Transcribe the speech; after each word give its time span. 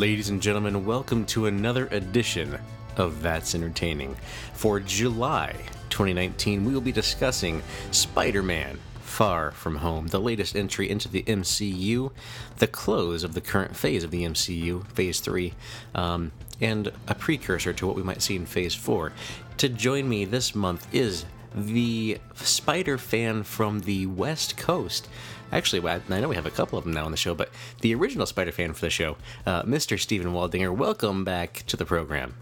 Ladies 0.00 0.30
and 0.30 0.40
gentlemen, 0.40 0.86
welcome 0.86 1.26
to 1.26 1.44
another 1.44 1.86
edition 1.88 2.58
of 2.96 3.20
That's 3.20 3.54
Entertaining. 3.54 4.16
For 4.54 4.80
July 4.80 5.54
2019, 5.90 6.64
we 6.64 6.72
will 6.72 6.80
be 6.80 6.90
discussing 6.90 7.62
Spider 7.90 8.42
Man 8.42 8.78
Far 9.02 9.50
From 9.50 9.76
Home, 9.76 10.06
the 10.06 10.18
latest 10.18 10.56
entry 10.56 10.88
into 10.88 11.10
the 11.10 11.22
MCU, 11.24 12.12
the 12.56 12.66
close 12.66 13.24
of 13.24 13.34
the 13.34 13.42
current 13.42 13.76
phase 13.76 14.02
of 14.02 14.10
the 14.10 14.22
MCU, 14.22 14.86
Phase 14.86 15.20
3, 15.20 15.52
um, 15.94 16.32
and 16.62 16.90
a 17.06 17.14
precursor 17.14 17.74
to 17.74 17.86
what 17.86 17.94
we 17.94 18.02
might 18.02 18.22
see 18.22 18.36
in 18.36 18.46
Phase 18.46 18.74
4. 18.74 19.12
To 19.58 19.68
join 19.68 20.08
me 20.08 20.24
this 20.24 20.54
month 20.54 20.86
is 20.94 21.26
the 21.54 22.18
Spider 22.36 22.96
fan 22.96 23.42
from 23.42 23.80
the 23.80 24.06
West 24.06 24.56
Coast. 24.56 25.08
Actually, 25.52 25.88
I 25.88 26.20
know 26.20 26.28
we 26.28 26.36
have 26.36 26.46
a 26.46 26.50
couple 26.50 26.78
of 26.78 26.84
them 26.84 26.92
now 26.92 27.04
on 27.04 27.10
the 27.10 27.16
show, 27.16 27.34
but 27.34 27.50
the 27.80 27.94
original 27.94 28.26
Spider 28.26 28.52
fan 28.52 28.72
for 28.72 28.82
the 28.82 28.90
show, 28.90 29.16
uh, 29.46 29.62
Mr. 29.64 29.98
Stephen 29.98 30.32
Waldinger. 30.32 30.74
Welcome 30.74 31.24
back 31.24 31.64
to 31.66 31.76
the 31.76 31.84
program. 31.84 32.34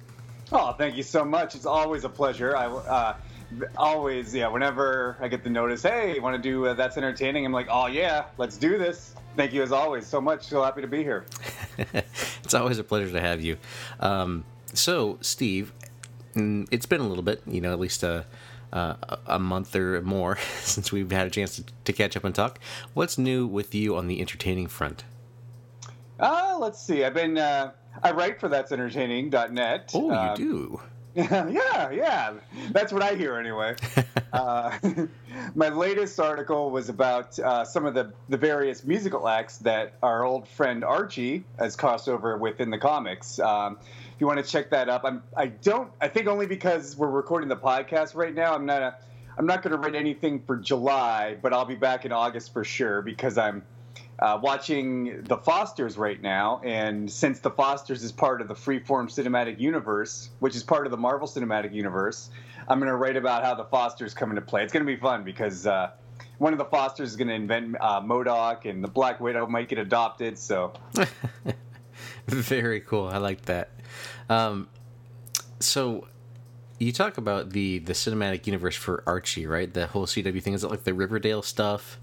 Oh, 0.53 0.73
thank 0.73 0.97
you 0.97 1.03
so 1.03 1.25
much. 1.25 1.55
It's 1.55 1.67
always 1.67 2.05
a 2.05 2.09
pleasure. 2.09 2.57
I 2.57 2.67
uh, 2.67 3.17
always, 3.77 4.35
yeah. 4.35 4.49
Whenever 4.49 5.17
I 5.21 5.29
get 5.29 5.45
the 5.45 5.51
notice, 5.51 5.83
hey, 5.83 6.19
want 6.19 6.37
to 6.37 6.43
do 6.43 6.67
uh, 6.67 6.75
that's 6.75 6.97
entertaining? 6.97 7.45
I'm 7.45 7.53
like, 7.53 7.69
oh 7.71 7.87
yeah, 7.87 8.25
let's 8.37 8.57
do 8.57 8.79
this. 8.79 9.15
Thank 9.37 9.53
you 9.53 9.63
as 9.63 9.73
always 9.73 10.07
so 10.07 10.21
much. 10.21 10.47
So 10.47 10.63
happy 10.63 10.81
to 10.81 10.87
be 10.87 11.03
here. 11.03 11.25
it's 12.43 12.55
always 12.55 12.79
a 12.79 12.85
pleasure 12.85 13.13
to 13.13 13.21
have 13.21 13.41
you. 13.41 13.57
Um, 14.01 14.45
so, 14.75 15.19
Steve, 15.21 15.73
mm, 16.35 16.67
it's 16.71 16.87
been 16.87 17.01
a 17.01 17.09
little 17.09 17.23
bit, 17.23 17.43
you 17.47 17.61
know, 17.61 17.73
at 17.73 17.81
least 17.81 18.03
a 18.03 18.11
uh, 18.11 18.23
a 18.73 19.39
month 19.39 19.75
or 19.75 20.01
more 20.03 20.39
since 20.61 20.93
we've 20.93 21.11
had 21.11 21.27
a 21.27 21.31
chance 21.31 21.57
to, 21.57 21.65
to, 21.85 21.93
catch 21.93 22.17
up 22.17 22.25
and 22.25 22.35
talk. 22.35 22.59
What's 22.95 23.19
new 23.19 23.47
with 23.47 23.75
you 23.75 23.97
on 23.97 24.07
the 24.07 24.21
entertaining 24.21 24.67
front? 24.67 25.05
Uh, 26.21 26.57
let's 26.61 26.81
see. 26.83 27.05
I've 27.05 27.15
been 27.15 27.39
uh, 27.39 27.73
I 28.03 28.13
write 28.13 28.41
for 28.41 28.49
that's 28.49 28.73
entertaining.net. 28.73 29.91
Oh, 29.95 30.11
um, 30.11 30.31
you 30.31 30.37
do. 30.37 30.81
yeah, 31.15 31.91
yeah. 31.91 32.35
That's 32.71 32.93
what 32.93 33.03
I 33.03 33.15
hear 33.15 33.37
anyway. 33.37 33.75
uh, 34.33 34.79
my 35.55 35.69
latest 35.69 36.21
article 36.21 36.71
was 36.71 36.89
about 36.89 37.37
uh, 37.39 37.65
some 37.65 37.87
of 37.87 37.95
the, 37.95 38.13
the 38.29 38.37
various 38.37 38.85
musical 38.85 39.29
acts 39.29 39.59
that 39.59 39.95
our 40.03 40.25
old 40.25 40.47
friend 40.47 40.85
Archie 40.85 41.45
has 41.59 41.75
crossed 41.75 42.09
over 42.09 42.37
within 42.37 42.71
the 42.71 42.79
comics. 42.79 43.39
Um, 43.41 43.79
you 44.21 44.27
want 44.27 44.45
to 44.45 44.51
check 44.51 44.71
that 44.71 44.89
up, 44.89 45.03
I'm 45.05 45.23
I 45.37 45.47
don't 45.47 45.91
I 46.01 46.09
think 46.09 46.27
only 46.27 46.47
because 46.47 46.97
we're 46.97 47.11
recording 47.11 47.49
the 47.49 47.57
podcast 47.57 48.15
right 48.15 48.35
now. 48.35 48.55
I'm 48.55 48.67
not 48.67 48.83
a, 48.83 48.97
I'm 49.39 49.47
not 49.47 49.63
going 49.63 49.73
to 49.73 49.79
write 49.79 49.95
anything 49.95 50.43
for 50.47 50.57
July, 50.57 51.37
but 51.41 51.53
I'll 51.53 51.65
be 51.65 51.77
back 51.77 52.05
in 52.05 52.13
August 52.13 52.53
for 52.53 52.65
sure 52.65 53.03
because 53.03 53.39
I'm 53.39 53.63
uh, 54.19 54.39
watching 54.43 55.23
The 55.25 55.37
Fosters 55.37 55.97
right 55.97 56.21
now, 56.21 56.61
and 56.65 57.11
since 57.11 57.39
The 57.39 57.51
Fosters 57.51 58.03
is 58.03 58.11
part 58.11 58.41
of 58.41 58.49
the 58.49 58.55
Freeform 58.55 59.07
Cinematic 59.07 59.61
Universe, 59.61 60.31
which 60.41 60.57
is 60.57 60.65
part 60.65 60.87
of 60.87 60.91
the 60.91 60.97
Marvel 60.97 61.29
Cinematic 61.29 61.73
Universe, 61.73 62.31
I'm 62.67 62.81
going 62.81 62.91
to 62.91 62.97
write 62.97 63.17
about 63.17 63.45
how 63.45 63.55
The 63.55 63.65
Fosters 63.65 64.15
come 64.15 64.31
into 64.31 64.43
play. 64.43 64.65
It's 64.65 64.73
going 64.73 64.85
to 64.85 64.93
be 64.93 65.01
fun 65.01 65.23
because 65.23 65.67
uh, 65.69 65.93
one 66.39 66.53
of 66.53 66.59
the 66.59 66.65
Fosters 66.65 67.11
is 67.11 67.17
going 67.17 67.29
to 67.29 67.35
invent 67.35 67.77
uh, 67.81 68.01
MODOK, 68.01 68.69
and 68.69 68.83
the 68.83 68.89
Black 68.89 69.21
Widow 69.21 69.47
might 69.47 69.69
get 69.69 69.79
adopted. 69.79 70.37
So, 70.37 70.73
very 72.27 72.81
cool. 72.81 73.07
I 73.07 73.19
like 73.19 73.43
that. 73.43 73.71
Um, 74.29 74.69
so 75.61 76.07
you 76.79 76.93
talk 76.93 77.19
about 77.19 77.51
the 77.51 77.79
the 77.79 77.93
cinematic 77.93 78.47
universe 78.47 78.77
for 78.77 79.03
Archie, 79.07 79.47
right? 79.47 79.73
The 79.73 79.89
whole 79.89 80.07
CW 80.07 80.43
thing. 80.43 80.55
Is 80.55 80.65
it 80.65 80.71
like 80.71 80.85
the 80.85 80.95
Riverdale 80.95 81.43
stuff? 81.43 81.99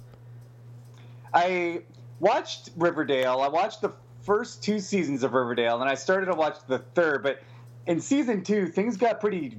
I 1.34 1.84
watched 2.20 2.70
Riverdale. 2.76 3.40
I 3.42 3.48
watched 3.48 3.82
the 3.82 3.92
first 4.22 4.64
two 4.64 4.80
seasons 4.80 5.24
of 5.24 5.34
Riverdale, 5.34 5.82
and 5.82 5.90
I 5.90 5.96
started 5.96 6.28
to 6.28 6.34
watch 6.34 6.58
the 6.68 6.80
third. 6.80 7.24
But 7.24 7.42
in 7.88 8.02
season 8.02 8.44
two, 8.44 8.68
things 8.68 8.98
got 8.98 9.20
pretty 9.20 9.58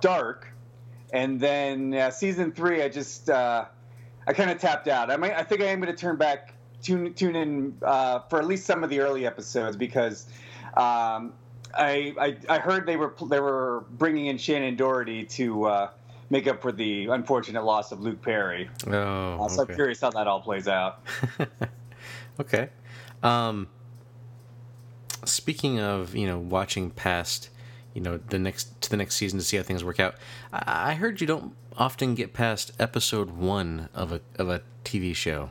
dark, 0.00 0.48
and 1.12 1.38
then 1.38 1.94
uh, 1.94 2.10
season 2.10 2.52
three, 2.52 2.82
I 2.82 2.88
just 2.88 3.30
uh, 3.30 3.66
I 4.26 4.32
kind 4.32 4.50
of 4.50 4.58
tapped 4.58 4.88
out. 4.88 5.10
I 5.10 5.16
might. 5.16 5.34
I 5.34 5.42
think 5.42 5.60
I 5.60 5.66
am 5.66 5.80
going 5.80 5.94
to 5.94 6.00
turn 6.00 6.16
back 6.16 6.54
tune 6.82 7.14
tune 7.14 7.36
in 7.36 7.78
uh, 7.82 8.20
for 8.28 8.40
at 8.40 8.46
least 8.46 8.66
some 8.66 8.82
of 8.82 8.90
the 8.90 9.00
early 9.00 9.26
episodes 9.26 9.76
because. 9.76 10.26
Um, 10.76 11.32
I, 11.74 12.14
I, 12.18 12.36
I 12.48 12.58
heard 12.58 12.86
they 12.86 12.96
were 12.96 13.14
they 13.28 13.40
were 13.40 13.84
bringing 13.92 14.26
in 14.26 14.36
Shannen 14.36 14.76
Doherty 14.76 15.24
to 15.24 15.64
uh, 15.64 15.90
make 16.30 16.46
up 16.46 16.62
for 16.62 16.72
the 16.72 17.06
unfortunate 17.06 17.64
loss 17.64 17.92
of 17.92 18.00
Luke 18.00 18.22
Perry. 18.22 18.68
Oh, 18.86 19.44
uh, 19.44 19.48
so 19.48 19.62
okay. 19.62 19.72
I'm 19.72 19.76
curious 19.76 20.00
how 20.00 20.10
that 20.10 20.26
all 20.26 20.40
plays 20.40 20.68
out. 20.68 21.02
okay. 22.40 22.68
Um, 23.22 23.68
speaking 25.24 25.80
of 25.80 26.14
you 26.14 26.26
know 26.26 26.38
watching 26.38 26.90
past 26.90 27.50
you 27.94 28.00
know 28.00 28.18
the 28.18 28.38
next 28.38 28.80
to 28.82 28.90
the 28.90 28.96
next 28.96 29.16
season 29.16 29.38
to 29.38 29.44
see 29.44 29.56
how 29.56 29.62
things 29.62 29.84
work 29.84 30.00
out, 30.00 30.16
I, 30.52 30.92
I 30.92 30.94
heard 30.94 31.20
you 31.20 31.26
don't 31.26 31.54
often 31.76 32.14
get 32.14 32.32
past 32.32 32.72
episode 32.78 33.30
one 33.30 33.88
of 33.94 34.12
a 34.12 34.20
of 34.38 34.48
a 34.48 34.62
TV 34.84 35.14
show. 35.14 35.50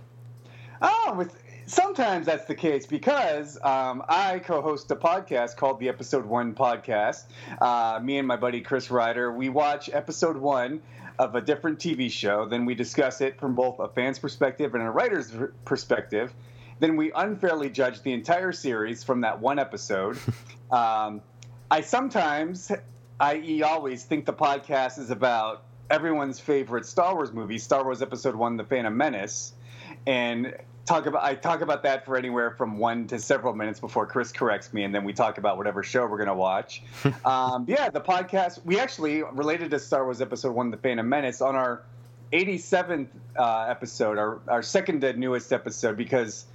Oh, 0.81 1.13
with 1.15 1.41
sometimes 1.65 2.25
that's 2.25 2.45
the 2.45 2.55
case 2.55 2.85
because 2.85 3.57
um, 3.63 4.03
I 4.07 4.39
co-host 4.39 4.89
a 4.91 4.95
podcast 4.95 5.57
called 5.57 5.79
the 5.79 5.89
Episode 5.89 6.25
One 6.25 6.53
Podcast. 6.53 7.25
Uh, 7.59 7.99
me 8.01 8.17
and 8.17 8.27
my 8.27 8.35
buddy 8.35 8.61
Chris 8.61 8.91
Ryder, 8.91 9.31
we 9.31 9.49
watch 9.49 9.89
episode 9.91 10.37
one 10.37 10.81
of 11.17 11.35
a 11.35 11.41
different 11.41 11.79
TV 11.79 12.11
show. 12.11 12.45
Then 12.45 12.65
we 12.65 12.75
discuss 12.75 13.21
it 13.21 13.39
from 13.39 13.55
both 13.55 13.79
a 13.79 13.87
fan's 13.87 14.19
perspective 14.19 14.75
and 14.75 14.83
a 14.83 14.89
writer's 14.89 15.33
perspective. 15.63 16.33
Then 16.79 16.97
we 16.97 17.11
unfairly 17.13 17.69
judge 17.69 18.01
the 18.01 18.11
entire 18.11 18.51
series 18.51 19.03
from 19.03 19.21
that 19.21 19.39
one 19.39 19.59
episode. 19.59 20.17
um, 20.71 21.21
I 21.71 21.81
sometimes, 21.81 22.71
i.e., 23.19 23.63
always, 23.63 24.03
think 24.03 24.25
the 24.25 24.33
podcast 24.33 24.99
is 24.99 25.09
about 25.09 25.63
everyone's 25.89 26.39
favorite 26.39 26.85
Star 26.85 27.15
Wars 27.15 27.31
movie, 27.31 27.57
Star 27.57 27.83
Wars 27.83 28.01
Episode 28.01 28.35
One: 28.35 28.57
The 28.57 28.65
Phantom 28.65 28.95
Menace, 28.95 29.53
and 30.05 30.53
talk 30.85 31.05
about 31.07 31.23
I 31.23 31.35
talk 31.35 31.61
about 31.61 31.83
that 31.83 32.05
for 32.05 32.17
anywhere 32.17 32.51
from 32.51 32.77
one 32.77 33.07
to 33.07 33.19
several 33.19 33.53
minutes 33.53 33.79
before 33.79 34.05
Chris 34.05 34.31
corrects 34.31 34.71
me, 34.73 34.83
and 34.83 34.93
then 34.93 35.03
we 35.03 35.13
talk 35.13 35.37
about 35.37 35.57
whatever 35.57 35.83
show 35.83 36.05
we're 36.05 36.17
gonna 36.17 36.35
watch. 36.35 36.83
um, 37.25 37.65
yeah, 37.67 37.89
the 37.89 38.01
podcast 38.01 38.63
we 38.65 38.79
actually 38.79 39.23
related 39.23 39.71
to 39.71 39.79
Star 39.79 40.03
Wars 40.03 40.21
Episode 40.21 40.53
One: 40.53 40.71
The 40.71 40.77
Phantom 40.77 41.07
Menace 41.07 41.41
on 41.41 41.55
our 41.55 41.83
87th 42.31 43.07
uh, 43.37 43.65
episode, 43.67 44.17
our 44.17 44.39
our 44.47 44.63
second 44.63 45.01
to 45.01 45.13
newest 45.13 45.51
episode, 45.51 45.97
because 45.97 46.45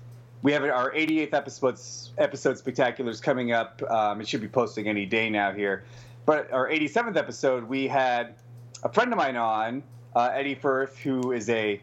we 0.42 0.52
have 0.52 0.64
our 0.64 0.92
88th 0.92 1.34
episodes 1.34 2.12
episode 2.16 2.56
spectaculars 2.56 3.20
coming 3.20 3.52
up. 3.52 3.82
Um, 3.90 4.20
it 4.20 4.28
should 4.28 4.40
be 4.40 4.48
posting 4.48 4.88
any 4.88 5.06
day 5.06 5.28
now 5.28 5.52
here, 5.52 5.84
but 6.24 6.52
our 6.52 6.68
87th 6.68 7.16
episode 7.16 7.64
we 7.64 7.88
had 7.88 8.36
a 8.82 8.88
friend 8.90 9.12
of 9.12 9.18
mine 9.18 9.36
on, 9.36 9.82
uh, 10.14 10.30
Eddie 10.32 10.54
Firth, 10.54 10.96
who 10.98 11.32
is 11.32 11.48
a 11.50 11.80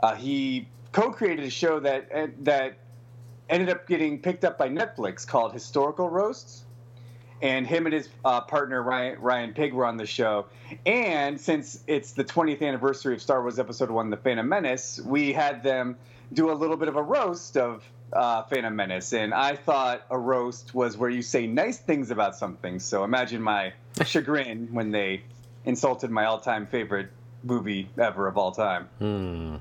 uh, 0.00 0.14
he 0.14 0.68
co-created 0.96 1.44
a 1.44 1.50
show 1.50 1.78
that 1.78 2.08
uh, 2.10 2.26
that 2.40 2.78
ended 3.50 3.68
up 3.68 3.86
getting 3.86 4.18
picked 4.18 4.46
up 4.46 4.56
by 4.56 4.66
Netflix 4.66 5.26
called 5.26 5.52
Historical 5.52 6.08
Roasts. 6.08 6.64
And 7.42 7.66
him 7.66 7.84
and 7.84 7.94
his 7.94 8.08
uh, 8.24 8.40
partner 8.40 8.82
Ryan, 8.82 9.20
Ryan 9.20 9.52
Pig 9.52 9.74
were 9.74 9.84
on 9.84 9.98
the 9.98 10.06
show. 10.06 10.46
And 10.86 11.38
since 11.38 11.84
it's 11.86 12.12
the 12.12 12.24
20th 12.24 12.62
anniversary 12.62 13.12
of 13.12 13.20
Star 13.20 13.42
Wars 13.42 13.58
Episode 13.58 13.90
One: 13.90 14.08
The 14.08 14.16
Phantom 14.16 14.48
Menace, 14.48 14.98
we 15.04 15.34
had 15.34 15.62
them 15.62 15.98
do 16.32 16.50
a 16.50 16.54
little 16.54 16.78
bit 16.78 16.88
of 16.88 16.96
a 16.96 17.02
roast 17.02 17.58
of 17.58 17.84
uh, 18.14 18.44
Phantom 18.44 18.74
Menace. 18.74 19.12
And 19.12 19.34
I 19.34 19.54
thought 19.54 20.06
a 20.08 20.18
roast 20.18 20.74
was 20.74 20.96
where 20.96 21.10
you 21.10 21.20
say 21.20 21.46
nice 21.46 21.76
things 21.76 22.10
about 22.10 22.36
something. 22.36 22.78
So 22.80 23.04
imagine 23.04 23.42
my 23.42 23.74
chagrin 24.06 24.68
when 24.72 24.92
they 24.92 25.24
insulted 25.66 26.10
my 26.10 26.24
all-time 26.24 26.66
favorite 26.66 27.10
movie 27.42 27.90
ever 27.98 28.26
of 28.26 28.38
all 28.38 28.52
time. 28.52 28.88
Hmm. 28.98 29.56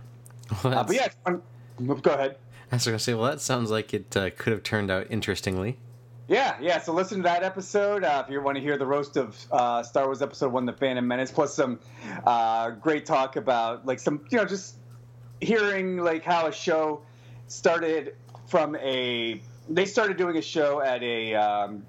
Well, 0.64 0.80
uh, 0.80 0.84
but 0.84 0.96
yeah, 0.96 1.08
um, 1.26 1.42
go 2.02 2.12
ahead. 2.12 2.38
I 2.72 2.76
was 2.76 2.86
going 2.86 2.98
to 2.98 3.04
say, 3.04 3.14
well, 3.14 3.30
that 3.30 3.42
sounds 3.42 3.72
like 3.72 3.94
it 3.94 4.16
uh, 4.18 4.30
could 4.32 4.54
have 4.54 4.64
turned 4.64 4.92
out 4.92 5.08
interestingly. 5.10 5.78
Yeah, 6.28 6.58
yeah. 6.60 6.80
So 6.80 6.94
listen 6.94 7.18
to 7.18 7.24
that 7.24 7.44
episode 7.44 8.04
uh, 8.04 8.24
if 8.26 8.32
you 8.32 8.42
want 8.42 8.56
to 8.56 8.62
hear 8.62 8.78
the 8.78 8.86
roast 8.86 9.16
of 9.16 9.38
uh, 9.52 9.84
Star 9.84 10.06
Wars 10.06 10.24
Episode 10.24 10.52
One: 10.52 10.66
The 10.66 10.74
Phantom 10.74 11.08
Menace, 11.08 11.32
plus 11.32 11.54
some 11.54 11.80
uh, 12.26 12.72
great 12.72 13.06
talk 13.06 13.36
about 13.36 13.86
like 13.86 14.00
some, 14.00 14.26
you 14.32 14.38
know, 14.38 14.46
just 14.46 14.78
hearing 15.40 15.98
like 15.98 16.24
how 16.24 16.48
a 16.48 16.52
show 16.52 17.02
started 17.48 18.16
from 18.48 18.76
a. 18.78 19.42
They 19.70 19.86
started 19.86 20.18
doing 20.18 20.38
a 20.38 20.42
show 20.42 20.82
at 20.82 21.04
a 21.04 21.36
um, 21.36 21.86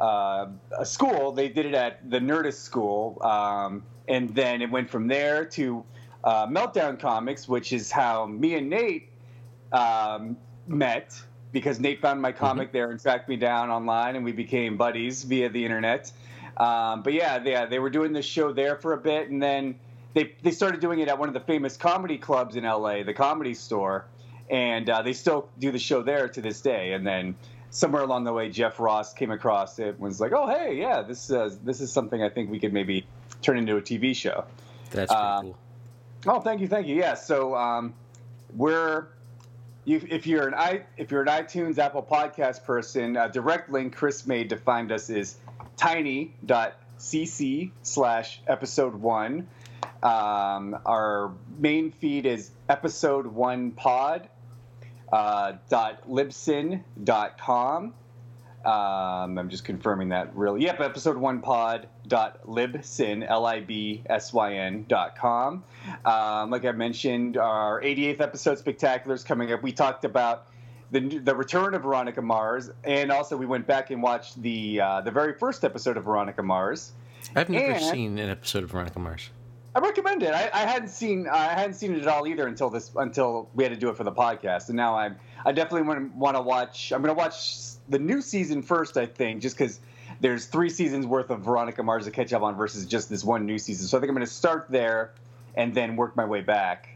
uh, 0.00 0.46
a 0.78 0.86
school. 0.86 1.32
They 1.32 1.48
did 1.50 1.66
it 1.66 1.74
at 1.74 2.08
the 2.10 2.18
Nerdist 2.18 2.60
School, 2.60 3.18
um, 3.22 3.82
and 4.08 4.34
then 4.34 4.62
it 4.62 4.70
went 4.70 4.88
from 4.88 5.06
there 5.06 5.44
to 5.44 5.84
uh, 6.26 6.46
Meltdown 6.48 6.98
Comics, 6.98 7.48
which 7.48 7.72
is 7.72 7.90
how 7.90 8.26
me 8.26 8.56
and 8.56 8.68
Nate 8.68 9.08
um, 9.72 10.36
met 10.66 11.14
because 11.52 11.78
Nate 11.80 12.02
found 12.02 12.20
my 12.20 12.32
comic 12.32 12.68
mm-hmm. 12.68 12.76
there 12.76 12.90
and 12.90 13.00
tracked 13.00 13.28
me 13.28 13.36
down 13.36 13.70
online, 13.70 14.16
and 14.16 14.24
we 14.24 14.32
became 14.32 14.76
buddies 14.76 15.22
via 15.22 15.48
the 15.48 15.64
internet. 15.64 16.12
Um, 16.56 17.02
but 17.02 17.12
yeah, 17.12 17.38
they, 17.38 17.66
they 17.70 17.78
were 17.78 17.90
doing 17.90 18.12
this 18.12 18.26
show 18.26 18.52
there 18.52 18.76
for 18.76 18.92
a 18.92 18.98
bit, 18.98 19.30
and 19.30 19.40
then 19.42 19.78
they 20.14 20.34
they 20.42 20.50
started 20.50 20.80
doing 20.80 20.98
it 20.98 21.08
at 21.08 21.18
one 21.18 21.28
of 21.28 21.34
the 21.34 21.40
famous 21.40 21.76
comedy 21.76 22.18
clubs 22.18 22.56
in 22.56 22.64
LA, 22.64 23.04
the 23.04 23.14
Comedy 23.14 23.54
Store, 23.54 24.06
and 24.50 24.90
uh, 24.90 25.02
they 25.02 25.12
still 25.12 25.48
do 25.60 25.70
the 25.70 25.78
show 25.78 26.02
there 26.02 26.28
to 26.28 26.40
this 26.40 26.60
day. 26.60 26.92
And 26.92 27.06
then 27.06 27.36
somewhere 27.70 28.02
along 28.02 28.24
the 28.24 28.32
way, 28.32 28.48
Jeff 28.50 28.80
Ross 28.80 29.14
came 29.14 29.30
across 29.30 29.78
it 29.78 29.90
and 29.90 30.00
was 30.00 30.20
like, 30.20 30.32
"Oh, 30.32 30.48
hey, 30.48 30.76
yeah, 30.76 31.02
this 31.02 31.30
uh, 31.30 31.54
this 31.62 31.80
is 31.80 31.92
something 31.92 32.20
I 32.22 32.30
think 32.30 32.50
we 32.50 32.58
could 32.58 32.72
maybe 32.72 33.06
turn 33.42 33.58
into 33.58 33.76
a 33.76 33.82
TV 33.82 34.16
show." 34.16 34.44
That's 34.90 35.12
pretty 35.12 35.24
uh, 35.24 35.42
cool. 35.42 35.58
Oh, 36.26 36.40
thank 36.40 36.60
you, 36.60 36.68
thank 36.68 36.86
you. 36.86 36.96
Yeah, 36.96 37.14
so 37.14 37.54
um, 37.54 37.94
we're 38.54 39.08
you, 39.84 40.04
if 40.08 40.26
you're 40.26 40.48
an 40.48 40.54
i 40.54 40.82
if 40.96 41.10
you're 41.10 41.22
an 41.22 41.28
iTunes 41.28 41.78
Apple 41.78 42.02
Podcast 42.02 42.64
person, 42.64 43.16
a 43.16 43.30
direct 43.30 43.70
link 43.70 43.94
Chris 43.94 44.26
made 44.26 44.50
to 44.50 44.56
find 44.56 44.90
us 44.92 45.10
is 45.10 45.36
tiny.cc 45.76 47.70
slash 47.82 48.40
episode 48.46 48.94
one. 48.94 49.46
Um, 50.02 50.78
our 50.84 51.32
main 51.58 51.92
feed 51.92 52.26
is 52.26 52.50
episode 52.68 53.26
one 53.26 53.70
pod 53.70 54.28
uh, 55.12 55.52
dot 55.68 56.08
libsyn.com. 56.08 57.94
Um, 58.64 59.38
I'm 59.38 59.48
just 59.48 59.64
confirming 59.64 60.08
that 60.08 60.34
really. 60.36 60.62
Yep, 60.62 60.80
episode 60.80 61.16
one 61.16 61.40
pod 61.40 61.88
dot 62.08 62.46
libsyn 62.46 63.26
l 63.28 63.46
i 63.46 63.60
b 63.60 64.02
s 64.06 64.32
y 64.32 64.54
n 64.54 64.84
dot 64.88 65.16
com. 65.16 65.64
Um, 66.04 66.50
like 66.50 66.64
I 66.64 66.72
mentioned, 66.72 67.36
our 67.36 67.80
88th 67.82 68.20
episode 68.20 68.58
spectacular 68.58 69.14
is 69.14 69.24
coming 69.24 69.52
up. 69.52 69.62
We 69.62 69.72
talked 69.72 70.04
about 70.04 70.48
the 70.90 71.18
the 71.18 71.34
return 71.34 71.74
of 71.74 71.82
Veronica 71.82 72.22
Mars, 72.22 72.70
and 72.84 73.10
also 73.10 73.36
we 73.36 73.46
went 73.46 73.66
back 73.66 73.90
and 73.90 74.02
watched 74.02 74.40
the 74.42 74.80
uh, 74.80 75.00
the 75.00 75.10
very 75.10 75.34
first 75.34 75.64
episode 75.64 75.96
of 75.96 76.04
Veronica 76.04 76.42
Mars. 76.42 76.92
I've 77.34 77.48
never 77.48 77.72
and, 77.72 77.82
seen 77.82 78.18
an 78.18 78.30
episode 78.30 78.62
of 78.62 78.70
Veronica 78.70 78.98
Mars. 78.98 79.30
I 79.74 79.78
recommend 79.80 80.22
it. 80.22 80.32
I, 80.32 80.48
I, 80.54 80.60
hadn't 80.60 80.88
seen 80.88 81.28
I 81.28 81.48
hadn't 81.48 81.74
seen 81.74 81.94
it 81.94 82.00
at 82.00 82.08
all 82.08 82.26
either 82.26 82.46
until 82.46 82.70
this 82.70 82.92
until 82.96 83.50
we 83.54 83.62
had 83.62 83.74
to 83.74 83.78
do 83.78 83.90
it 83.90 83.96
for 83.96 84.04
the 84.04 84.12
podcast, 84.12 84.68
and 84.68 84.76
now 84.76 84.96
I'm 84.96 85.16
I 85.44 85.52
definitely 85.52 85.86
want 85.86 86.00
to 86.00 86.18
want 86.18 86.36
to 86.36 86.42
watch. 86.42 86.92
I'm 86.92 87.02
going 87.02 87.14
to 87.14 87.18
watch 87.18 87.74
the 87.88 87.98
new 87.98 88.22
season 88.22 88.62
first, 88.62 88.96
I 88.96 89.04
think, 89.04 89.42
just 89.42 89.58
because 89.58 89.80
there's 90.20 90.46
three 90.46 90.70
seasons 90.70 91.06
worth 91.06 91.30
of 91.30 91.40
Veronica 91.40 91.82
Mars 91.82 92.04
to 92.04 92.10
catch 92.10 92.32
up 92.32 92.42
on 92.42 92.56
versus 92.56 92.86
just 92.86 93.08
this 93.08 93.24
one 93.24 93.46
new 93.46 93.58
season. 93.58 93.86
So 93.86 93.96
I 93.96 94.00
think 94.00 94.10
I'm 94.10 94.16
going 94.16 94.26
to 94.26 94.32
start 94.32 94.66
there 94.68 95.12
and 95.54 95.74
then 95.74 95.96
work 95.96 96.16
my 96.16 96.24
way 96.24 96.40
back. 96.40 96.88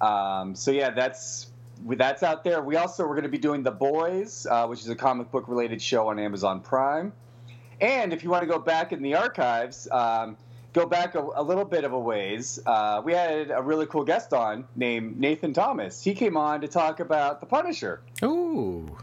Um, 0.00 0.54
so 0.54 0.70
yeah, 0.70 0.90
that's 0.90 1.48
that's 1.86 2.22
out 2.22 2.44
there. 2.44 2.62
We 2.62 2.76
also 2.76 3.04
we're 3.04 3.14
going 3.14 3.22
to 3.22 3.30
be 3.30 3.38
doing 3.38 3.62
The 3.62 3.70
Boys, 3.70 4.46
uh, 4.50 4.66
which 4.66 4.80
is 4.80 4.88
a 4.88 4.96
comic 4.96 5.30
book 5.30 5.48
related 5.48 5.80
show 5.80 6.08
on 6.08 6.18
Amazon 6.18 6.60
Prime. 6.60 7.12
And 7.80 8.12
if 8.12 8.22
you 8.22 8.30
want 8.30 8.42
to 8.42 8.48
go 8.48 8.58
back 8.58 8.92
in 8.92 9.02
the 9.02 9.14
archives. 9.14 9.88
Um, 9.90 10.36
go 10.72 10.86
back 10.86 11.14
a, 11.14 11.20
a, 11.34 11.42
little 11.42 11.64
bit 11.64 11.84
of 11.84 11.92
a 11.92 11.98
ways, 11.98 12.58
uh, 12.66 13.02
we 13.04 13.12
had 13.12 13.50
a 13.50 13.62
really 13.62 13.86
cool 13.86 14.04
guest 14.04 14.32
on 14.32 14.64
named 14.76 15.18
Nathan 15.18 15.52
Thomas. 15.52 16.02
He 16.02 16.14
came 16.14 16.36
on 16.36 16.60
to 16.60 16.68
talk 16.68 17.00
about 17.00 17.40
The 17.40 17.46
Punisher. 17.46 18.00
Ooh. 18.22 18.96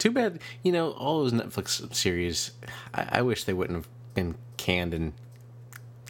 Too 0.00 0.10
bad, 0.10 0.40
you 0.62 0.72
know, 0.72 0.92
all 0.92 1.22
those 1.22 1.32
Netflix 1.32 1.94
series, 1.94 2.52
I, 2.94 3.06
I 3.12 3.22
wish 3.22 3.44
they 3.44 3.52
wouldn't 3.52 3.76
have 3.76 3.88
been 4.14 4.34
canned 4.56 4.94
and 4.94 5.12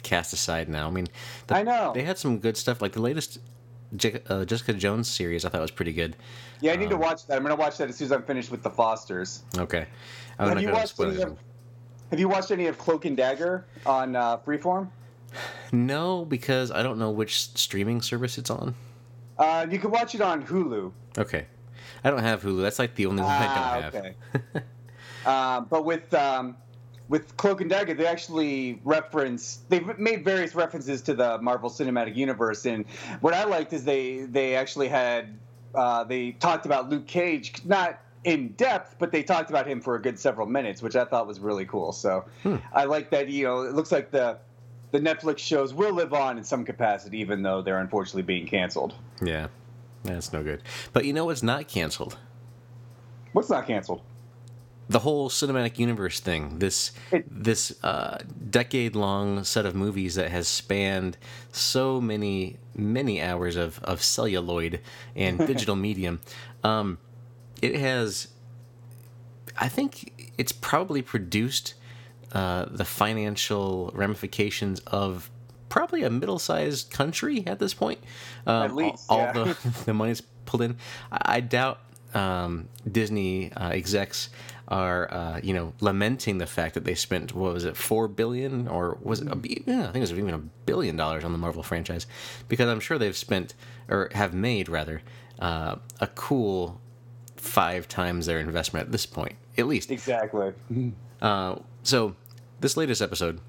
cast 0.01 0.33
aside 0.33 0.69
now. 0.69 0.87
I 0.87 0.91
mean, 0.91 1.07
the, 1.47 1.57
I 1.57 1.63
know. 1.63 1.91
They 1.93 2.03
had 2.03 2.17
some 2.17 2.39
good 2.39 2.55
stuff, 2.55 2.81
like 2.81 2.93
the 2.93 3.01
latest 3.01 3.39
uh, 4.29 4.45
Jessica 4.45 4.73
Jones 4.73 5.09
series, 5.09 5.43
I 5.43 5.49
thought 5.49 5.61
was 5.61 5.71
pretty 5.71 5.91
good. 5.91 6.15
Yeah, 6.61 6.71
I 6.71 6.77
need 6.77 6.85
um, 6.85 6.91
to 6.91 6.97
watch 6.97 7.27
that. 7.27 7.35
I'm 7.35 7.43
going 7.43 7.55
to 7.55 7.59
watch 7.59 7.77
that 7.77 7.89
as 7.89 7.97
soon 7.97 8.05
as 8.05 8.11
I'm 8.13 8.23
finished 8.23 8.49
with 8.49 8.63
The 8.63 8.69
Fosters. 8.69 9.43
Okay. 9.57 9.85
I'm 10.39 10.47
have 10.47 10.61
you 10.61 10.71
watched 10.71 10.99
any 10.99 11.21
of, 11.21 11.37
have 12.09 12.19
you 12.19 12.29
watched 12.29 12.51
any 12.51 12.67
of 12.67 12.77
Cloak 12.77 13.03
and 13.03 13.17
Dagger 13.17 13.65
on 13.85 14.15
uh, 14.15 14.37
Freeform? 14.37 14.89
No, 15.73 16.23
because 16.23 16.71
I 16.71 16.81
don't 16.81 16.97
know 16.97 17.11
which 17.11 17.41
streaming 17.57 18.01
service 18.01 18.37
it's 18.37 18.49
on. 18.49 18.73
Uh, 19.37 19.65
you 19.69 19.79
can 19.79 19.91
watch 19.91 20.15
it 20.15 20.21
on 20.21 20.45
Hulu. 20.45 20.91
Okay, 21.17 21.47
I 22.03 22.09
don't 22.09 22.19
have 22.19 22.41
Hulu. 22.41 22.61
That's 22.61 22.79
like 22.79 22.95
the 22.95 23.05
only 23.05 23.23
one 23.23 23.31
I 23.31 23.45
don't 23.45 23.57
ah, 23.57 23.81
have. 23.81 23.95
Okay. 23.95 24.15
uh, 25.25 25.61
but 25.61 25.85
with 25.85 26.13
um, 26.13 26.57
with 27.11 27.35
Cloak 27.37 27.61
and 27.61 27.69
Dagger, 27.69 27.93
they 27.93 28.07
actually 28.07 28.79
reference. 28.83 29.59
They've 29.69 29.97
made 29.99 30.23
various 30.23 30.55
references 30.55 31.01
to 31.03 31.13
the 31.13 31.39
Marvel 31.41 31.69
Cinematic 31.69 32.15
Universe, 32.15 32.65
and 32.65 32.85
what 33.19 33.33
I 33.33 33.43
liked 33.43 33.73
is 33.73 33.83
they 33.83 34.21
they 34.21 34.55
actually 34.55 34.87
had 34.87 35.37
uh, 35.75 36.03
they 36.03 36.31
talked 36.31 36.65
about 36.65 36.89
Luke 36.89 37.07
Cage, 37.07 37.53
not 37.65 37.99
in 38.23 38.49
depth, 38.53 38.95
but 38.99 39.11
they 39.11 39.23
talked 39.23 39.49
about 39.49 39.67
him 39.67 39.81
for 39.81 39.95
a 39.95 40.01
good 40.01 40.17
several 40.19 40.47
minutes, 40.47 40.81
which 40.81 40.95
I 40.95 41.05
thought 41.05 41.27
was 41.27 41.39
really 41.39 41.65
cool. 41.65 41.91
So 41.91 42.25
hmm. 42.43 42.57
I 42.73 42.85
like 42.85 43.09
that. 43.11 43.29
You 43.29 43.45
know, 43.45 43.61
it 43.61 43.73
looks 43.73 43.91
like 43.91 44.11
the 44.11 44.37
the 44.91 44.99
Netflix 44.99 45.39
shows 45.39 45.73
will 45.73 45.93
live 45.93 46.13
on 46.13 46.37
in 46.37 46.43
some 46.43 46.65
capacity, 46.65 47.19
even 47.19 47.41
though 47.43 47.61
they're 47.61 47.79
unfortunately 47.79 48.23
being 48.23 48.47
canceled. 48.47 48.93
Yeah, 49.21 49.47
that's 50.03 50.33
no 50.33 50.43
good. 50.43 50.61
But 50.93 51.05
you 51.05 51.13
know 51.13 51.25
what's 51.25 51.43
not 51.43 51.67
canceled? 51.67 52.17
What's 53.33 53.49
not 53.49 53.67
canceled? 53.67 54.01
The 54.89 54.99
whole 54.99 55.29
cinematic 55.29 55.79
universe 55.79 56.19
thing. 56.19 56.59
This 56.59 56.91
it, 57.11 57.25
this 57.29 57.81
uh, 57.83 58.17
decade 58.49 58.95
long 58.95 59.43
set 59.43 59.65
of 59.65 59.73
movies 59.73 60.15
that 60.15 60.31
has 60.31 60.47
spanned 60.47 61.17
so 61.51 62.01
many 62.01 62.57
many 62.75 63.21
hours 63.21 63.55
of 63.55 63.79
of 63.83 64.03
celluloid 64.03 64.81
and 65.15 65.37
digital 65.47 65.75
medium. 65.75 66.19
Um, 66.63 66.97
it 67.61 67.75
has. 67.75 68.27
I 69.57 69.69
think 69.69 70.33
it's 70.37 70.51
probably 70.51 71.01
produced 71.01 71.75
uh, 72.33 72.65
the 72.69 72.85
financial 72.85 73.91
ramifications 73.93 74.79
of 74.87 75.29
probably 75.71 76.03
a 76.03 76.09
middle-sized 76.09 76.91
country 76.91 77.43
at 77.47 77.57
this 77.57 77.73
point. 77.73 77.99
Um, 78.45 78.63
at 78.63 78.75
least, 78.75 79.05
all, 79.09 79.17
yeah. 79.19 79.33
all 79.35 79.45
the 79.45 79.73
the 79.85 79.93
money's 79.93 80.21
pulled 80.45 80.61
in. 80.61 80.77
I, 81.11 81.37
I 81.37 81.39
doubt 81.39 81.79
um, 82.13 82.67
Disney 82.89 83.51
uh, 83.53 83.69
execs 83.69 84.29
are 84.67 85.11
uh, 85.13 85.39
you 85.41 85.53
know 85.53 85.73
lamenting 85.81 86.37
the 86.37 86.45
fact 86.45 86.75
that 86.75 86.85
they 86.85 86.95
spent 86.95 87.33
what 87.33 87.53
was 87.53 87.65
it 87.65 87.75
four 87.75 88.07
billion 88.07 88.67
or 88.67 88.97
was 89.01 89.21
it 89.21 89.27
a, 89.27 89.37
yeah, 89.65 89.81
I 89.81 89.91
think 89.91 89.97
it 89.97 90.01
was 90.01 90.13
even 90.13 90.33
a 90.33 90.37
billion 90.65 90.95
dollars 90.95 91.23
on 91.23 91.31
the 91.31 91.37
Marvel 91.37 91.63
franchise 91.63 92.05
because 92.47 92.69
I'm 92.69 92.79
sure 92.79 92.97
they've 92.97 93.17
spent 93.17 93.53
or 93.89 94.09
have 94.13 94.33
made 94.33 94.69
rather 94.69 95.01
uh, 95.39 95.77
a 95.99 96.07
cool 96.07 96.79
five 97.37 97.87
times 97.87 98.27
their 98.27 98.39
investment 98.39 98.85
at 98.85 98.91
this 98.91 99.05
point, 99.05 99.35
at 99.57 99.67
least. 99.67 99.89
Exactly. 99.89 100.53
Uh, 101.21 101.55
so 101.83 102.15
this 102.59 102.77
latest 102.77 103.01
episode, 103.01 103.39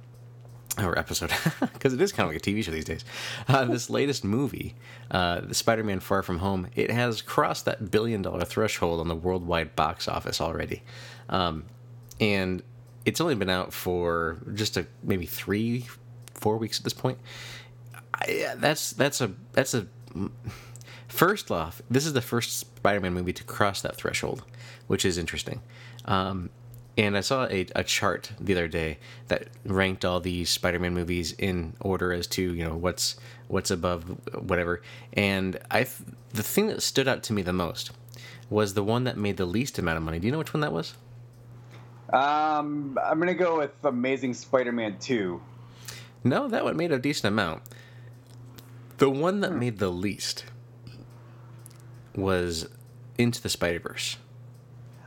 or 0.78 0.98
episode, 0.98 1.32
because 1.72 1.92
it 1.92 2.00
is 2.00 2.12
kind 2.12 2.28
of 2.28 2.34
like 2.34 2.46
a 2.46 2.50
TV 2.50 2.64
show 2.64 2.70
these 2.70 2.84
days. 2.84 3.04
Uh, 3.48 3.64
this 3.64 3.90
latest 3.90 4.24
movie, 4.24 4.74
uh, 5.10 5.40
the 5.40 5.54
Spider-Man: 5.54 6.00
Far 6.00 6.22
From 6.22 6.38
Home, 6.38 6.68
it 6.74 6.90
has 6.90 7.22
crossed 7.22 7.64
that 7.66 7.90
billion-dollar 7.90 8.44
threshold 8.44 9.00
on 9.00 9.08
the 9.08 9.16
worldwide 9.16 9.76
box 9.76 10.08
office 10.08 10.40
already, 10.40 10.82
um, 11.28 11.64
and 12.20 12.62
it's 13.04 13.20
only 13.20 13.34
been 13.34 13.50
out 13.50 13.72
for 13.72 14.38
just 14.54 14.76
a 14.76 14.86
maybe 15.02 15.26
three, 15.26 15.86
four 16.34 16.56
weeks 16.56 16.78
at 16.78 16.84
this 16.84 16.94
point. 16.94 17.18
I, 18.14 18.54
that's 18.56 18.92
that's 18.92 19.20
a 19.20 19.32
that's 19.52 19.74
a 19.74 19.86
First 21.12 21.50
off, 21.50 21.82
this 21.90 22.06
is 22.06 22.14
the 22.14 22.22
first 22.22 22.58
Spider-Man 22.58 23.12
movie 23.12 23.34
to 23.34 23.44
cross 23.44 23.82
that 23.82 23.96
threshold, 23.96 24.44
which 24.86 25.04
is 25.04 25.18
interesting. 25.18 25.60
Um, 26.06 26.48
and 26.96 27.16
I 27.16 27.20
saw 27.20 27.46
a, 27.46 27.66
a, 27.74 27.84
chart 27.84 28.32
the 28.38 28.52
other 28.52 28.68
day 28.68 28.98
that 29.28 29.48
ranked 29.64 30.04
all 30.04 30.20
these 30.20 30.50
Spider-Man 30.50 30.92
movies 30.92 31.32
in 31.38 31.74
order 31.80 32.12
as 32.12 32.26
to 32.28 32.42
you 32.42 32.64
know 32.64 32.76
what's 32.76 33.16
what's 33.48 33.70
above 33.70 34.04
whatever. 34.34 34.82
And 35.12 35.58
I 35.70 35.86
the 36.32 36.42
thing 36.42 36.66
that 36.68 36.82
stood 36.82 37.08
out 37.08 37.22
to 37.24 37.32
me 37.32 37.42
the 37.42 37.52
most 37.52 37.92
was 38.50 38.74
the 38.74 38.84
one 38.84 39.04
that 39.04 39.16
made 39.16 39.38
the 39.38 39.46
least 39.46 39.78
amount 39.78 39.96
of 39.96 40.02
money. 40.02 40.18
Do 40.18 40.26
you 40.26 40.32
know 40.32 40.38
which 40.38 40.52
one 40.52 40.60
that 40.60 40.72
was? 40.72 40.94
Um, 42.12 42.98
I'm 43.02 43.18
gonna 43.18 43.34
go 43.34 43.58
with 43.58 43.72
Amazing 43.84 44.34
Spider-Man 44.34 44.98
Two. 44.98 45.40
No, 46.24 46.46
that 46.48 46.64
one 46.64 46.76
made 46.76 46.92
a 46.92 46.98
decent 46.98 47.32
amount. 47.32 47.62
The 48.98 49.10
one 49.10 49.40
that 49.40 49.52
hmm. 49.52 49.58
made 49.58 49.78
the 49.78 49.90
least 49.90 50.44
was 52.14 52.68
Into 53.16 53.40
the 53.40 53.48
Spider 53.48 53.80
Verse. 53.80 54.18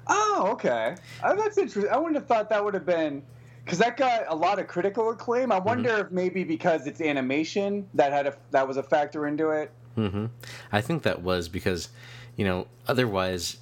Oh, 0.07 0.50
okay. 0.51 0.95
Oh, 1.24 1.35
that's 1.35 1.57
interesting. 1.57 1.91
I 1.91 1.97
wouldn't 1.97 2.15
have 2.15 2.27
thought 2.27 2.50
that 2.50 2.63
would 2.63 2.74
have 2.74 2.85
been 2.85 3.24
because 3.63 3.79
that 3.79 3.97
got 3.97 4.25
a 4.27 4.35
lot 4.35 4.59
of 4.59 4.67
critical 4.67 5.09
acclaim. 5.09 5.51
I 5.51 5.59
wonder 5.59 5.89
mm-hmm. 5.89 6.01
if 6.07 6.12
maybe 6.12 6.43
because 6.43 6.85
it's 6.88 7.01
animation 7.01 7.88
that 7.93 8.12
had 8.12 8.27
a 8.27 8.35
that 8.51 8.67
was 8.67 8.77
a 8.77 8.83
factor 8.83 9.27
into 9.27 9.50
it. 9.50 9.71
Mm-hmm. 9.97 10.25
I 10.71 10.81
think 10.81 11.03
that 11.03 11.21
was 11.21 11.50
because, 11.50 11.89
you 12.35 12.45
know, 12.45 12.67
otherwise, 12.88 13.57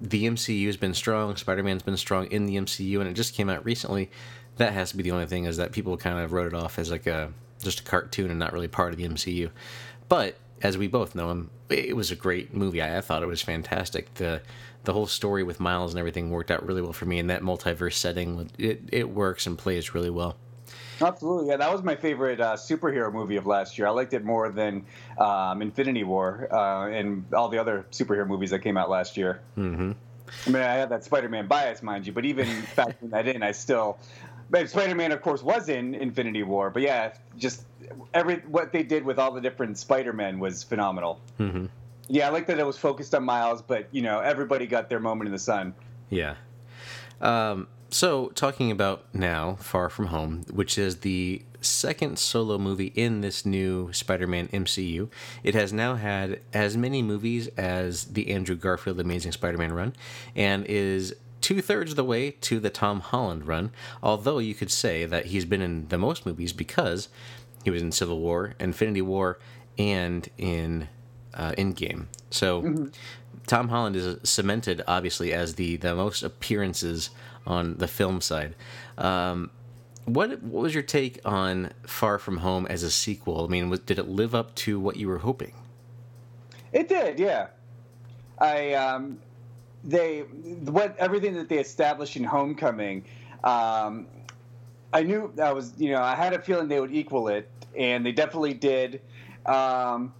the 0.00 0.24
MCU 0.24 0.66
has 0.66 0.76
been 0.76 0.94
strong. 0.94 1.36
Spider 1.36 1.62
Man's 1.62 1.82
been 1.82 1.96
strong 1.96 2.26
in 2.26 2.46
the 2.46 2.56
MCU, 2.56 3.00
and 3.00 3.08
it 3.08 3.14
just 3.14 3.34
came 3.34 3.50
out 3.50 3.64
recently. 3.64 4.10
That 4.56 4.72
has 4.72 4.90
to 4.90 4.96
be 4.96 5.02
the 5.02 5.10
only 5.10 5.26
thing 5.26 5.44
is 5.44 5.56
that 5.56 5.72
people 5.72 5.96
kind 5.96 6.18
of 6.18 6.32
wrote 6.32 6.46
it 6.46 6.54
off 6.54 6.78
as 6.78 6.90
like 6.90 7.06
a 7.06 7.32
just 7.62 7.80
a 7.80 7.82
cartoon 7.82 8.30
and 8.30 8.38
not 8.38 8.52
really 8.52 8.68
part 8.68 8.92
of 8.92 8.98
the 8.98 9.08
MCU. 9.08 9.50
But 10.08 10.36
as 10.62 10.78
we 10.78 10.86
both 10.86 11.14
know 11.14 11.46
it 11.68 11.96
was 11.96 12.10
a 12.10 12.16
great 12.16 12.54
movie. 12.54 12.80
I, 12.80 12.98
I, 12.98 13.00
thought 13.00 13.22
it 13.22 13.26
was 13.26 13.42
fantastic. 13.42 14.14
the 14.14 14.40
The 14.84 14.92
whole 14.92 15.06
story 15.06 15.42
with 15.42 15.60
Miles 15.60 15.92
and 15.92 15.98
everything 15.98 16.30
worked 16.30 16.50
out 16.50 16.64
really 16.64 16.82
well 16.82 16.92
for 16.92 17.06
me. 17.06 17.18
In 17.18 17.26
that 17.28 17.42
multiverse 17.42 17.94
setting, 17.94 18.50
it 18.58 18.82
it 18.92 19.10
works 19.10 19.46
and 19.46 19.58
plays 19.58 19.94
really 19.94 20.10
well. 20.10 20.36
Absolutely, 21.00 21.48
yeah. 21.48 21.56
That 21.56 21.72
was 21.72 21.82
my 21.82 21.96
favorite 21.96 22.40
uh, 22.40 22.54
superhero 22.54 23.12
movie 23.12 23.36
of 23.36 23.46
last 23.46 23.78
year. 23.78 23.86
I 23.86 23.90
liked 23.90 24.12
it 24.14 24.24
more 24.24 24.50
than 24.50 24.86
um, 25.18 25.60
Infinity 25.60 26.04
War 26.04 26.48
uh, 26.52 26.88
and 26.88 27.24
all 27.34 27.48
the 27.48 27.58
other 27.58 27.84
superhero 27.90 28.26
movies 28.26 28.50
that 28.50 28.60
came 28.60 28.76
out 28.76 28.88
last 28.88 29.16
year. 29.16 29.40
Mm-hmm. 29.58 29.92
I 30.46 30.50
mean, 30.50 30.62
I 30.62 30.74
have 30.74 30.88
that 30.90 31.04
Spider-Man 31.04 31.46
bias, 31.46 31.82
mind 31.82 32.06
you, 32.06 32.12
but 32.12 32.24
even 32.24 32.46
factoring 32.76 33.10
that 33.10 33.26
in, 33.26 33.42
I 33.42 33.52
still. 33.52 33.98
Spider-Man, 34.66 35.10
of 35.10 35.20
course, 35.20 35.42
was 35.42 35.68
in 35.68 35.94
Infinity 35.94 36.44
War, 36.44 36.70
but 36.70 36.82
yeah, 36.82 37.14
just 37.36 37.64
every 38.12 38.36
what 38.46 38.72
they 38.72 38.82
did 38.82 39.04
with 39.04 39.18
all 39.18 39.32
the 39.32 39.40
different 39.40 39.78
Spider-Men 39.78 40.38
was 40.38 40.62
phenomenal. 40.62 41.20
Mm-hmm. 41.40 41.66
Yeah, 42.08 42.28
I 42.28 42.30
like 42.30 42.46
that 42.46 42.58
it 42.58 42.66
was 42.66 42.76
focused 42.76 43.14
on 43.14 43.24
Miles, 43.24 43.62
but 43.62 43.88
you 43.92 44.02
know, 44.02 44.20
everybody 44.20 44.66
got 44.66 44.88
their 44.88 45.00
moment 45.00 45.28
in 45.28 45.32
the 45.32 45.38
sun. 45.38 45.74
Yeah. 46.10 46.34
Um, 47.20 47.68
so, 47.90 48.28
talking 48.30 48.70
about 48.70 49.04
now, 49.14 49.54
Far 49.60 49.88
From 49.88 50.06
Home, 50.06 50.44
which 50.52 50.78
is 50.78 50.98
the 50.98 51.42
second 51.60 52.18
solo 52.18 52.58
movie 52.58 52.92
in 52.94 53.20
this 53.20 53.46
new 53.46 53.92
Spider 53.92 54.26
Man 54.26 54.48
MCU, 54.48 55.08
it 55.42 55.54
has 55.54 55.72
now 55.72 55.94
had 55.94 56.40
as 56.52 56.76
many 56.76 57.02
movies 57.02 57.48
as 57.56 58.06
the 58.06 58.30
Andrew 58.32 58.56
Garfield 58.56 59.00
Amazing 59.00 59.32
Spider 59.32 59.58
Man 59.58 59.72
run 59.72 59.94
and 60.34 60.66
is 60.66 61.14
two 61.40 61.62
thirds 61.62 61.92
of 61.92 61.96
the 61.96 62.04
way 62.04 62.30
to 62.30 62.58
the 62.58 62.70
Tom 62.70 63.00
Holland 63.00 63.46
run, 63.46 63.70
although 64.02 64.38
you 64.38 64.54
could 64.54 64.70
say 64.70 65.04
that 65.04 65.26
he's 65.26 65.44
been 65.44 65.62
in 65.62 65.88
the 65.88 65.98
most 65.98 66.26
movies 66.26 66.52
because 66.52 67.08
he 67.64 67.70
was 67.70 67.82
in 67.82 67.92
Civil 67.92 68.18
War, 68.18 68.54
Infinity 68.58 69.02
War, 69.02 69.38
and 69.78 70.28
in 70.36 70.88
uh, 71.34 71.52
Endgame. 71.52 72.06
So. 72.30 72.62
Mm-hmm. 72.62 72.86
Tom 73.46 73.68
Holland 73.68 73.94
is 73.94 74.16
cemented, 74.22 74.82
obviously, 74.86 75.34
as 75.34 75.56
the, 75.56 75.76
the 75.76 75.94
most 75.94 76.22
appearances 76.22 77.10
on 77.46 77.76
the 77.76 77.86
film 77.86 78.22
side. 78.22 78.54
Um, 78.96 79.50
what 80.06 80.42
what 80.42 80.62
was 80.62 80.74
your 80.74 80.82
take 80.82 81.20
on 81.24 81.72
Far 81.82 82.18
From 82.18 82.38
Home 82.38 82.66
as 82.66 82.82
a 82.82 82.90
sequel? 82.90 83.44
I 83.44 83.48
mean, 83.48 83.70
was, 83.70 83.80
did 83.80 83.98
it 83.98 84.08
live 84.08 84.34
up 84.34 84.54
to 84.56 84.78
what 84.78 84.96
you 84.96 85.08
were 85.08 85.18
hoping? 85.18 85.52
It 86.72 86.88
did, 86.88 87.18
yeah. 87.18 87.48
I 88.38 88.74
um, 88.74 89.18
they 89.82 90.20
what 90.20 90.96
everything 90.98 91.34
that 91.34 91.48
they 91.48 91.58
established 91.58 92.16
in 92.16 92.24
Homecoming. 92.24 93.04
Um, 93.42 94.06
I 94.92 95.02
knew 95.02 95.32
I 95.42 95.52
was, 95.52 95.72
you 95.76 95.90
know, 95.90 96.00
I 96.00 96.14
had 96.14 96.32
a 96.32 96.38
feeling 96.38 96.68
they 96.68 96.80
would 96.80 96.92
equal 96.94 97.28
it, 97.28 97.48
and 97.76 98.04
they 98.04 98.12
definitely 98.12 98.54
did. 98.54 99.00
Um, 99.46 100.12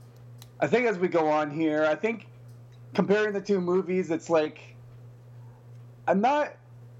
I 0.60 0.66
think 0.66 0.86
as 0.86 0.98
we 0.98 1.08
go 1.08 1.28
on 1.28 1.50
here, 1.50 1.84
I 1.84 1.94
think 1.94 2.26
comparing 2.94 3.32
the 3.32 3.40
two 3.40 3.60
movies, 3.60 4.10
it's 4.10 4.30
like 4.30 4.74
I'm 6.06 6.20
not. 6.20 6.54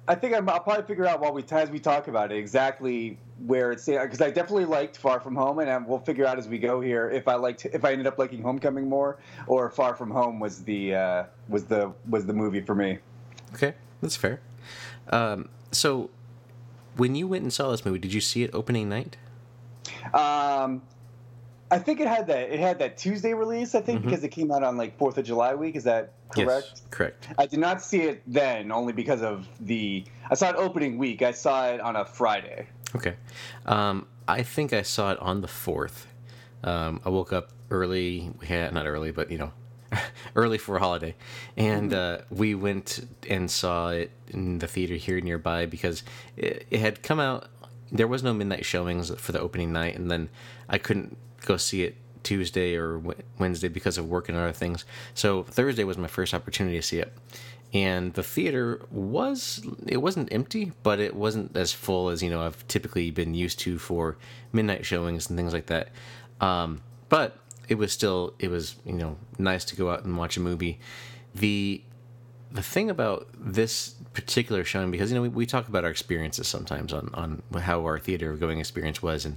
I 0.06 0.14
think 0.14 0.34
i 0.34 0.40
will 0.40 0.60
probably 0.60 0.82
figure 0.82 1.06
out 1.06 1.20
while 1.20 1.32
we 1.32 1.42
as 1.50 1.70
we 1.70 1.78
talk 1.78 2.08
about 2.08 2.30
it 2.30 2.36
exactly 2.36 3.16
where 3.46 3.72
it's 3.72 3.86
because 3.86 4.20
I 4.20 4.30
definitely 4.30 4.66
liked 4.66 4.96
Far 4.98 5.18
From 5.18 5.34
Home, 5.34 5.58
and 5.58 5.86
we'll 5.86 5.98
figure 5.98 6.26
out 6.26 6.38
as 6.38 6.46
we 6.46 6.58
go 6.58 6.80
here 6.80 7.10
if 7.10 7.26
I 7.26 7.34
liked 7.34 7.64
if 7.66 7.84
I 7.84 7.92
ended 7.92 8.06
up 8.06 8.18
liking 8.18 8.42
Homecoming 8.42 8.88
more 8.88 9.18
or 9.46 9.70
Far 9.70 9.94
From 9.94 10.10
Home 10.10 10.38
was 10.40 10.62
the 10.62 10.94
uh, 10.94 11.24
was 11.48 11.64
the 11.64 11.92
was 12.08 12.26
the 12.26 12.32
movie 12.32 12.60
for 12.60 12.74
me. 12.74 12.98
Okay, 13.54 13.74
that's 14.02 14.16
fair. 14.16 14.40
Um, 15.08 15.48
so, 15.70 16.10
when 16.96 17.14
you 17.14 17.26
went 17.26 17.42
and 17.42 17.52
saw 17.52 17.70
this 17.70 17.84
movie, 17.84 17.98
did 17.98 18.12
you 18.14 18.20
see 18.20 18.42
it 18.42 18.50
opening 18.52 18.88
night? 18.88 19.16
Um, 20.12 20.82
I 21.74 21.78
think 21.78 21.98
it 21.98 22.06
had 22.06 22.28
that. 22.28 22.52
It 22.52 22.60
had 22.60 22.78
that 22.78 22.96
Tuesday 22.96 23.34
release. 23.34 23.74
I 23.74 23.80
think 23.80 23.98
mm-hmm. 23.98 24.08
because 24.08 24.22
it 24.22 24.28
came 24.28 24.52
out 24.52 24.62
on 24.62 24.76
like 24.76 24.96
Fourth 24.96 25.18
of 25.18 25.24
July 25.24 25.54
week. 25.54 25.74
Is 25.74 25.84
that 25.84 26.12
correct? 26.30 26.70
Yes, 26.70 26.82
correct. 26.90 27.28
I 27.36 27.46
did 27.46 27.58
not 27.58 27.82
see 27.82 28.02
it 28.02 28.22
then, 28.28 28.70
only 28.70 28.92
because 28.92 29.22
of 29.22 29.48
the. 29.60 30.04
I 30.30 30.34
saw 30.34 30.50
it 30.50 30.56
opening 30.56 30.98
week. 30.98 31.22
I 31.22 31.32
saw 31.32 31.66
it 31.66 31.80
on 31.80 31.96
a 31.96 32.04
Friday. 32.04 32.68
Okay, 32.94 33.16
um, 33.66 34.06
I 34.28 34.44
think 34.44 34.72
I 34.72 34.82
saw 34.82 35.10
it 35.10 35.18
on 35.18 35.40
the 35.40 35.48
fourth. 35.48 36.06
Um, 36.62 37.00
I 37.04 37.08
woke 37.08 37.32
up 37.32 37.50
early. 37.70 38.30
Yeah, 38.48 38.70
not 38.70 38.86
early, 38.86 39.10
but 39.10 39.32
you 39.32 39.38
know, 39.38 39.52
early 40.36 40.58
for 40.58 40.76
a 40.76 40.78
holiday, 40.78 41.16
and 41.56 41.90
mm-hmm. 41.90 42.22
uh, 42.22 42.24
we 42.30 42.54
went 42.54 43.04
and 43.28 43.50
saw 43.50 43.88
it 43.88 44.12
in 44.28 44.60
the 44.60 44.68
theater 44.68 44.94
here 44.94 45.20
nearby 45.20 45.66
because 45.66 46.04
it, 46.36 46.66
it 46.70 46.78
had 46.78 47.02
come 47.02 47.18
out. 47.18 47.48
There 47.90 48.08
was 48.08 48.22
no 48.22 48.32
midnight 48.32 48.64
showings 48.64 49.12
for 49.18 49.32
the 49.32 49.40
opening 49.40 49.72
night, 49.72 49.96
and 49.96 50.08
then 50.08 50.28
I 50.68 50.78
couldn't 50.78 51.16
go 51.44 51.56
see 51.56 51.82
it 51.82 51.96
Tuesday 52.24 52.74
or 52.74 53.00
Wednesday 53.38 53.68
because 53.68 53.98
of 53.98 54.08
work 54.08 54.28
and 54.28 54.36
other 54.36 54.52
things. 54.52 54.84
So 55.14 55.44
Thursday 55.44 55.84
was 55.84 55.98
my 55.98 56.08
first 56.08 56.34
opportunity 56.34 56.76
to 56.76 56.82
see 56.82 56.98
it. 56.98 57.12
And 57.72 58.14
the 58.14 58.22
theater 58.22 58.80
was 58.90 59.64
it 59.86 59.98
wasn't 59.98 60.32
empty, 60.32 60.72
but 60.82 61.00
it 61.00 61.14
wasn't 61.14 61.56
as 61.56 61.72
full 61.72 62.08
as 62.08 62.22
you 62.22 62.30
know 62.30 62.40
I've 62.40 62.66
typically 62.68 63.10
been 63.10 63.34
used 63.34 63.58
to 63.60 63.78
for 63.78 64.16
midnight 64.52 64.86
showings 64.86 65.28
and 65.28 65.36
things 65.36 65.52
like 65.52 65.66
that. 65.66 65.88
Um, 66.40 66.82
but 67.08 67.36
it 67.68 67.76
was 67.76 67.92
still 67.92 68.34
it 68.38 68.48
was 68.48 68.76
you 68.84 68.92
know 68.92 69.16
nice 69.38 69.64
to 69.66 69.76
go 69.76 69.90
out 69.90 70.04
and 70.04 70.16
watch 70.16 70.36
a 70.36 70.40
movie. 70.40 70.78
The 71.34 71.82
the 72.52 72.62
thing 72.62 72.90
about 72.90 73.26
this 73.36 73.96
particular 74.12 74.62
showing 74.62 74.92
because 74.92 75.10
you 75.10 75.16
know 75.16 75.22
we, 75.22 75.28
we 75.28 75.44
talk 75.44 75.66
about 75.66 75.82
our 75.82 75.90
experiences 75.90 76.46
sometimes 76.46 76.92
on 76.92 77.10
on 77.14 77.42
how 77.60 77.80
our 77.80 77.98
theater 77.98 78.34
going 78.34 78.60
experience 78.60 79.02
was 79.02 79.24
and 79.24 79.36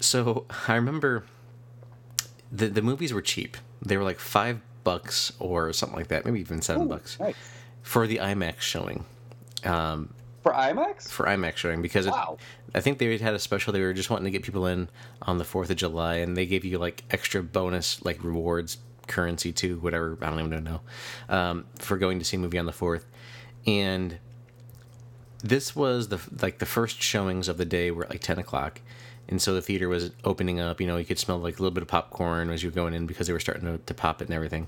so 0.00 0.46
I 0.68 0.74
remember 0.74 1.24
the 2.50 2.68
the 2.68 2.82
movies 2.82 3.12
were 3.12 3.22
cheap. 3.22 3.56
They 3.82 3.96
were 3.96 4.04
like 4.04 4.18
five 4.18 4.60
bucks 4.84 5.32
or 5.38 5.72
something 5.72 5.96
like 5.96 6.08
that, 6.08 6.24
maybe 6.24 6.40
even 6.40 6.62
seven 6.62 6.82
Ooh, 6.82 6.88
bucks 6.88 7.18
nice. 7.20 7.34
for 7.82 8.06
the 8.06 8.18
IMAX 8.18 8.60
showing. 8.60 9.04
Um, 9.64 10.12
for 10.42 10.52
IMAX? 10.52 11.10
For 11.10 11.26
IMAX 11.26 11.56
showing 11.56 11.82
because 11.82 12.06
wow. 12.06 12.38
it, 12.38 12.76
I 12.76 12.80
think 12.80 12.98
they 12.98 13.16
had 13.18 13.34
a 13.34 13.38
special. 13.38 13.72
They 13.72 13.80
were 13.80 13.92
just 13.92 14.10
wanting 14.10 14.24
to 14.24 14.30
get 14.30 14.42
people 14.42 14.66
in 14.66 14.88
on 15.22 15.38
the 15.38 15.44
Fourth 15.44 15.70
of 15.70 15.76
July, 15.76 16.16
and 16.16 16.36
they 16.36 16.46
gave 16.46 16.64
you 16.64 16.78
like 16.78 17.04
extra 17.10 17.42
bonus 17.42 18.02
like 18.04 18.22
rewards 18.24 18.78
currency 19.06 19.52
too, 19.52 19.78
whatever 19.80 20.16
I 20.22 20.30
don't 20.30 20.40
even 20.40 20.64
know, 20.64 20.80
um, 21.28 21.66
for 21.78 21.98
going 21.98 22.18
to 22.20 22.24
see 22.24 22.36
a 22.36 22.40
movie 22.40 22.58
on 22.58 22.66
the 22.66 22.72
Fourth, 22.72 23.06
and 23.66 24.18
this 25.42 25.76
was 25.76 26.08
the 26.08 26.20
like 26.40 26.58
the 26.58 26.66
first 26.66 27.02
showings 27.02 27.48
of 27.48 27.58
the 27.58 27.64
day 27.64 27.90
were 27.90 28.04
at 28.04 28.10
like 28.10 28.20
ten 28.20 28.38
o'clock 28.38 28.80
and 29.30 29.40
so 29.40 29.54
the 29.54 29.62
theater 29.62 29.88
was 29.88 30.10
opening 30.24 30.60
up. 30.60 30.80
You 30.80 30.86
know, 30.86 30.96
you 30.96 31.04
could 31.04 31.18
smell 31.18 31.38
like 31.38 31.58
a 31.58 31.62
little 31.62 31.74
bit 31.74 31.82
of 31.82 31.88
popcorn 31.88 32.50
as 32.50 32.62
you 32.62 32.70
were 32.70 32.74
going 32.74 32.94
in 32.94 33.06
because 33.06 33.26
they 33.28 33.32
were 33.32 33.40
starting 33.40 33.64
to, 33.64 33.78
to 33.78 33.94
pop 33.94 34.20
it 34.20 34.26
and 34.26 34.34
everything. 34.34 34.66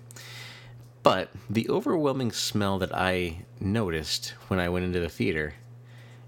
But 1.03 1.31
the 1.51 1.69
overwhelming 1.69 2.31
smell 2.31 2.79
that 2.79 2.95
I 2.95 3.45
noticed 3.59 4.35
when 4.47 4.61
I 4.61 4.69
went 4.69 4.85
into 4.85 5.01
the 5.01 5.09
theater, 5.09 5.55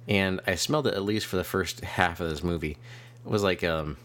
and 0.08 0.40
I 0.46 0.56
smelled 0.56 0.88
it 0.88 0.94
at 0.94 1.04
least 1.04 1.26
for 1.26 1.36
the 1.36 1.44
first 1.44 1.80
half 1.80 2.20
of 2.20 2.28
this 2.28 2.42
movie, 2.42 2.76
was 3.24 3.44
like 3.44 3.62
um 3.62 3.96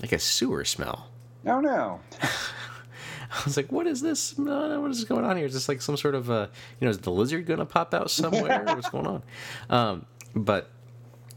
like 0.00 0.12
a 0.12 0.18
sewer 0.18 0.64
smell. 0.64 1.08
Oh 1.46 1.60
no. 1.60 2.00
I 3.30 3.42
was 3.44 3.56
like, 3.56 3.70
"What 3.70 3.86
is 3.86 4.00
this? 4.00 4.36
What 4.38 4.90
is 4.90 5.04
going 5.04 5.24
on 5.24 5.36
here? 5.36 5.46
Is 5.46 5.52
this 5.52 5.68
like 5.68 5.82
some 5.82 5.96
sort 5.96 6.14
of 6.14 6.30
uh, 6.30 6.48
you 6.80 6.86
know, 6.86 6.90
is 6.90 6.98
the 6.98 7.10
lizard 7.10 7.46
going 7.46 7.58
to 7.58 7.66
pop 7.66 7.92
out 7.92 8.10
somewhere? 8.10 8.62
What's 8.66 8.88
going 8.88 9.06
on?" 9.06 9.22
Um, 9.68 10.06
but 10.34 10.70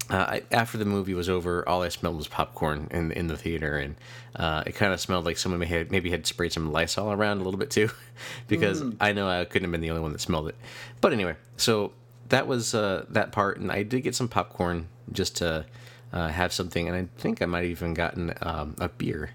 uh, 0.10 0.16
I, 0.16 0.44
after 0.52 0.78
the 0.78 0.86
movie 0.86 1.14
was 1.14 1.30
over, 1.30 1.68
all 1.68 1.84
I 1.84 1.90
smelled 1.90 2.18
was 2.18 2.28
popcorn 2.28 2.88
in 2.92 3.12
in 3.12 3.28
the 3.28 3.38
theater, 3.38 3.78
and 3.78 3.96
uh, 4.36 4.64
it 4.66 4.74
kind 4.74 4.94
of 4.94 5.00
smelled 5.00 5.26
like 5.26 5.38
someone 5.38 5.60
may 5.60 5.68
had, 5.68 5.92
maybe 5.92 6.10
had 6.10 6.26
sprayed 6.26 6.52
some 6.52 6.72
Lysol 6.72 7.12
around 7.12 7.40
a 7.40 7.44
little 7.44 7.60
bit 7.60 7.70
too, 7.70 7.90
because 8.48 8.82
mm. 8.82 8.96
I 9.00 9.14
know 9.14 9.30
I 9.30 9.46
couldn't 9.46 9.66
have 9.66 9.72
been 9.72 9.82
the 9.82 9.90
only 9.90 10.02
one 10.02 10.12
that 10.12 10.22
smelled 10.22 10.50
it. 10.50 10.56
But 11.00 11.14
anyway, 11.14 11.36
so 11.58 11.94
that 12.30 12.48
was 12.48 12.74
uh, 12.74 13.06
that 13.10 13.32
part, 13.32 13.60
and 13.60 13.72
I 13.72 13.84
did 13.84 14.02
get 14.02 14.16
some 14.16 14.28
popcorn 14.28 14.88
just 15.12 15.38
to 15.38 15.66
uh, 16.12 16.28
have 16.30 16.52
something, 16.52 16.88
and 16.88 16.98
I 16.98 17.22
think 17.22 17.42
I 17.42 17.46
might 17.46 17.62
have 17.62 17.72
even 17.72 17.94
gotten 17.94 18.34
um, 18.42 18.76
a 18.80 18.90
beer 18.90 19.32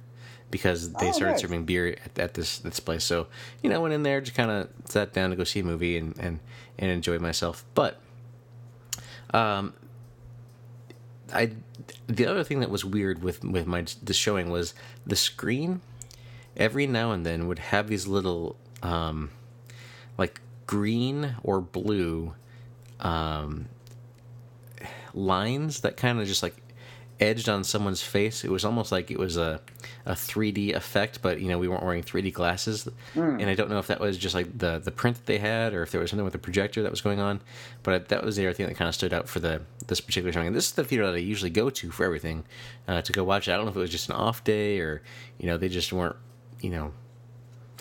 because 0.50 0.92
they 0.92 1.08
oh, 1.08 1.12
started 1.12 1.32
nice. 1.32 1.40
serving 1.40 1.64
beer 1.64 1.96
at, 2.04 2.18
at, 2.18 2.34
this 2.34 2.58
this 2.58 2.80
place. 2.80 3.04
So 3.04 3.28
you 3.62 3.70
know, 3.70 3.76
I 3.76 3.78
went 3.78 3.94
in 3.94 4.02
there, 4.02 4.20
just 4.20 4.36
kind 4.36 4.50
of 4.50 4.68
sat 4.84 5.12
down 5.12 5.30
to 5.30 5.36
go 5.36 5.44
see 5.44 5.60
a 5.60 5.64
movie 5.64 5.96
and 5.96 6.18
and 6.18 6.40
and 6.78 6.90
enjoy 6.90 7.18
myself, 7.18 7.64
but. 7.74 8.00
Um, 9.34 9.74
I 11.32 11.52
the 12.06 12.26
other 12.26 12.44
thing 12.44 12.60
that 12.60 12.70
was 12.70 12.84
weird 12.84 13.22
with 13.22 13.44
with 13.44 13.66
my 13.66 13.84
the 14.02 14.14
showing 14.14 14.50
was 14.50 14.74
the 15.06 15.16
screen 15.16 15.80
every 16.56 16.86
now 16.86 17.12
and 17.12 17.26
then 17.26 17.46
would 17.48 17.58
have 17.58 17.88
these 17.88 18.06
little 18.06 18.56
um, 18.82 19.30
like 20.16 20.40
green 20.66 21.36
or 21.42 21.60
blue 21.60 22.34
um, 23.00 23.66
lines 25.12 25.80
that 25.80 25.96
kind 25.96 26.20
of 26.20 26.26
just 26.26 26.42
like 26.42 26.56
edged 27.20 27.48
on 27.48 27.64
someone's 27.64 28.02
face. 28.02 28.44
It 28.44 28.50
was 28.50 28.64
almost 28.64 28.92
like 28.92 29.10
it 29.10 29.18
was 29.18 29.36
a 29.36 29.60
a 30.04 30.12
3D 30.12 30.74
effect, 30.74 31.22
but 31.22 31.40
you 31.40 31.48
know 31.48 31.58
we 31.58 31.68
weren't 31.68 31.82
wearing 31.82 32.02
3D 32.02 32.32
glasses, 32.32 32.88
mm. 33.14 33.40
and 33.40 33.50
I 33.50 33.54
don't 33.54 33.70
know 33.70 33.78
if 33.78 33.86
that 33.88 34.00
was 34.00 34.18
just 34.18 34.34
like 34.34 34.56
the 34.56 34.78
the 34.78 34.90
print 34.90 35.16
that 35.16 35.26
they 35.26 35.38
had, 35.38 35.74
or 35.74 35.82
if 35.82 35.90
there 35.90 36.00
was 36.00 36.10
something 36.10 36.24
with 36.24 36.32
the 36.32 36.38
projector 36.38 36.82
that 36.82 36.90
was 36.90 37.00
going 37.00 37.20
on. 37.20 37.40
But 37.82 38.08
that 38.08 38.24
was 38.24 38.36
the 38.36 38.46
other 38.46 38.54
thing 38.54 38.66
that 38.66 38.76
kind 38.76 38.88
of 38.88 38.94
stood 38.94 39.12
out 39.12 39.28
for 39.28 39.40
the 39.40 39.62
this 39.86 40.00
particular 40.00 40.32
showing. 40.32 40.48
And 40.48 40.56
this 40.56 40.66
is 40.66 40.72
the 40.72 40.84
theater 40.84 41.06
that 41.06 41.14
I 41.14 41.18
usually 41.18 41.50
go 41.50 41.70
to 41.70 41.90
for 41.90 42.04
everything 42.04 42.44
uh, 42.88 43.02
to 43.02 43.12
go 43.12 43.24
watch 43.24 43.48
it. 43.48 43.52
I 43.52 43.56
don't 43.56 43.64
know 43.64 43.70
if 43.70 43.76
it 43.76 43.80
was 43.80 43.90
just 43.90 44.08
an 44.08 44.14
off 44.14 44.44
day 44.44 44.80
or 44.80 45.02
you 45.38 45.46
know 45.46 45.56
they 45.56 45.68
just 45.68 45.92
weren't 45.92 46.16
you 46.60 46.70
know 46.70 46.92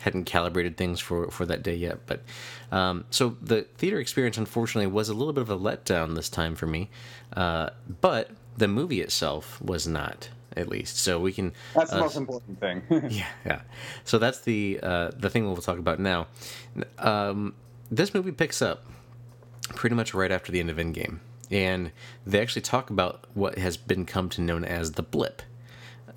hadn't 0.01 0.25
calibrated 0.25 0.77
things 0.77 0.99
for 0.99 1.29
for 1.31 1.45
that 1.45 1.63
day 1.63 1.75
yet. 1.75 1.99
But 2.05 2.21
um, 2.71 3.05
so 3.09 3.37
the 3.41 3.63
theater 3.77 3.99
experience 3.99 4.37
unfortunately 4.37 4.87
was 4.87 5.09
a 5.09 5.13
little 5.13 5.33
bit 5.33 5.41
of 5.41 5.49
a 5.49 5.57
letdown 5.57 6.15
this 6.15 6.29
time 6.29 6.55
for 6.55 6.67
me. 6.67 6.89
Uh, 7.33 7.69
but 8.01 8.31
the 8.57 8.67
movie 8.67 9.01
itself 9.01 9.61
was 9.61 9.87
not 9.87 10.29
at 10.55 10.69
least. 10.69 10.97
So 10.97 11.19
we 11.19 11.33
can. 11.33 11.53
That's 11.73 11.91
the 11.91 11.97
uh, 11.97 12.01
most 12.01 12.17
important 12.17 12.59
thing. 12.59 12.81
yeah, 13.09 13.27
yeah. 13.45 13.61
So 14.03 14.17
that's 14.17 14.41
the 14.41 14.79
uh, 14.81 15.11
the 15.17 15.29
thing 15.29 15.45
we'll 15.45 15.57
talk 15.57 15.79
about 15.79 15.99
now. 15.99 16.27
Um, 16.99 17.55
this 17.91 18.13
movie 18.13 18.31
picks 18.31 18.61
up 18.61 18.85
pretty 19.69 19.95
much 19.95 20.13
right 20.13 20.31
after 20.31 20.51
the 20.51 20.59
end 20.59 20.69
of 20.69 20.77
Endgame, 20.77 21.19
and 21.51 21.91
they 22.25 22.41
actually 22.41 22.61
talk 22.61 22.89
about 22.89 23.25
what 23.33 23.57
has 23.57 23.77
been 23.77 24.05
come 24.05 24.29
to 24.29 24.41
known 24.41 24.63
as 24.63 24.93
the 24.93 25.03
blip, 25.03 25.41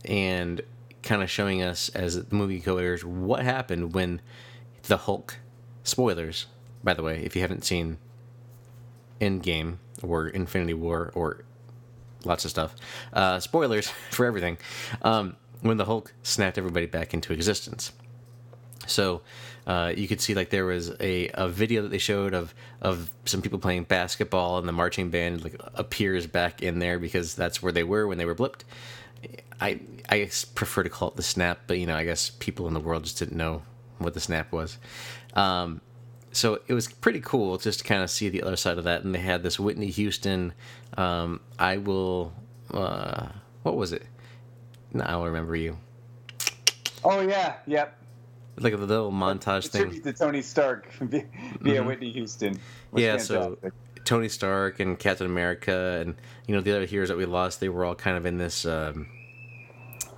and 0.04 0.62
kind 1.02 1.22
of 1.22 1.30
showing 1.30 1.62
us 1.62 1.88
as 1.90 2.24
the 2.24 2.34
movie 2.34 2.60
co-airs 2.60 3.04
what 3.04 3.42
happened 3.42 3.94
when 3.94 4.20
the 4.84 4.98
Hulk. 4.98 5.36
Spoilers, 5.82 6.46
by 6.84 6.94
the 6.94 7.02
way, 7.02 7.22
if 7.24 7.34
you 7.34 7.42
haven't 7.42 7.64
seen 7.64 7.98
Endgame 9.20 9.78
or 10.02 10.28
Infinity 10.28 10.74
War 10.74 11.10
or 11.14 11.44
lots 12.24 12.44
of 12.44 12.50
stuff. 12.50 12.74
Uh, 13.12 13.40
spoilers 13.40 13.88
for 14.10 14.26
everything. 14.26 14.58
Um, 15.02 15.36
when 15.60 15.76
the 15.76 15.84
Hulk 15.84 16.12
snapped 16.22 16.58
everybody 16.58 16.86
back 16.86 17.14
into 17.14 17.32
existence. 17.32 17.92
So 18.86 19.22
uh, 19.66 19.92
you 19.94 20.08
could 20.08 20.20
see 20.20 20.34
like 20.34 20.50
there 20.50 20.64
was 20.64 20.90
a, 21.00 21.30
a 21.34 21.48
video 21.48 21.82
that 21.82 21.90
they 21.90 21.98
showed 21.98 22.32
of 22.32 22.54
of 22.80 23.10
some 23.24 23.42
people 23.42 23.58
playing 23.58 23.84
basketball 23.84 24.58
and 24.58 24.66
the 24.66 24.72
marching 24.72 25.10
band 25.10 25.44
like 25.44 25.60
appears 25.74 26.26
back 26.26 26.62
in 26.62 26.78
there 26.78 26.98
because 26.98 27.34
that's 27.34 27.62
where 27.62 27.72
they 27.72 27.82
were 27.82 28.06
when 28.06 28.18
they 28.18 28.24
were 28.24 28.34
blipped. 28.34 28.62
I 29.60 29.80
I 30.08 30.30
prefer 30.54 30.82
to 30.82 30.88
call 30.88 31.08
it 31.08 31.16
the 31.16 31.22
snap, 31.22 31.60
but 31.66 31.78
you 31.78 31.86
know 31.86 31.96
I 31.96 32.04
guess 32.04 32.30
people 32.30 32.68
in 32.68 32.74
the 32.74 32.80
world 32.80 33.04
just 33.04 33.18
didn't 33.18 33.36
know 33.36 33.62
what 33.98 34.14
the 34.14 34.20
snap 34.20 34.52
was. 34.52 34.78
Um, 35.34 35.80
so 36.32 36.60
it 36.66 36.74
was 36.74 36.88
pretty 36.88 37.20
cool 37.20 37.58
just 37.58 37.80
to 37.80 37.84
kind 37.84 38.02
of 38.02 38.10
see 38.10 38.28
the 38.28 38.42
other 38.42 38.56
side 38.56 38.78
of 38.78 38.84
that. 38.84 39.04
And 39.04 39.14
they 39.14 39.18
had 39.18 39.42
this 39.42 39.58
Whitney 39.58 39.90
Houston, 39.90 40.52
um, 40.96 41.40
I 41.58 41.78
will, 41.78 42.32
uh, 42.72 43.28
what 43.62 43.76
was 43.76 43.92
it? 43.92 44.04
No, 44.92 45.04
I'll 45.04 45.24
remember 45.24 45.56
you. 45.56 45.78
Oh 47.04 47.20
yeah, 47.20 47.56
yep. 47.66 47.96
Like 48.58 48.72
a 48.72 48.76
little 48.76 49.12
montage 49.12 49.68
thing. 49.68 49.82
Tribute 49.82 50.04
to 50.04 50.12
Tony 50.12 50.42
Stark 50.42 50.90
via 51.00 51.22
mm-hmm. 51.22 51.86
Whitney 51.86 52.10
Houston. 52.12 52.58
Yeah, 52.94 53.16
fantastic. 53.18 53.26
so 53.62 53.70
Tony 54.08 54.30
Stark 54.30 54.80
and 54.80 54.98
Captain 54.98 55.26
America 55.26 55.98
and 56.00 56.14
you 56.46 56.54
know 56.54 56.62
the 56.62 56.74
other 56.74 56.86
heroes 56.86 57.10
that 57.10 57.18
we 57.18 57.26
lost, 57.26 57.60
they 57.60 57.68
were 57.68 57.84
all 57.84 57.94
kind 57.94 58.16
of 58.16 58.24
in 58.24 58.38
this 58.38 58.64
um, 58.64 59.06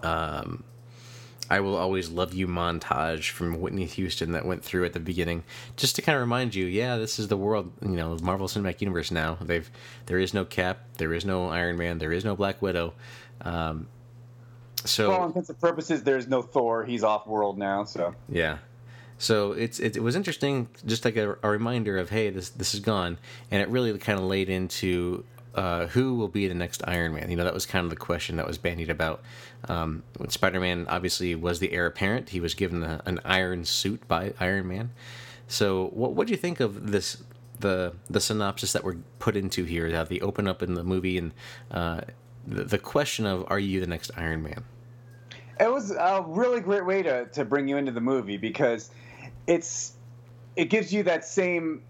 um, 0.05 0.63
I 1.51 1.59
Will 1.59 1.75
Always 1.75 2.09
Love 2.09 2.33
You 2.33 2.47
montage 2.47 3.31
from 3.31 3.61
Whitney 3.61 3.87
Houston 3.87 4.31
that 4.31 4.47
went 4.47 4.63
through 4.63 4.85
at 4.85 4.93
the 4.93 5.01
beginning, 5.01 5.43
just 5.77 5.97
to 5.97 6.03
kind 6.03 6.15
of 6.15 6.21
remind 6.21 6.55
you, 6.55 6.67
yeah, 6.67 6.99
this 6.99 7.19
is 7.19 7.27
the 7.27 7.37
world, 7.37 7.73
you 7.83 7.97
know, 7.97 8.17
Marvel 8.23 8.47
Cinematic 8.47 8.81
Universe 8.81 9.11
now. 9.11 9.37
They've 9.41 9.69
there 10.07 10.21
is 10.21 10.33
no 10.33 10.45
Cap, 10.45 10.79
there 10.99 11.13
is 11.13 11.25
no 11.25 11.49
Iron 11.49 11.77
Man, 11.77 11.99
there 11.99 12.13
is 12.13 12.25
no 12.25 12.37
Black 12.37 12.63
Widow. 12.63 12.95
Um, 13.41 13.89
so, 14.85 15.11
for 15.11 15.19
all 15.19 15.27
intents 15.27 15.49
and 15.49 15.61
purposes, 15.61 16.05
there's 16.05 16.29
no 16.29 16.43
Thor. 16.43 16.85
He's 16.85 17.03
off 17.03 17.27
world 17.27 17.59
now. 17.59 17.83
So 17.83 18.15
yeah, 18.29 18.59
so 19.21 19.53
it's 19.53 19.79
it, 19.79 19.97
it 19.97 20.03
was 20.03 20.17
interesting, 20.17 20.67
just 20.87 21.05
like 21.05 21.17
a, 21.17 21.37
a, 21.43 21.51
reminder 21.51 21.99
of 21.99 22.09
hey, 22.09 22.31
this 22.31 22.49
this 22.49 22.73
is 22.73 22.81
gone, 22.81 23.19
and 23.51 23.61
it 23.61 23.69
really 23.69 23.97
kind 23.99 24.19
of 24.19 24.25
laid 24.25 24.49
into 24.49 25.25
uh, 25.55 25.89
who 25.89 26.15
will 26.15 26.29
be 26.29 26.49
the 26.49 26.55
next 26.55 26.83
Iron 26.89 27.13
Man? 27.13 27.31
You 27.31 27.37
know, 27.37 27.45
that 27.45 27.53
was 27.53 27.67
kind 27.67 27.85
of 27.85 27.91
the 27.91 27.97
question 27.97 28.37
that 28.37 28.47
was 28.47 28.57
bandied 28.57 28.89
about. 28.89 29.23
Um, 29.69 30.05
when 30.17 30.31
Spider 30.31 30.59
Man 30.59 30.87
obviously 30.89 31.35
was 31.35 31.59
the 31.59 31.71
heir 31.73 31.85
apparent, 31.85 32.31
he 32.31 32.41
was 32.41 32.55
given 32.55 32.83
a, 32.83 33.03
an 33.05 33.21
iron 33.27 33.67
suit 33.67 34.09
by 34.09 34.33
Iron 34.41 34.67
Man. 34.67 34.91
So, 35.49 35.89
what 35.89 36.15
what 36.15 36.27
do 36.27 36.33
you 36.33 36.39
think 36.39 36.61
of 36.61 36.91
this? 36.91 37.23
The 37.59 37.93
the 38.09 38.21
synopsis 38.21 38.73
that 38.73 38.85
we're 38.85 38.97
put 39.19 39.37
into 39.37 39.65
here, 39.65 39.91
that 39.91 40.09
they 40.09 40.21
open 40.21 40.49
up 40.49 40.63
in 40.63 40.73
the 40.73 40.83
movie, 40.83 41.19
and 41.19 41.33
uh, 41.71 42.01
the, 42.47 42.65
the 42.65 42.79
question 42.79 43.27
of 43.27 43.45
are 43.49 43.59
you 43.59 43.81
the 43.81 43.87
next 43.87 44.13
Iron 44.17 44.43
Man? 44.43 44.65
It 45.61 45.71
was 45.71 45.91
a 45.91 46.25
really 46.27 46.61
great 46.61 46.87
way 46.87 47.03
to 47.03 47.27
to 47.27 47.45
bring 47.45 47.69
you 47.69 47.77
into 47.77 47.93
the 47.93 48.01
movie 48.01 48.39
because 48.39 48.91
it's 49.51 49.93
it 50.55 50.67
gives 50.67 50.93
you 50.93 51.03
that 51.03 51.25
same 51.25 51.83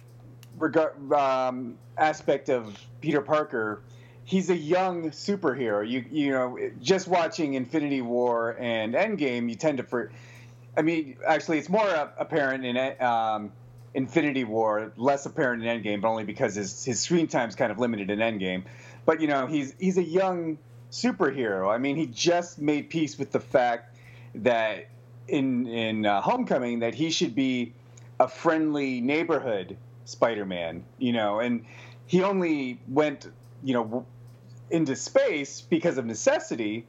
regard 0.59 1.12
um, 1.12 1.77
aspect 1.99 2.49
of 2.49 2.79
Peter 3.01 3.20
Parker, 3.20 3.83
he's 4.25 4.49
a 4.51 4.57
young 4.57 5.11
superhero. 5.11 5.87
You 5.88 6.05
you 6.11 6.31
know, 6.31 6.59
just 6.81 7.07
watching 7.07 7.55
Infinity 7.55 8.01
War 8.01 8.57
and 8.59 8.94
Endgame, 8.94 9.49
you 9.49 9.57
tend 9.57 9.79
to 9.79 9.85
for. 9.85 10.11
I 10.77 10.83
mean, 10.83 11.16
actually, 11.27 11.59
it's 11.59 11.68
more 11.68 11.87
apparent 12.16 12.64
in 12.64 13.03
um, 13.05 13.53
Infinity 13.92 14.44
War, 14.44 14.92
less 14.96 15.27
apparent 15.27 15.62
in 15.62 15.83
Endgame, 15.83 16.01
but 16.01 16.09
only 16.09 16.25
because 16.25 16.55
his 16.55 16.85
his 16.85 17.01
screen 17.01 17.27
time's 17.27 17.57
kind 17.57 17.70
of 17.70 17.79
limited 17.79 18.09
in 18.11 18.20
Endgame. 18.20 18.64
But 19.05 19.20
you 19.20 19.29
know, 19.29 19.46
he's 19.46 19.75
he's 19.79 19.99
a 19.99 20.03
young 20.03 20.59
superhero. 20.90 21.73
I 21.73 21.77
mean, 21.77 21.96
he 21.96 22.07
just 22.07 22.59
made 22.59 22.88
peace 22.88 23.18
with 23.18 23.33
the 23.33 23.40
fact 23.40 23.96
that 24.37 24.87
in 25.30 25.66
in 25.66 26.06
uh, 26.06 26.20
Homecoming 26.20 26.80
that 26.80 26.94
he 26.94 27.10
should 27.10 27.34
be 27.34 27.72
a 28.18 28.28
friendly 28.28 29.00
neighborhood 29.00 29.76
Spider-Man. 30.04 30.84
You 30.98 31.12
know, 31.12 31.40
and 31.40 31.64
he 32.06 32.22
only 32.22 32.78
went, 32.88 33.30
you 33.62 33.74
know, 33.74 34.06
into 34.70 34.96
space 34.96 35.60
because 35.60 35.98
of 35.98 36.06
necessity. 36.06 36.86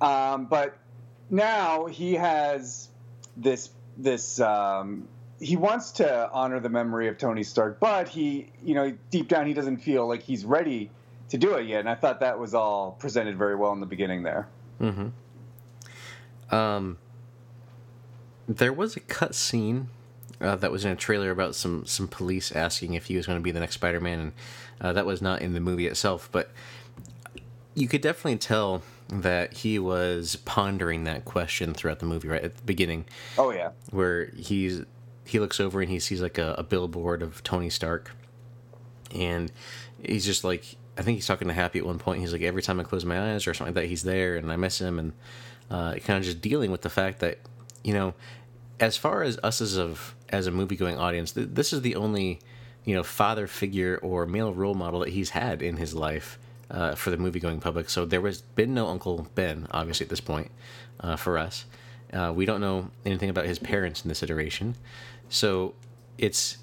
Um, 0.00 0.46
but 0.46 0.76
now 1.30 1.86
he 1.86 2.14
has 2.14 2.88
this 3.36 3.70
this 3.96 4.40
um, 4.40 5.08
he 5.40 5.56
wants 5.56 5.92
to 5.92 6.30
honor 6.30 6.60
the 6.60 6.68
memory 6.68 7.08
of 7.08 7.18
Tony 7.18 7.42
Stark, 7.42 7.80
but 7.80 8.08
he, 8.08 8.50
you 8.62 8.74
know, 8.74 8.96
deep 9.10 9.28
down 9.28 9.46
he 9.46 9.54
doesn't 9.54 9.78
feel 9.78 10.06
like 10.06 10.22
he's 10.22 10.44
ready 10.44 10.90
to 11.28 11.38
do 11.38 11.54
it 11.54 11.66
yet. 11.66 11.80
And 11.80 11.88
I 11.88 11.94
thought 11.94 12.20
that 12.20 12.38
was 12.38 12.54
all 12.54 12.92
presented 12.92 13.36
very 13.36 13.56
well 13.56 13.72
in 13.72 13.80
the 13.80 13.86
beginning 13.86 14.22
there. 14.22 14.48
Mm-hmm. 14.80 16.54
Um, 16.54 16.98
there 18.46 18.72
was 18.72 18.96
a 18.96 19.00
cut 19.00 19.34
scene 19.34 19.88
uh, 20.40 20.56
that 20.56 20.70
was 20.70 20.84
in 20.84 20.90
a 20.92 20.96
trailer 20.96 21.30
about 21.30 21.54
some 21.54 21.86
some 21.86 22.08
police 22.08 22.52
asking 22.52 22.94
if 22.94 23.06
he 23.06 23.16
was 23.16 23.26
going 23.26 23.38
to 23.38 23.42
be 23.42 23.50
the 23.50 23.60
next 23.60 23.74
Spider-Man, 23.74 24.18
and 24.18 24.32
uh, 24.80 24.92
that 24.92 25.06
was 25.06 25.22
not 25.22 25.42
in 25.42 25.54
the 25.54 25.60
movie 25.60 25.86
itself, 25.86 26.28
but 26.32 26.50
you 27.74 27.88
could 27.88 28.00
definitely 28.00 28.38
tell 28.38 28.82
that 29.08 29.52
he 29.58 29.78
was 29.78 30.36
pondering 30.36 31.04
that 31.04 31.24
question 31.24 31.74
throughout 31.74 31.98
the 31.98 32.06
movie 32.06 32.28
right 32.28 32.42
at 32.42 32.56
the 32.56 32.62
beginning. 32.62 33.04
Oh 33.38 33.50
yeah, 33.50 33.70
where 33.90 34.26
he's 34.36 34.82
he 35.24 35.40
looks 35.40 35.60
over 35.60 35.80
and 35.80 35.90
he 35.90 35.98
sees 35.98 36.20
like 36.20 36.38
a, 36.38 36.54
a 36.58 36.62
billboard 36.62 37.22
of 37.22 37.42
Tony 37.42 37.70
Stark, 37.70 38.10
and 39.14 39.50
he's 40.02 40.24
just 40.24 40.44
like 40.44 40.76
I 40.96 41.02
think 41.02 41.16
he's 41.16 41.26
talking 41.26 41.48
to 41.48 41.54
Happy 41.54 41.78
at 41.78 41.86
one 41.86 41.98
point. 41.98 42.20
He's 42.20 42.32
like, 42.32 42.42
every 42.42 42.62
time 42.62 42.78
I 42.78 42.84
close 42.84 43.04
my 43.04 43.32
eyes 43.32 43.46
or 43.46 43.54
something 43.54 43.74
like 43.74 43.82
that, 43.82 43.88
he's 43.88 44.02
there, 44.02 44.36
and 44.36 44.50
I 44.52 44.56
miss 44.56 44.80
him, 44.80 44.98
and 44.98 45.12
uh, 45.70 45.94
kind 45.94 46.18
of 46.18 46.24
just 46.24 46.40
dealing 46.40 46.70
with 46.70 46.82
the 46.82 46.90
fact 46.90 47.20
that 47.20 47.38
you 47.84 47.92
know, 47.92 48.14
as 48.80 48.96
far 48.96 49.22
as 49.22 49.38
us 49.42 49.60
as 49.60 49.76
of 49.76 50.16
as 50.30 50.46
a 50.46 50.50
movie 50.50 50.76
going 50.76 50.98
audience, 50.98 51.32
th- 51.32 51.50
this 51.52 51.72
is 51.72 51.82
the 51.82 51.94
only 51.94 52.40
you 52.84 52.94
know 52.94 53.02
father 53.02 53.46
figure 53.46 53.98
or 54.02 54.26
male 54.26 54.52
role 54.52 54.74
model 54.74 55.00
that 55.00 55.10
he's 55.10 55.30
had 55.30 55.62
in 55.62 55.76
his 55.76 55.94
life 55.94 56.38
uh, 56.70 56.94
for 56.94 57.10
the 57.10 57.16
movie 57.16 57.40
going 57.40 57.60
public. 57.60 57.88
So 57.88 58.04
there 58.04 58.20
was 58.20 58.40
been 58.40 58.74
no 58.74 58.88
Uncle 58.88 59.28
Ben, 59.34 59.68
obviously 59.70 60.04
at 60.04 60.10
this 60.10 60.20
point, 60.20 60.50
uh, 61.00 61.16
for 61.16 61.38
us. 61.38 61.66
Uh, 62.12 62.32
we 62.34 62.46
don't 62.46 62.60
know 62.60 62.90
anything 63.04 63.30
about 63.30 63.44
his 63.44 63.58
parents 63.58 64.02
in 64.02 64.08
this 64.08 64.22
iteration, 64.22 64.76
so 65.28 65.74
it's 66.18 66.58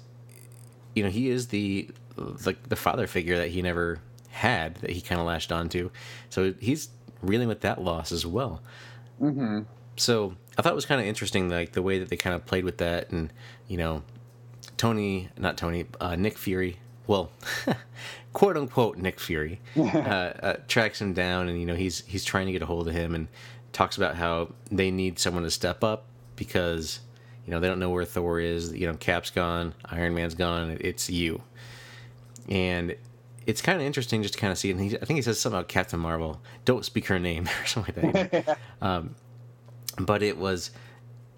you 0.94 1.02
know 1.02 1.10
he 1.10 1.28
is 1.28 1.48
the 1.48 1.88
the, 2.16 2.56
the 2.68 2.76
father 2.76 3.06
figure 3.06 3.36
that 3.36 3.48
he 3.48 3.62
never 3.62 4.00
had 4.30 4.76
that 4.76 4.90
he 4.90 5.00
kind 5.00 5.20
of 5.20 5.26
latched 5.26 5.52
onto. 5.52 5.90
So 6.30 6.54
he's 6.58 6.88
reeling 7.22 7.48
with 7.48 7.60
that 7.60 7.82
loss 7.82 8.12
as 8.12 8.26
well. 8.26 8.62
Mm-hmm. 9.20 9.60
So 9.96 10.36
I 10.58 10.62
thought 10.62 10.72
it 10.72 10.76
was 10.76 10.86
kind 10.86 11.00
of 11.00 11.06
interesting, 11.06 11.48
like 11.48 11.72
the 11.72 11.82
way 11.82 11.98
that 11.98 12.08
they 12.08 12.16
kind 12.16 12.34
of 12.34 12.44
played 12.44 12.64
with 12.64 12.78
that, 12.78 13.10
and 13.10 13.32
you 13.68 13.76
know, 13.76 14.02
Tony, 14.76 15.28
not 15.38 15.56
Tony, 15.56 15.86
uh, 16.00 16.16
Nick 16.16 16.36
Fury, 16.36 16.78
well, 17.06 17.30
quote 18.32 18.56
unquote 18.56 18.98
Nick 18.98 19.18
Fury, 19.20 19.60
uh, 19.76 19.80
uh, 19.82 20.56
tracks 20.68 21.00
him 21.00 21.12
down, 21.12 21.48
and 21.48 21.58
you 21.58 21.66
know 21.66 21.74
he's 21.74 22.04
he's 22.06 22.24
trying 22.24 22.46
to 22.46 22.52
get 22.52 22.62
a 22.62 22.66
hold 22.66 22.88
of 22.88 22.94
him, 22.94 23.14
and 23.14 23.28
talks 23.72 23.96
about 23.96 24.16
how 24.16 24.52
they 24.70 24.90
need 24.90 25.18
someone 25.18 25.42
to 25.42 25.50
step 25.50 25.82
up 25.82 26.04
because 26.36 27.00
you 27.46 27.50
know 27.50 27.60
they 27.60 27.68
don't 27.68 27.78
know 27.78 27.90
where 27.90 28.04
Thor 28.04 28.38
is. 28.40 28.72
You 28.72 28.86
know, 28.86 28.94
Cap's 28.94 29.30
gone, 29.30 29.74
Iron 29.86 30.14
Man's 30.14 30.34
gone. 30.34 30.76
It's 30.80 31.08
you, 31.08 31.42
and 32.48 32.94
it's 33.46 33.62
kind 33.62 33.80
of 33.80 33.86
interesting 33.86 34.22
just 34.22 34.34
to 34.34 34.40
kind 34.40 34.52
of 34.52 34.58
see. 34.58 34.70
And 34.70 34.80
he, 34.80 34.96
I 34.96 35.04
think 35.04 35.16
he 35.16 35.22
says 35.22 35.40
something 35.40 35.58
about 35.58 35.68
Captain 35.68 35.98
Marvel. 35.98 36.40
Don't 36.64 36.84
speak 36.84 37.06
her 37.06 37.18
name 37.18 37.48
or 37.62 37.66
something 37.66 38.12
like 38.12 38.30
that. 38.30 38.58
um, 38.80 39.14
but 39.98 40.22
it 40.22 40.38
was 40.38 40.70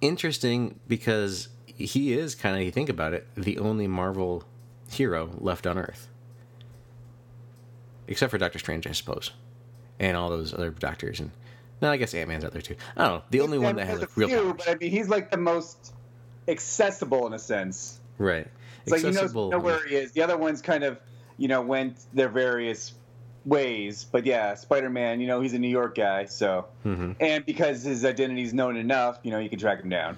interesting 0.01 0.79
because 0.87 1.49
he 1.67 2.13
is 2.13 2.35
kind 2.35 2.57
of, 2.57 2.63
you 2.63 2.71
think 2.71 2.89
about 2.89 3.13
it, 3.13 3.27
the 3.37 3.59
only 3.59 3.87
Marvel 3.87 4.45
hero 4.91 5.31
left 5.39 5.67
on 5.67 5.79
Earth. 5.79 6.09
Except 8.07 8.31
for 8.31 8.39
Doctor 8.39 8.59
Strange, 8.59 8.87
I 8.87 8.93
suppose. 8.93 9.31
And 9.99 10.17
all 10.17 10.29
those 10.29 10.53
other 10.53 10.71
doctors. 10.71 11.21
And 11.21 11.31
no, 11.81 11.91
I 11.91 11.97
guess 11.97 12.15
Ant 12.15 12.29
Man's 12.29 12.45
out 12.45 12.53
there 12.53 12.63
too. 12.63 12.77
I 12.97 13.05
don't 13.05 13.15
know. 13.15 13.23
The 13.31 13.41
only 13.41 13.59
one 13.59 13.77
that 13.77 13.87
has 13.87 14.01
like 14.01 14.17
real 14.17 14.29
few, 14.29 14.43
powers. 14.43 14.55
But 14.59 14.69
I 14.69 14.75
mean, 14.77 14.91
he's 14.91 15.09
like 15.09 15.31
the 15.31 15.37
most 15.37 15.95
accessible 16.49 17.27
in 17.27 17.33
a 17.33 17.39
sense. 17.39 18.01
Right. 18.19 18.47
It's 18.87 19.05
accessible. 19.05 19.49
like 19.49 19.53
you 19.55 19.59
know, 19.59 19.59
know 19.59 19.65
where 19.65 19.87
he 19.87 19.97
is. 19.97 20.13
The 20.13 20.23
other 20.23 20.37
ones 20.37 20.61
kind 20.61 20.85
of, 20.85 20.99
you 21.39 21.49
know, 21.49 21.63
went 21.63 21.97
their 22.13 22.29
various 22.29 22.93
ways. 23.45 24.05
But 24.05 24.27
yeah, 24.27 24.55
Spider 24.55 24.91
Man, 24.91 25.21
you 25.21 25.27
know, 25.27 25.41
he's 25.41 25.55
a 25.55 25.59
New 25.59 25.69
York 25.69 25.97
guy, 25.97 26.25
so. 26.27 26.67
Mm-hmm. 26.85 27.13
And 27.21 27.47
because 27.47 27.83
his 27.83 28.05
identity 28.05 28.43
is 28.43 28.55
known 28.55 28.77
enough, 28.77 29.19
you 29.23 29.31
know, 29.31 29.39
you 29.39 29.49
can 29.49 29.59
track 29.59 29.83
him 29.83 29.89
down. 29.89 30.17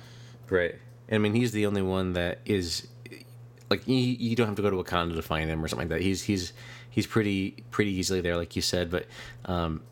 Right. 0.49 0.77
I 1.11 1.19
mean, 1.19 1.35
he's 1.35 1.53
the 1.53 1.67
only 1.67 1.83
one 1.83 2.15
that 2.15 2.41
is 2.45 2.87
like 3.71 3.87
you, 3.87 3.97
you 3.97 4.37
don't 4.37 4.47
have 4.47 4.57
to 4.57 4.63
go 4.63 4.71
to 4.71 4.77
Wakanda 4.77 5.15
to 5.15 5.23
find 5.23 5.51
him 5.51 5.65
or 5.65 5.69
something 5.69 5.89
like 5.89 5.99
that. 5.99 6.05
He's 6.05 6.23
he's 6.23 6.53
he's 6.91 7.07
pretty 7.07 7.65
pretty 7.71 7.93
easily 7.93 8.21
there, 8.21 8.37
like 8.37 8.57
you 8.57 8.63
said. 8.63 8.91
But 8.91 9.07
um, 9.45 9.83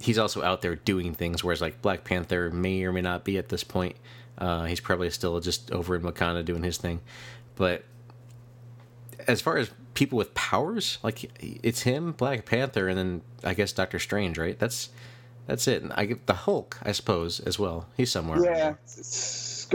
he's 0.00 0.18
also 0.18 0.42
out 0.42 0.62
there 0.62 0.76
doing 0.76 1.14
things. 1.14 1.42
Whereas 1.42 1.60
like 1.60 1.82
Black 1.82 2.04
Panther 2.04 2.50
may 2.50 2.84
or 2.84 2.92
may 2.92 3.02
not 3.02 3.24
be 3.24 3.38
at 3.38 3.48
this 3.48 3.64
point. 3.64 3.96
Uh, 4.38 4.64
he's 4.64 4.80
probably 4.80 5.08
still 5.10 5.40
just 5.40 5.70
over 5.72 5.96
in 5.96 6.02
Wakanda 6.02 6.44
doing 6.44 6.62
his 6.62 6.76
thing. 6.76 7.00
But 7.54 7.84
as 9.26 9.40
far 9.40 9.56
as 9.56 9.70
people 9.96 10.16
with 10.16 10.32
powers, 10.34 10.98
like 11.02 11.30
it's 11.42 11.82
him, 11.82 12.12
Black 12.12 12.44
Panther, 12.44 12.86
and 12.86 12.96
then 12.96 13.22
I 13.42 13.54
guess 13.54 13.72
Doctor 13.72 13.98
Strange, 13.98 14.38
right? 14.38 14.56
That's 14.56 14.90
that's 15.46 15.66
it. 15.66 15.82
And 15.82 15.92
I 15.94 16.04
get 16.04 16.26
the 16.26 16.34
Hulk, 16.34 16.78
I 16.82 16.92
suppose, 16.92 17.40
as 17.40 17.58
well. 17.58 17.88
He's 17.96 18.12
somewhere. 18.12 18.44
Yeah, 18.44 18.74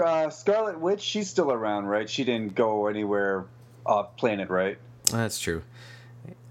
uh, 0.02 0.30
Scarlet 0.30 0.80
Witch, 0.80 1.02
she's 1.02 1.30
still 1.30 1.52
around, 1.52 1.86
right? 1.86 2.10
She 2.10 2.24
didn't 2.24 2.56
go 2.56 2.88
anywhere 2.88 3.46
off 3.86 4.16
planet, 4.16 4.50
right? 4.50 4.78
That's 5.06 5.40
true. 5.40 5.64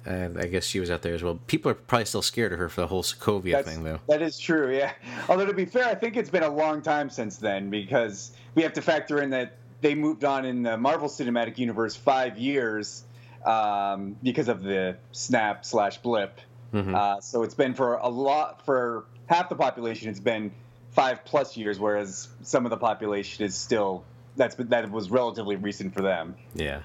Uh, 0.07 0.29
I 0.39 0.47
guess 0.47 0.65
she 0.65 0.81
was 0.81 0.91
out 0.91 1.03
there 1.03 1.15
as 1.15 1.23
well. 1.23 1.39
People 1.47 1.71
are 1.71 1.75
probably 1.75 2.07
still 2.07 2.23
scared 2.23 2.53
of 2.53 2.59
her 2.59 2.69
for 2.69 2.81
the 2.81 2.87
whole 2.87 3.03
Sokovia 3.03 3.53
That's, 3.53 3.69
thing, 3.69 3.85
though. 3.85 4.01
That 4.09 4.23
is 4.23 4.39
true, 4.39 4.75
yeah. 4.75 4.93
Although 5.29 5.47
to 5.47 5.53
be 5.53 5.67
fair, 5.67 5.87
I 5.87 5.95
think 5.95 6.17
it's 6.17 6.31
been 6.31 6.43
a 6.43 6.51
long 6.51 6.81
time 6.81 7.11
since 7.11 7.37
then 7.37 7.69
because 7.69 8.33
we 8.55 8.63
have 8.63 8.73
to 8.73 8.83
factor 8.83 9.21
in 9.21 9.31
that 9.31 9.57
they 9.83 9.95
moved 9.95 10.25
on 10.25 10.47
in 10.47 10.63
the 10.63 10.77
Marvel 10.79 11.09
Cinematic 11.09 11.59
Universe 11.59 11.95
five 11.95 12.39
years 12.39 13.05
um, 13.45 14.17
because 14.23 14.49
of 14.49 14.63
the 14.63 14.97
snap 15.13 15.65
slash 15.65 15.99
blip. 15.99 16.41
Mm-hmm. 16.73 16.95
Uh, 16.95 17.21
so 17.21 17.43
it's 17.43 17.55
been 17.55 17.75
for 17.75 17.95
a 17.95 18.09
lot 18.09 18.65
for 18.65 19.05
half 19.27 19.49
the 19.49 19.57
population. 19.57 20.09
It's 20.09 20.21
been 20.21 20.53
five 20.93 21.25
plus 21.25 21.57
years, 21.57 21.79
whereas 21.79 22.29
some 22.43 22.65
of 22.65 22.71
the 22.71 22.77
population 22.77 23.45
is 23.45 23.55
still 23.55 24.05
that's 24.37 24.55
that 24.55 24.91
was 24.91 25.11
relatively 25.11 25.57
recent 25.57 25.95
for 25.95 26.03
them. 26.03 26.37
Yeah. 26.55 26.83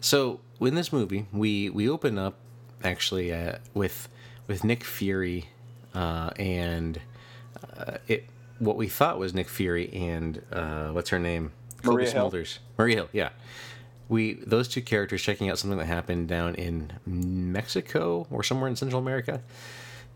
So 0.00 0.40
in 0.60 0.74
this 0.74 0.92
movie, 0.92 1.26
we 1.32 1.70
we 1.70 1.88
open 1.88 2.18
up 2.18 2.34
actually 2.82 3.32
uh, 3.32 3.58
with 3.74 4.08
with 4.46 4.64
Nick 4.64 4.84
Fury 4.84 5.48
uh, 5.94 6.30
and 6.36 7.00
uh, 7.76 7.98
it 8.06 8.26
what 8.58 8.76
we 8.76 8.88
thought 8.88 9.18
was 9.18 9.34
Nick 9.34 9.48
Fury 9.48 9.92
and 9.92 10.42
uh, 10.52 10.88
what's 10.88 11.10
her 11.10 11.18
name 11.18 11.52
Maria 11.84 12.12
Smulders 12.12 12.54
Hill. 12.54 12.62
Maria 12.78 12.96
Hill, 12.96 13.08
yeah. 13.12 13.28
We 14.08 14.34
those 14.34 14.68
two 14.68 14.82
characters 14.82 15.22
checking 15.22 15.50
out 15.50 15.58
something 15.58 15.78
that 15.78 15.86
happened 15.86 16.28
down 16.28 16.54
in 16.54 16.92
Mexico 17.04 18.26
or 18.30 18.42
somewhere 18.42 18.68
in 18.68 18.76
Central 18.76 19.00
America. 19.00 19.42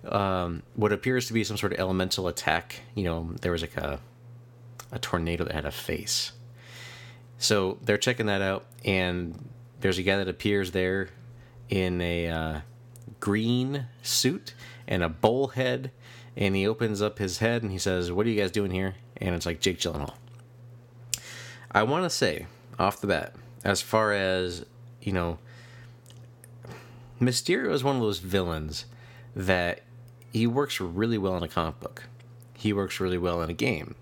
Um, 0.04 0.62
what 0.74 0.92
appears 0.92 1.26
to 1.26 1.32
be 1.32 1.44
some 1.44 1.56
sort 1.56 1.72
of 1.72 1.80
elemental 1.80 2.28
attack. 2.28 2.80
You 2.94 3.04
know, 3.04 3.30
there 3.40 3.52
was 3.52 3.62
like 3.62 3.76
a 3.76 4.00
a 4.92 4.98
tornado 4.98 5.44
that 5.44 5.54
had 5.54 5.64
a 5.64 5.70
face. 5.70 6.32
So 7.38 7.78
they're 7.82 7.98
checking 7.98 8.26
that 8.26 8.42
out, 8.42 8.66
and 8.84 9.48
there's 9.80 9.98
a 9.98 10.02
guy 10.02 10.16
that 10.16 10.28
appears 10.28 10.72
there 10.72 11.08
in 11.68 12.00
a 12.00 12.28
uh, 12.28 12.60
green 13.18 13.86
suit 14.02 14.54
and 14.86 15.02
a 15.02 15.08
bowl 15.08 15.48
head, 15.48 15.90
and 16.36 16.54
he 16.54 16.66
opens 16.66 17.00
up 17.00 17.18
his 17.18 17.38
head 17.38 17.62
and 17.62 17.72
he 17.72 17.78
says, 17.78 18.12
"What 18.12 18.26
are 18.26 18.30
you 18.30 18.40
guys 18.40 18.50
doing 18.50 18.70
here?" 18.70 18.96
And 19.16 19.34
it's 19.34 19.46
like 19.46 19.60
Jake 19.60 19.78
Gyllenhaal. 19.78 20.14
I 21.72 21.82
want 21.84 22.04
to 22.04 22.10
say 22.10 22.46
off 22.78 23.00
the 23.00 23.06
bat, 23.06 23.34
as 23.64 23.80
far 23.82 24.12
as 24.12 24.64
you 25.00 25.12
know, 25.12 25.38
Mysterio 27.20 27.72
is 27.72 27.84
one 27.84 27.96
of 27.96 28.02
those 28.02 28.18
villains 28.18 28.86
that 29.34 29.82
he 30.32 30.46
works 30.46 30.80
really 30.80 31.18
well 31.18 31.36
in 31.36 31.42
a 31.42 31.48
comic 31.48 31.80
book. 31.80 32.04
He 32.54 32.72
works 32.72 33.00
really 33.00 33.18
well 33.18 33.42
in 33.42 33.50
a 33.50 33.54
game. 33.54 33.94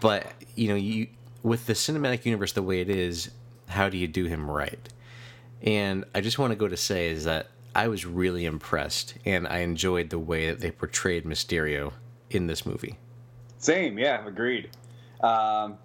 But 0.00 0.26
you 0.54 0.68
know, 0.68 0.74
you 0.74 1.08
with 1.42 1.66
the 1.66 1.74
cinematic 1.74 2.24
universe 2.24 2.52
the 2.52 2.62
way 2.62 2.80
it 2.80 2.90
is, 2.90 3.30
how 3.68 3.88
do 3.88 3.96
you 3.96 4.08
do 4.08 4.24
him 4.24 4.50
right? 4.50 4.88
And 5.62 6.04
I 6.14 6.20
just 6.20 6.38
want 6.38 6.52
to 6.52 6.56
go 6.56 6.68
to 6.68 6.76
say 6.76 7.08
is 7.08 7.24
that 7.24 7.48
I 7.74 7.88
was 7.88 8.06
really 8.06 8.44
impressed 8.44 9.14
and 9.24 9.46
I 9.46 9.58
enjoyed 9.58 10.10
the 10.10 10.18
way 10.18 10.48
that 10.48 10.60
they 10.60 10.70
portrayed 10.70 11.24
Mysterio 11.24 11.92
in 12.30 12.46
this 12.46 12.66
movie. 12.66 12.98
Same, 13.58 13.98
yeah, 13.98 14.26
agreed. 14.26 14.70
Um, 15.22 15.78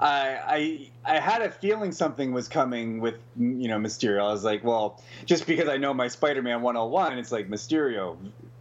I, 0.00 0.90
I 1.04 1.16
I 1.16 1.20
had 1.20 1.42
a 1.42 1.50
feeling 1.50 1.92
something 1.92 2.32
was 2.32 2.48
coming 2.48 3.00
with 3.00 3.14
you 3.38 3.68
know 3.68 3.78
Mysterio. 3.78 4.20
I 4.20 4.32
was 4.32 4.44
like, 4.44 4.64
well, 4.64 5.02
just 5.24 5.46
because 5.46 5.68
I 5.68 5.76
know 5.76 5.94
my 5.94 6.08
Spider-Man 6.08 6.62
101, 6.62 7.18
it's 7.18 7.30
like 7.32 7.48
Mysterio, 7.48 8.16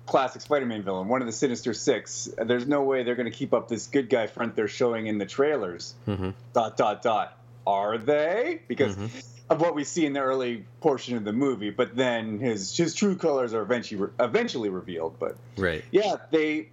classic 0.05 0.41
Spider-Man 0.41 0.83
villain, 0.83 1.07
one 1.07 1.21
of 1.21 1.27
the 1.27 1.33
Sinister 1.33 1.73
Six. 1.73 2.29
There's 2.37 2.67
no 2.67 2.83
way 2.83 3.03
they're 3.03 3.15
going 3.15 3.31
to 3.31 3.37
keep 3.37 3.53
up 3.53 3.67
this 3.67 3.87
good 3.87 4.09
guy 4.09 4.27
front 4.27 4.55
they're 4.55 4.67
showing 4.67 5.07
in 5.07 5.17
the 5.17 5.25
trailers. 5.25 5.95
Mm-hmm. 6.07 6.31
Dot 6.53 6.77
dot 6.77 7.01
dot. 7.01 7.37
Are 7.65 7.97
they? 7.97 8.61
Because 8.67 8.95
mm-hmm. 8.95 9.19
of 9.49 9.61
what 9.61 9.73
we 9.73 9.83
see 9.85 10.05
in 10.05 10.13
the 10.13 10.19
early 10.19 10.65
portion 10.81 11.15
of 11.17 11.23
the 11.23 11.33
movie, 11.33 11.69
but 11.69 11.95
then 11.95 12.39
his 12.39 12.75
his 12.75 12.93
true 12.93 13.15
colors 13.15 13.53
are 13.53 13.61
eventually 13.61 14.09
eventually 14.19 14.69
revealed. 14.69 15.15
But 15.19 15.37
right, 15.57 15.83
yeah, 15.91 16.17
they. 16.31 16.69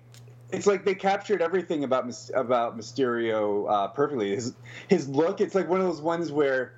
It's 0.53 0.67
like 0.67 0.85
they 0.85 0.95
captured 0.95 1.43
everything 1.43 1.85
about 1.85 2.13
about 2.35 2.77
Mysterio 2.77 3.71
uh, 3.71 3.89
perfectly. 3.89 4.35
His 4.35 4.55
his 4.89 5.09
look. 5.09 5.41
It's 5.41 5.55
like 5.55 5.69
one 5.69 5.81
of 5.81 5.87
those 5.87 6.01
ones 6.01 6.33
where 6.33 6.75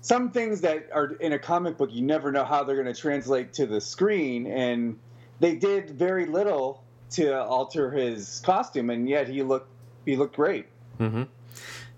some 0.00 0.30
things 0.30 0.60
that 0.62 0.88
are 0.92 1.12
in 1.14 1.32
a 1.32 1.38
comic 1.38 1.78
book 1.78 1.90
you 1.92 2.02
never 2.02 2.30
know 2.30 2.44
how 2.44 2.62
they're 2.62 2.80
going 2.80 2.92
to 2.92 3.00
translate 3.00 3.54
to 3.54 3.66
the 3.66 3.80
screen 3.80 4.46
and 4.46 4.98
they 5.40 5.54
did 5.54 5.90
very 5.90 6.26
little 6.26 6.82
to 7.10 7.42
alter 7.42 7.90
his 7.90 8.40
costume, 8.44 8.90
and 8.90 9.08
yet 9.08 9.28
he 9.28 9.42
looked 9.42 9.68
he 10.04 10.16
looked 10.16 10.36
great. 10.36 10.66
Mm-hmm. 10.98 11.24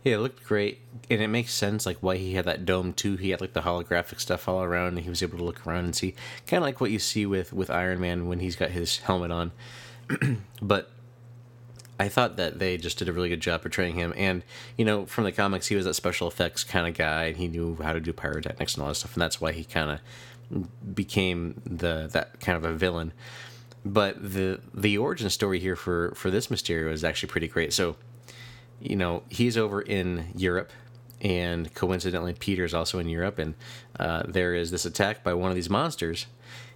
Yeah, 0.05 0.17
it 0.17 0.19
looked 0.19 0.45
great, 0.45 0.81
and 1.11 1.21
it 1.21 1.29
makes 1.29 1.53
sense 1.53 1.85
like 1.87 1.99
why 2.01 2.17
he 2.17 2.35
had 2.35 2.45
that 2.45 2.65
dome 2.65 2.93
too. 2.93 3.17
He 3.17 3.31
had 3.31 3.41
like 3.41 3.53
the 3.53 3.63
holographic 3.63 4.21
stuff 4.21 4.49
all 4.49 4.63
around, 4.63 4.89
and 4.89 5.01
he 5.01 5.11
was 5.11 5.23
able 5.23 5.39
to 5.39 5.45
look 5.45 5.67
around 5.67 5.85
and 5.85 5.97
see 5.97 6.15
kind 6.47 6.63
of 6.63 6.65
like 6.65 6.81
what 6.81 6.91
you 6.91 6.99
see 6.99 7.27
with 7.27 7.53
with 7.53 7.71
Iron 7.71 8.01
Man 8.01 8.29
when 8.29 8.41
he's 8.41 8.57
got 8.57 8.71
his 8.71 8.99
helmet 8.99 9.31
on. 9.31 9.53
but 10.63 10.91
I 11.99 12.09
thought 12.09 12.37
that 12.37 12.59
they 12.59 12.77
just 12.77 12.99
did 12.99 13.09
a 13.09 13.13
really 13.13 13.29
good 13.29 13.41
job 13.41 13.63
portraying 13.63 13.95
him, 13.95 14.13
and 14.17 14.43
you 14.77 14.85
know, 14.85 15.07
from 15.07 15.25
the 15.25 15.33
comics, 15.33 15.69
he 15.69 15.77
was 15.77 15.85
that 15.87 15.95
special 15.95 16.29
effects 16.29 16.65
kind 16.65 16.87
of 16.87 16.95
guy, 16.95 17.25
and 17.25 17.37
he 17.37 17.49
knew 17.49 17.77
how 17.83 17.93
to 17.93 18.01
do 18.01 18.13
pyrotechnics 18.13 18.75
and 18.75 18.83
all 18.83 18.89
that 18.89 18.97
stuff, 18.97 19.15
and 19.15 19.23
that's 19.23 19.41
why 19.41 19.53
he 19.53 19.65
kind 19.65 19.91
of 19.91 20.95
became 20.95 21.61
the 21.65 22.09
that 22.13 22.39
kind 22.41 22.57
of 22.57 22.65
a 22.65 22.73
villain. 22.73 23.13
But 23.85 24.21
the 24.21 24.61
the 24.75 24.99
origin 24.99 25.31
story 25.31 25.59
here 25.61 25.77
for 25.77 26.13
for 26.15 26.31
this 26.31 26.49
Mysterio 26.49 26.93
is 26.93 27.05
actually 27.05 27.31
pretty 27.31 27.49
great. 27.49 27.73
So, 27.73 27.97
you 28.81 28.97
know, 28.97 29.23
he's 29.29 29.57
over 29.57 29.81
in 29.81 30.27
Europe, 30.35 30.73
and 31.21 31.73
coincidentally, 31.75 32.35
Peter's 32.35 32.75
also 32.75 32.99
in 32.99 33.09
Europe, 33.09 33.39
and 33.39 33.55
uh, 33.99 34.25
there 34.27 34.55
is 34.55 34.71
this 34.71 34.85
attack 34.85 35.23
by 35.23 35.35
one 35.35 35.51
of 35.51 35.55
these 35.55 35.71
monsters, 35.71 36.27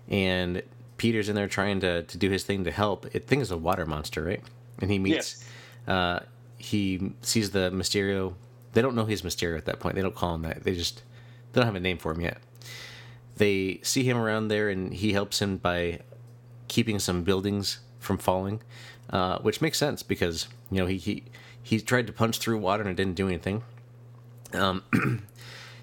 and 0.08 0.62
Peter's 0.96 1.28
in 1.28 1.34
there 1.34 1.48
trying 1.48 1.80
to 1.80 2.04
to 2.04 2.16
do 2.16 2.30
his 2.30 2.44
thing 2.44 2.64
to 2.64 2.70
help. 2.70 3.06
It 3.14 3.26
think 3.26 3.42
is 3.42 3.50
a 3.50 3.56
water 3.56 3.86
monster, 3.86 4.22
right? 4.22 4.42
And 4.80 4.90
he 4.90 4.98
meets. 4.98 5.16
Yes. 5.16 5.44
Uh, 5.86 6.20
he 6.58 7.12
sees 7.22 7.50
the 7.50 7.70
Mysterio. 7.70 8.34
They 8.72 8.82
don't 8.82 8.94
know 8.94 9.06
he's 9.06 9.22
Mysterio 9.22 9.56
at 9.56 9.64
that 9.64 9.80
point. 9.80 9.94
They 9.94 10.02
don't 10.02 10.14
call 10.14 10.34
him 10.34 10.42
that. 10.42 10.62
They 10.64 10.74
just 10.74 11.02
they 11.52 11.60
don't 11.60 11.66
have 11.66 11.74
a 11.74 11.80
name 11.80 11.98
for 11.98 12.12
him 12.12 12.20
yet 12.20 12.38
they 13.40 13.80
see 13.82 14.04
him 14.04 14.18
around 14.18 14.48
there 14.48 14.68
and 14.68 14.92
he 14.92 15.14
helps 15.14 15.40
him 15.40 15.56
by 15.56 15.98
keeping 16.68 16.98
some 16.98 17.22
buildings 17.22 17.80
from 17.98 18.18
falling, 18.18 18.60
uh, 19.08 19.38
which 19.38 19.62
makes 19.62 19.78
sense 19.78 20.02
because 20.02 20.46
you 20.70 20.76
know 20.76 20.86
he, 20.86 20.98
he 20.98 21.24
he 21.62 21.80
tried 21.80 22.06
to 22.06 22.12
punch 22.12 22.38
through 22.38 22.58
water 22.58 22.82
and 22.82 22.90
it 22.90 22.96
didn't 23.02 23.14
do 23.14 23.26
anything. 23.26 23.62
Um, 24.52 24.84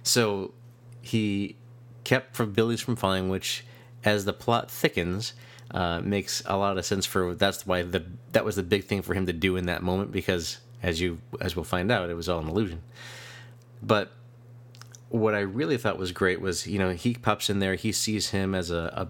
so 0.04 0.54
he 1.02 1.56
kept 2.04 2.36
from 2.36 2.54
buildings 2.54 2.82
from 2.82 2.96
falling, 2.96 3.28
which 3.28 3.66
as 4.06 4.26
the 4.26 4.34
plot 4.34 4.70
thickens. 4.70 5.34
Uh, 5.72 6.00
makes 6.00 6.42
a 6.46 6.56
lot 6.56 6.78
of 6.78 6.86
sense 6.86 7.06
for 7.06 7.36
that's 7.36 7.68
why 7.68 7.84
the 7.84 8.02
that 8.32 8.46
was 8.46 8.56
the 8.56 8.64
big 8.64 8.86
thing 8.86 9.02
for 9.02 9.14
him 9.14 9.26
to 9.26 9.34
do 9.34 9.58
in 9.58 9.66
that 9.66 9.84
moment 9.84 10.14
because 10.14 10.60
as 10.82 11.02
you 11.02 11.20
as 11.42 11.58
we'll 11.58 11.66
find 11.66 11.92
out 11.92 12.10
it 12.10 12.14
was 12.14 12.30
all 12.30 12.40
an 12.40 12.48
illusion 12.48 12.82
but 13.82 14.12
what 15.10 15.36
I 15.36 15.40
really 15.40 15.78
thought 15.78 15.98
was 15.98 16.12
great 16.12 16.42
was, 16.42 16.68
you 16.68 16.80
know, 16.80 16.92
he 16.92 17.14
pops 17.14 17.50
in 17.50 17.60
there, 17.60 17.76
he 17.76 17.92
sees 17.92 18.32
him 18.32 18.54
as 18.54 18.72
a 18.72 19.08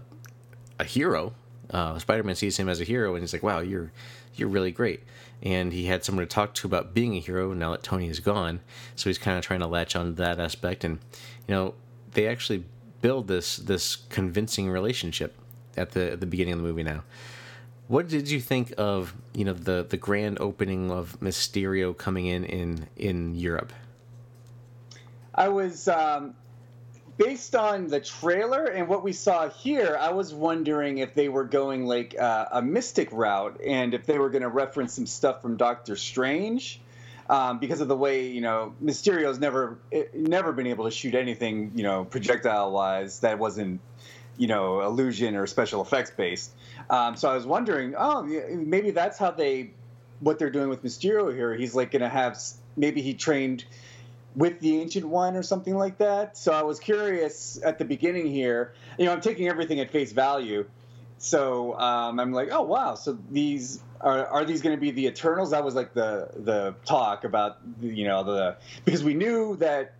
a, 0.78 0.82
a 0.82 0.84
hero. 0.84 1.34
Uh, 1.70 1.98
Spider-Man 1.98 2.34
sees 2.34 2.56
him 2.56 2.68
as 2.68 2.80
a 2.80 2.84
hero, 2.84 3.14
and 3.14 3.22
he's 3.22 3.32
like, 3.32 3.42
"Wow, 3.42 3.60
you're 3.60 3.92
you're 4.34 4.48
really 4.48 4.70
great." 4.70 5.02
And 5.42 5.72
he 5.72 5.86
had 5.86 6.04
someone 6.04 6.26
to 6.26 6.34
talk 6.34 6.54
to 6.54 6.66
about 6.66 6.94
being 6.94 7.14
a 7.14 7.20
hero 7.20 7.52
now 7.52 7.72
that 7.72 7.82
Tony 7.82 8.08
is 8.08 8.20
gone, 8.20 8.60
so 8.96 9.10
he's 9.10 9.18
kind 9.18 9.38
of 9.38 9.44
trying 9.44 9.60
to 9.60 9.66
latch 9.66 9.94
on 9.94 10.06
to 10.06 10.12
that 10.12 10.40
aspect. 10.40 10.84
And 10.84 10.98
you 11.46 11.54
know, 11.54 11.74
they 12.12 12.26
actually 12.26 12.64
build 13.02 13.28
this 13.28 13.56
this 13.56 13.96
convincing 13.96 14.70
relationship 14.70 15.36
at 15.78 15.92
the 15.92 16.12
at 16.12 16.20
the 16.20 16.26
beginning 16.26 16.54
of 16.54 16.60
the 16.60 16.66
movie. 16.66 16.82
Now, 16.82 17.04
what 17.86 18.08
did 18.08 18.28
you 18.28 18.40
think 18.40 18.74
of 18.76 19.14
you 19.32 19.44
know 19.44 19.54
the 19.54 19.86
the 19.88 19.96
grand 19.96 20.38
opening 20.40 20.90
of 20.90 21.18
Mysterio 21.20 21.96
coming 21.96 22.26
in 22.26 22.44
in 22.44 22.88
in 22.96 23.34
Europe? 23.34 23.72
I 25.34 25.48
was 25.48 25.86
um, 25.88 26.34
based 27.16 27.54
on 27.54 27.86
the 27.86 28.00
trailer 28.00 28.64
and 28.64 28.88
what 28.88 29.04
we 29.04 29.12
saw 29.12 29.48
here. 29.48 29.96
I 30.00 30.10
was 30.12 30.34
wondering 30.34 30.98
if 30.98 31.14
they 31.14 31.28
were 31.28 31.44
going 31.44 31.86
like 31.86 32.18
uh, 32.18 32.46
a 32.52 32.62
mystic 32.62 33.08
route 33.12 33.60
and 33.64 33.94
if 33.94 34.04
they 34.04 34.18
were 34.18 34.30
going 34.30 34.42
to 34.42 34.48
reference 34.48 34.94
some 34.94 35.06
stuff 35.06 35.40
from 35.40 35.56
Doctor 35.56 35.96
Strange. 35.96 36.80
um, 37.28 37.58
because 37.58 37.80
of 37.80 37.88
the 37.88 37.96
way 37.96 38.26
you 38.28 38.40
know 38.40 38.74
Mysterio's 38.82 39.38
never 39.38 39.78
eh, 39.92 40.04
never 40.14 40.52
been 40.52 40.66
able 40.66 40.84
to 40.84 40.90
shoot 40.90 41.14
anything 41.14 41.72
you 41.74 41.82
know 41.82 42.04
projectile 42.04 42.72
wise 42.72 43.20
that 43.20 43.38
wasn't 43.38 43.80
you 44.38 44.46
know 44.46 44.80
illusion 44.80 45.36
or 45.36 45.46
special 45.46 45.82
effects 45.82 46.10
based. 46.10 46.52
Um, 46.88 47.16
so 47.16 47.28
I 47.28 47.34
was 47.34 47.44
wondering, 47.44 47.94
oh, 47.98 48.22
maybe 48.22 48.92
that's 48.92 49.18
how 49.18 49.32
they 49.32 49.72
what 50.20 50.38
they're 50.38 50.50
doing 50.50 50.68
with 50.68 50.82
Mysterio 50.82 51.34
here. 51.34 51.54
He's 51.54 51.74
like 51.74 51.90
going 51.90 52.02
to 52.02 52.08
have 52.08 52.40
maybe 52.76 53.02
he 53.02 53.14
trained 53.14 53.64
with 54.34 54.60
the 54.60 54.80
ancient 54.80 55.06
one 55.06 55.36
or 55.36 55.42
something 55.42 55.76
like 55.76 55.98
that. 55.98 56.36
So 56.36 56.52
I 56.52 56.62
was 56.62 56.78
curious 56.78 57.60
at 57.64 57.78
the 57.78 57.84
beginning 57.84 58.26
here. 58.26 58.72
You 58.98 59.06
know, 59.06 59.12
I'm 59.12 59.20
taking 59.20 59.48
everything 59.48 59.80
at 59.80 59.90
face 59.90 60.12
value. 60.12 60.64
So 61.18 61.78
um, 61.78 62.20
I'm 62.20 62.32
like, 62.32 62.50
oh 62.52 62.62
wow! 62.62 62.94
So 62.94 63.18
these 63.30 63.82
are 64.00 64.26
are 64.26 64.44
these 64.44 64.62
going 64.62 64.76
to 64.76 64.80
be 64.80 64.92
the 64.92 65.06
Eternals? 65.06 65.50
That 65.50 65.64
was 65.64 65.74
like 65.74 65.92
the 65.92 66.30
the 66.36 66.76
talk 66.84 67.24
about 67.24 67.58
you 67.80 68.06
know 68.06 68.22
the 68.22 68.56
because 68.84 69.02
we 69.02 69.14
knew 69.14 69.56
that 69.56 69.94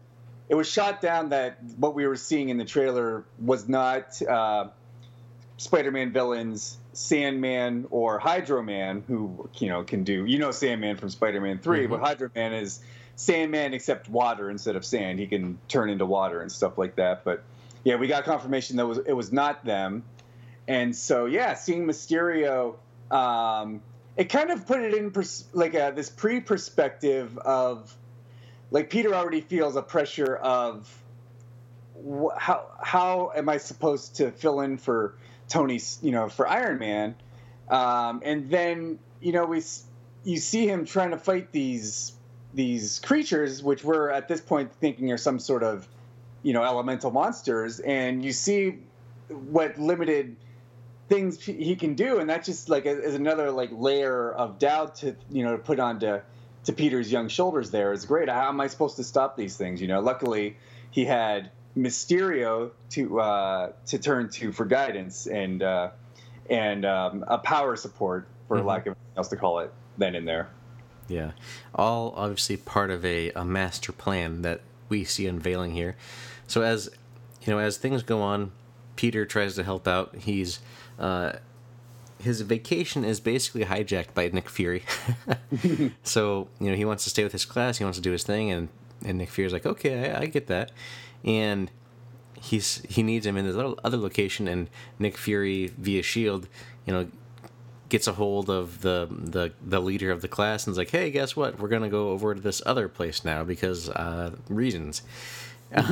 it 0.48 0.54
was 0.54 0.68
shot 0.68 1.00
down 1.00 1.30
that 1.30 1.58
what 1.76 1.94
we 1.94 2.06
were 2.06 2.16
seeing 2.16 2.48
in 2.48 2.56
the 2.56 2.64
trailer 2.64 3.24
was 3.38 3.68
not 3.68 4.20
uh, 4.22 4.68
Spider-Man 5.58 6.12
villains, 6.12 6.78
Sandman 6.92 7.86
or 7.90 8.18
Hydro 8.18 8.62
Man, 8.62 9.04
who 9.06 9.48
you 9.58 9.68
know 9.68 9.82
can 9.82 10.04
do 10.04 10.24
you 10.24 10.38
know 10.38 10.50
Sandman 10.50 10.96
from 10.96 11.10
Spider-Man 11.10 11.58
3 11.58 11.80
mm-hmm. 11.80 11.90
but 11.90 12.00
Hydro 12.00 12.30
Man 12.34 12.54
is 12.54 12.80
Sandman 13.16 13.74
except 13.74 14.08
water 14.08 14.50
instead 14.50 14.76
of 14.76 14.84
sand. 14.84 15.18
He 15.18 15.26
can 15.26 15.58
turn 15.68 15.90
into 15.90 16.06
water 16.06 16.40
and 16.40 16.50
stuff 16.50 16.78
like 16.78 16.96
that. 16.96 17.24
But 17.24 17.42
yeah, 17.84 17.96
we 17.96 18.06
got 18.06 18.24
confirmation 18.24 18.76
that 18.76 18.86
was 18.86 18.98
it 18.98 19.12
was 19.12 19.32
not 19.32 19.64
them, 19.64 20.04
and 20.66 20.94
so 20.96 21.26
yeah, 21.26 21.54
seeing 21.54 21.86
Mysterio. 21.86 22.76
Um, 23.10 23.80
it 24.16 24.28
kind 24.30 24.50
of 24.50 24.66
put 24.66 24.80
it 24.80 24.94
in 24.94 25.12
pers- 25.12 25.44
like 25.52 25.74
a, 25.74 25.92
this 25.94 26.10
pre-perspective 26.10 27.38
of 27.38 27.96
like 28.70 28.90
Peter 28.90 29.14
already 29.14 29.40
feels 29.40 29.76
a 29.76 29.82
pressure 29.82 30.36
of 30.36 31.02
wh- 31.94 32.36
how 32.36 32.66
how 32.80 33.32
am 33.34 33.48
I 33.48 33.58
supposed 33.58 34.16
to 34.16 34.30
fill 34.30 34.60
in 34.60 34.78
for 34.78 35.14
Tony's 35.48 35.98
you 36.02 36.12
know 36.12 36.28
for 36.28 36.46
Iron 36.46 36.78
Man, 36.78 37.14
um, 37.68 38.22
and 38.24 38.50
then 38.50 38.98
you 39.20 39.32
know 39.32 39.46
we 39.46 39.62
you 40.24 40.36
see 40.38 40.66
him 40.66 40.84
trying 40.84 41.10
to 41.10 41.18
fight 41.18 41.52
these 41.52 42.12
these 42.54 42.98
creatures 43.00 43.62
which 43.62 43.84
we're 43.84 44.10
at 44.10 44.26
this 44.26 44.40
point 44.40 44.72
thinking 44.72 45.12
are 45.12 45.18
some 45.18 45.38
sort 45.38 45.62
of 45.62 45.88
you 46.42 46.52
know 46.52 46.62
elemental 46.62 47.10
monsters, 47.10 47.80
and 47.80 48.24
you 48.24 48.32
see 48.32 48.78
what 49.28 49.78
limited 49.78 50.36
things 51.08 51.42
he 51.42 51.74
can 51.74 51.94
do, 51.94 52.18
and 52.18 52.28
that 52.28 52.44
just 52.44 52.68
like 52.68 52.84
is 52.84 53.14
another 53.14 53.50
like 53.50 53.70
layer 53.72 54.30
of 54.30 54.58
doubt 54.58 54.96
to 54.96 55.16
you 55.30 55.42
know 55.42 55.52
to 55.52 55.62
put 55.62 55.80
onto 55.80 56.20
to 56.68 56.74
Peter's 56.74 57.10
young 57.10 57.28
shoulders. 57.28 57.70
There 57.70 57.94
is 57.94 58.04
great. 58.04 58.28
How 58.28 58.50
am 58.50 58.60
I 58.60 58.66
supposed 58.66 58.96
to 58.96 59.04
stop 59.04 59.38
these 59.38 59.56
things? 59.56 59.80
You 59.80 59.88
know, 59.88 60.00
luckily 60.00 60.58
he 60.90 61.06
had 61.06 61.50
Mysterio 61.74 62.72
to 62.90 63.20
uh, 63.20 63.72
to 63.86 63.98
turn 63.98 64.28
to 64.32 64.52
for 64.52 64.66
guidance 64.66 65.26
and 65.26 65.62
uh, 65.62 65.88
and 66.50 66.84
um, 66.84 67.24
a 67.26 67.38
power 67.38 67.74
support, 67.74 68.28
for 68.48 68.58
mm-hmm. 68.58 68.66
lack 68.66 68.82
of 68.82 68.88
anything 68.88 69.16
else 69.16 69.28
to 69.28 69.36
call 69.36 69.60
it, 69.60 69.72
then 69.96 70.14
in 70.14 70.26
there. 70.26 70.50
Yeah, 71.08 71.30
all 71.74 72.12
obviously 72.14 72.58
part 72.58 72.90
of 72.90 73.02
a, 73.02 73.30
a 73.30 73.46
master 73.46 73.92
plan 73.92 74.42
that 74.42 74.60
we 74.90 75.04
see 75.04 75.26
unveiling 75.26 75.72
here. 75.72 75.96
So 76.46 76.60
as 76.60 76.90
you 77.44 77.54
know, 77.54 77.60
as 77.60 77.78
things 77.78 78.02
go 78.02 78.20
on, 78.20 78.52
Peter 78.94 79.24
tries 79.24 79.54
to 79.54 79.64
help 79.64 79.88
out. 79.88 80.14
He's 80.16 80.60
uh, 80.98 81.32
his 82.20 82.40
vacation 82.40 83.04
is 83.04 83.20
basically 83.20 83.64
hijacked 83.64 84.14
by 84.14 84.28
Nick 84.28 84.48
Fury. 84.48 84.84
so 86.02 86.48
you 86.60 86.70
know 86.70 86.76
he 86.76 86.84
wants 86.84 87.04
to 87.04 87.10
stay 87.10 87.22
with 87.22 87.32
his 87.32 87.44
class. 87.44 87.78
He 87.78 87.84
wants 87.84 87.98
to 87.98 88.02
do 88.02 88.12
his 88.12 88.24
thing, 88.24 88.50
and 88.50 88.68
and 89.04 89.18
Nick 89.18 89.30
Fury's 89.30 89.52
like, 89.52 89.66
okay, 89.66 90.10
I, 90.10 90.22
I 90.22 90.26
get 90.26 90.46
that, 90.48 90.72
and 91.24 91.70
he's 92.40 92.82
he 92.88 93.02
needs 93.02 93.26
him 93.26 93.36
in 93.36 93.46
this 93.46 93.56
other 93.84 93.96
location, 93.96 94.48
and 94.48 94.68
Nick 94.98 95.16
Fury 95.16 95.68
via 95.78 96.02
Shield, 96.02 96.48
you 96.86 96.92
know, 96.92 97.08
gets 97.88 98.06
a 98.06 98.12
hold 98.12 98.50
of 98.50 98.82
the 98.82 99.08
the 99.10 99.52
the 99.64 99.80
leader 99.80 100.10
of 100.10 100.22
the 100.22 100.28
class 100.28 100.66
and 100.66 100.72
is 100.72 100.78
like, 100.78 100.90
hey, 100.90 101.10
guess 101.10 101.36
what? 101.36 101.58
We're 101.58 101.68
gonna 101.68 101.88
go 101.88 102.10
over 102.10 102.34
to 102.34 102.40
this 102.40 102.62
other 102.66 102.88
place 102.88 103.24
now 103.24 103.44
because 103.44 103.88
uh, 103.90 104.36
reasons. 104.48 105.02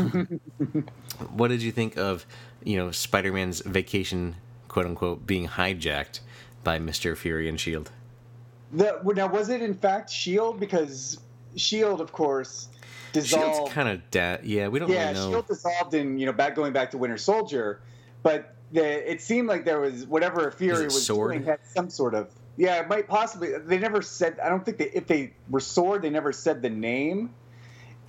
what 1.34 1.48
did 1.48 1.60
you 1.60 1.70
think 1.70 1.98
of 1.98 2.24
you 2.64 2.78
know 2.78 2.90
Spider-Man's 2.90 3.60
vacation 3.60 4.36
quote 4.76 4.84
unquote 4.84 5.26
being 5.26 5.48
hijacked 5.48 6.20
by 6.62 6.78
Mister 6.78 7.16
Fury 7.16 7.48
and 7.48 7.58
Shield. 7.58 7.90
The, 8.72 9.00
now 9.16 9.26
was 9.26 9.48
it 9.48 9.62
in 9.62 9.72
fact 9.72 10.10
Shield 10.10 10.60
because 10.60 11.18
Shield, 11.54 12.02
of 12.02 12.12
course, 12.12 12.68
dissolved. 13.14 13.56
Shield's 13.56 13.72
kind 13.72 13.88
of 13.88 14.10
dead. 14.10 14.44
Yeah, 14.44 14.68
we 14.68 14.78
don't 14.78 14.90
yeah, 14.90 15.12
really 15.12 15.14
know. 15.14 15.30
Shield 15.30 15.46
dissolved 15.48 15.94
in 15.94 16.18
you 16.18 16.26
know 16.26 16.32
back 16.34 16.54
going 16.54 16.74
back 16.74 16.90
to 16.90 16.98
Winter 16.98 17.16
Soldier, 17.16 17.80
but 18.22 18.54
the, 18.70 19.10
it 19.10 19.22
seemed 19.22 19.48
like 19.48 19.64
there 19.64 19.80
was 19.80 20.04
whatever 20.04 20.50
Fury 20.50 20.84
was 20.84 21.06
sword? 21.06 21.32
doing 21.32 21.44
had 21.44 21.60
some 21.74 21.88
sort 21.88 22.12
of 22.12 22.28
yeah, 22.58 22.82
it 22.82 22.86
might 22.86 23.08
possibly. 23.08 23.56
They 23.56 23.78
never 23.78 24.02
said. 24.02 24.38
I 24.40 24.50
don't 24.50 24.62
think 24.62 24.76
they 24.76 24.90
if 24.90 25.06
they 25.06 25.32
were 25.48 25.60
sword, 25.60 26.02
they 26.02 26.10
never 26.10 26.32
said 26.32 26.60
the 26.60 26.68
name. 26.68 27.30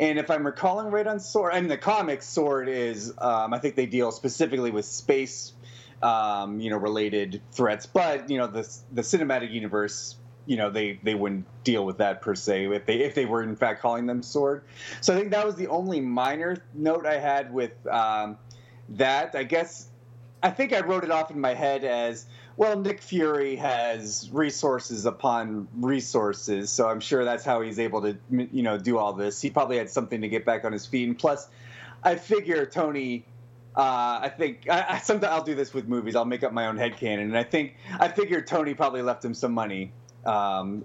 And 0.01 0.19
if 0.19 0.30
I'm 0.30 0.45
recalling 0.45 0.91
right 0.91 1.08
on 1.08 1.21
Sword, 1.21 1.53
I 1.53 1.62
mean 1.62 1.69
the 1.69 1.77
comics, 1.77 2.27
Sword 2.27 2.67
is 2.67 3.13
um, 3.19 3.53
I 3.53 3.60
think 3.60 3.75
they 3.75 3.86
deal 3.86 4.12
specifically 4.12 4.69
with 4.69 4.84
space 4.84 5.53
um, 6.02 6.60
you 6.60 6.70
know, 6.70 6.78
related 6.78 7.42
threats. 7.52 7.86
But 7.86 8.30
you 8.30 8.38
know, 8.38 8.48
the 8.48 8.68
the 8.92 9.02
cinematic 9.02 9.52
universe, 9.52 10.16
you 10.46 10.58
know, 10.58 10.70
they 10.70 11.00
they 11.04 11.16
wouldn't 11.16 11.46
deal 11.64 11.86
with 11.86 11.98
that 11.98 12.22
per 12.22 12.36
se 12.36 12.68
if 12.68 12.86
they 12.86 13.00
if 13.00 13.16
they 13.16 13.26
were 13.26 13.44
in 13.44 13.56
fact 13.56 13.82
calling 13.82 14.06
them 14.06 14.24
sword. 14.24 14.64
So 15.02 15.14
I 15.14 15.18
think 15.18 15.32
that 15.32 15.46
was 15.46 15.56
the 15.56 15.68
only 15.68 16.00
minor 16.00 16.64
note 16.74 17.06
I 17.06 17.18
had 17.18 17.54
with 17.54 17.72
um, 17.88 18.38
that. 18.90 19.36
I 19.36 19.44
guess 19.44 19.88
I 20.42 20.52
think 20.52 20.74
I 20.74 20.82
wrote 20.82 21.04
it 21.04 21.12
off 21.12 21.32
in 21.32 21.40
my 21.40 21.54
head 21.54 21.84
as. 21.84 22.26
Well, 22.56 22.80
Nick 22.80 23.02
Fury 23.02 23.56
has 23.58 24.32
resources 24.34 25.06
upon 25.06 25.68
resources, 25.76 26.72
so 26.72 26.90
I'm 26.90 27.00
sure 27.00 27.24
that's 27.24 27.46
how 27.46 27.62
he's 27.62 27.78
able 27.78 28.02
to, 28.02 28.18
you 28.32 28.64
know, 28.64 28.80
do 28.80 28.98
all 28.98 29.14
this. 29.14 29.40
He 29.40 29.52
probably 29.52 29.78
had 29.78 29.92
something 29.92 30.22
to 30.22 30.28
get 30.28 30.44
back 30.44 30.66
on 30.66 30.72
his 30.72 30.88
feet, 30.88 31.08
and 31.08 31.20
plus, 31.20 31.48
I 32.04 32.16
figure 32.16 32.66
Tony 32.66 33.26
uh, 33.78 34.22
I 34.24 34.30
think 34.30 34.68
I, 34.68 34.86
I, 34.90 34.98
sometimes 34.98 35.32
I'll 35.32 35.44
do 35.44 35.54
this 35.54 35.72
with 35.72 35.88
movies. 35.88 36.16
I'll 36.16 36.26
make 36.26 36.44
up 36.44 36.52
my 36.52 36.66
own 36.66 36.78
head 36.78 36.98
canon, 36.98 37.28
and 37.28 37.38
I 37.38 37.44
think 37.44 37.76
I 38.00 38.08
figured 38.08 38.48
Tony 38.48 38.74
probably 38.74 39.04
left 39.04 39.24
him 39.24 39.36
some 39.36 39.52
money 39.52 39.92
um, 40.26 40.84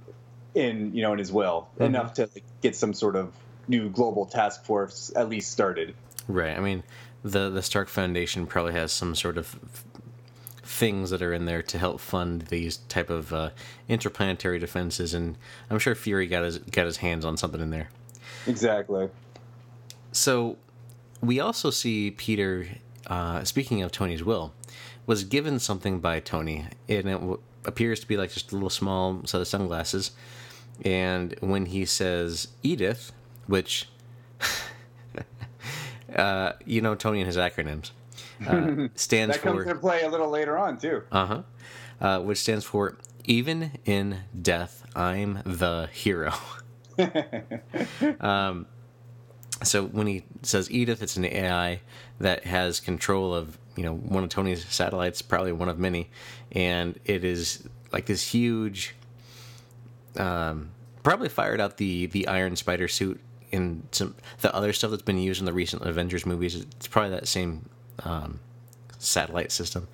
in 0.54 0.94
you 0.94 1.00
know 1.00 1.14
in 1.14 1.18
his 1.18 1.32
will, 1.32 1.70
mm-hmm. 1.74 1.84
enough 1.84 2.12
to 2.14 2.28
get 2.60 2.76
some 2.76 2.92
sort 2.92 3.16
of 3.16 3.32
new 3.66 3.88
global 3.88 4.26
task 4.26 4.66
force 4.66 5.10
at 5.16 5.30
least 5.30 5.50
started. 5.50 5.94
Right. 6.28 6.54
I 6.54 6.60
mean, 6.60 6.82
the 7.24 7.48
the 7.48 7.62
Stark 7.62 7.88
Foundation 7.88 8.46
probably 8.46 8.74
has 8.74 8.92
some 8.92 9.14
sort 9.14 9.38
of 9.38 9.56
things 10.62 11.08
that 11.08 11.22
are 11.22 11.32
in 11.32 11.46
there 11.46 11.62
to 11.62 11.78
help 11.78 11.98
fund 11.98 12.42
these 12.42 12.76
type 12.76 13.08
of 13.08 13.32
uh, 13.32 13.50
interplanetary 13.88 14.58
defenses, 14.58 15.14
and 15.14 15.38
I'm 15.70 15.78
sure 15.78 15.94
Fury 15.94 16.26
got 16.26 16.44
his 16.44 16.58
got 16.58 16.84
his 16.84 16.98
hands 16.98 17.24
on 17.24 17.38
something 17.38 17.62
in 17.62 17.70
there. 17.70 17.88
Exactly. 18.46 19.08
So 20.12 20.58
we 21.22 21.40
also 21.40 21.70
see 21.70 22.10
Peter, 22.10 22.66
uh, 23.06 23.44
speaking 23.44 23.82
of 23.82 23.92
Tony's 23.92 24.22
will, 24.24 24.52
was 25.06 25.24
given 25.24 25.58
something 25.58 26.00
by 26.00 26.20
Tony, 26.20 26.66
and 26.88 27.08
it 27.08 27.12
w- 27.12 27.40
appears 27.64 28.00
to 28.00 28.08
be 28.08 28.16
like 28.16 28.32
just 28.32 28.52
a 28.52 28.54
little 28.54 28.70
small 28.70 29.22
set 29.24 29.40
of 29.40 29.48
sunglasses. 29.48 30.10
And 30.84 31.34
when 31.40 31.66
he 31.66 31.84
says 31.84 32.48
Edith, 32.62 33.12
which, 33.46 33.88
uh, 36.16 36.52
you 36.64 36.80
know, 36.80 36.94
Tony 36.94 37.20
and 37.20 37.26
his 37.26 37.36
acronyms, 37.36 37.92
uh, 38.46 38.88
stands 38.96 39.36
that 39.36 39.42
comes 39.42 39.62
for. 39.62 39.62
into 39.62 39.74
play 39.76 40.02
a 40.02 40.08
little 40.08 40.28
later 40.28 40.58
on, 40.58 40.78
too. 40.78 41.02
Uh-huh. 41.12 41.42
Uh, 42.00 42.20
which 42.20 42.38
stands 42.38 42.64
for 42.64 42.98
Even 43.24 43.78
in 43.84 44.20
Death, 44.40 44.84
I'm 44.96 45.40
the 45.44 45.88
Hero. 45.92 46.32
um, 48.20 48.66
so 49.62 49.84
when 49.86 50.06
he 50.06 50.24
says 50.42 50.70
Edith, 50.70 51.02
it's 51.02 51.16
an 51.16 51.24
AI 51.24 51.80
that 52.20 52.44
has 52.44 52.80
control 52.80 53.34
of 53.34 53.58
you 53.76 53.84
know 53.84 53.94
one 53.94 54.24
of 54.24 54.30
Tony's 54.30 54.64
satellites, 54.66 55.22
probably 55.22 55.52
one 55.52 55.68
of 55.68 55.78
many, 55.78 56.10
and 56.52 56.98
it 57.04 57.24
is 57.24 57.66
like 57.92 58.06
this 58.06 58.22
huge. 58.28 58.94
Um, 60.16 60.70
probably 61.02 61.28
fired 61.28 61.60
out 61.60 61.76
the 61.78 62.06
the 62.06 62.28
Iron 62.28 62.56
Spider 62.56 62.88
suit 62.88 63.20
and 63.52 63.86
some 63.92 64.14
the 64.40 64.54
other 64.54 64.72
stuff 64.72 64.90
that's 64.90 65.02
been 65.02 65.18
used 65.18 65.40
in 65.40 65.46
the 65.46 65.52
recent 65.52 65.82
Avengers 65.82 66.26
movies. 66.26 66.54
It's 66.54 66.88
probably 66.88 67.10
that 67.10 67.28
same 67.28 67.68
um, 68.04 68.40
satellite 68.98 69.52
system, 69.52 69.88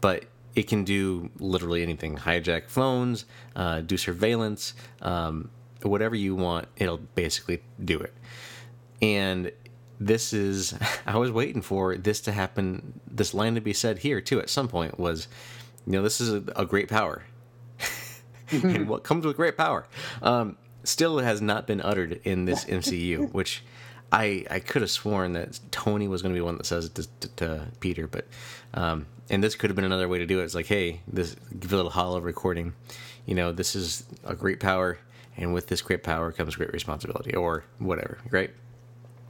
but 0.00 0.24
it 0.54 0.64
can 0.68 0.84
do 0.84 1.30
literally 1.38 1.82
anything: 1.82 2.16
hijack 2.16 2.68
phones, 2.68 3.24
uh, 3.56 3.80
do 3.80 3.96
surveillance, 3.96 4.74
um, 5.00 5.50
whatever 5.82 6.14
you 6.14 6.34
want. 6.34 6.68
It'll 6.76 6.98
basically 6.98 7.62
do 7.84 7.98
it 8.00 8.12
and 9.02 9.52
this 10.00 10.32
is 10.32 10.74
i 11.06 11.18
was 11.18 11.30
waiting 11.30 11.60
for 11.60 11.96
this 11.96 12.20
to 12.20 12.32
happen 12.32 13.00
this 13.10 13.34
line 13.34 13.54
to 13.54 13.60
be 13.60 13.74
said 13.74 13.98
here 13.98 14.20
too 14.20 14.40
at 14.40 14.48
some 14.48 14.68
point 14.68 14.98
was 14.98 15.28
you 15.86 15.92
know 15.92 16.02
this 16.02 16.20
is 16.20 16.32
a, 16.32 16.42
a 16.56 16.64
great 16.64 16.88
power 16.88 17.24
and 18.50 18.88
what 18.88 19.04
comes 19.04 19.26
with 19.26 19.36
great 19.36 19.56
power 19.56 19.86
um, 20.22 20.56
still 20.84 21.18
has 21.18 21.40
not 21.40 21.66
been 21.66 21.80
uttered 21.80 22.20
in 22.24 22.44
this 22.44 22.64
MCU, 22.66 23.32
which 23.32 23.62
I 24.10 24.44
I 24.50 24.60
could 24.60 24.82
have 24.82 24.90
sworn 24.90 25.32
that 25.32 25.58
Tony 25.70 26.08
was 26.08 26.22
going 26.22 26.34
to 26.34 26.38
be 26.38 26.42
one 26.42 26.56
that 26.56 26.66
says 26.66 26.86
it 26.86 26.94
to, 26.96 27.08
to, 27.20 27.28
to 27.36 27.66
Peter, 27.80 28.06
but 28.06 28.26
um, 28.74 29.06
and 29.30 29.42
this 29.42 29.54
could 29.54 29.70
have 29.70 29.76
been 29.76 29.84
another 29.84 30.08
way 30.08 30.18
to 30.18 30.26
do 30.26 30.40
it. 30.40 30.44
It's 30.44 30.54
like, 30.54 30.66
hey, 30.66 31.00
this 31.06 31.36
give 31.58 31.72
a 31.72 31.76
little 31.76 31.90
hollow 31.90 32.20
recording. 32.20 32.74
You 33.26 33.34
know, 33.34 33.52
this 33.52 33.76
is 33.76 34.04
a 34.24 34.34
great 34.34 34.60
power, 34.60 34.98
and 35.36 35.54
with 35.54 35.68
this 35.68 35.80
great 35.80 36.02
power 36.02 36.32
comes 36.32 36.56
great 36.56 36.72
responsibility, 36.72 37.34
or 37.34 37.64
whatever, 37.78 38.18
right? 38.30 38.50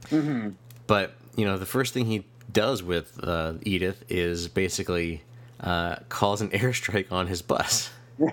Mm-hmm. 0.09 0.49
But 0.87 1.13
you 1.35 1.45
know, 1.45 1.57
the 1.57 1.65
first 1.65 1.93
thing 1.93 2.05
he 2.05 2.25
does 2.51 2.83
with 2.83 3.19
uh, 3.23 3.53
Edith 3.63 4.03
is 4.09 4.47
basically 4.47 5.23
uh, 5.59 5.95
calls 6.09 6.41
an 6.41 6.49
airstrike 6.51 7.11
on 7.11 7.27
his 7.27 7.41
bus. 7.41 7.89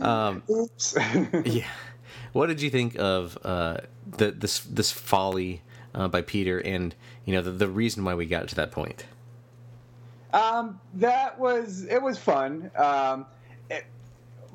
um, 0.00 0.42
Oops. 0.50 0.96
yeah. 1.44 1.68
What 2.32 2.46
did 2.46 2.62
you 2.62 2.70
think 2.70 2.96
of 2.98 3.38
uh, 3.44 3.78
the, 4.16 4.32
this 4.32 4.60
this 4.60 4.90
folly 4.90 5.62
uh, 5.94 6.08
by 6.08 6.22
Peter, 6.22 6.58
and 6.58 6.94
you 7.24 7.34
know 7.34 7.42
the, 7.42 7.52
the 7.52 7.68
reason 7.68 8.04
why 8.04 8.14
we 8.14 8.26
got 8.26 8.48
to 8.48 8.54
that 8.56 8.72
point? 8.72 9.04
Um, 10.32 10.80
that 10.94 11.38
was 11.38 11.84
it 11.84 12.02
was 12.02 12.18
fun. 12.18 12.70
Um, 12.76 13.26
it, 13.70 13.84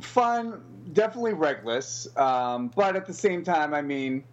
fun, 0.01 0.61
definitely 0.91 1.33
reckless. 1.33 2.09
Um, 2.17 2.69
but 2.75 2.97
at 2.97 3.05
the 3.05 3.13
same 3.13 3.43
time, 3.43 3.73
I 3.73 3.81
mean, 3.81 4.23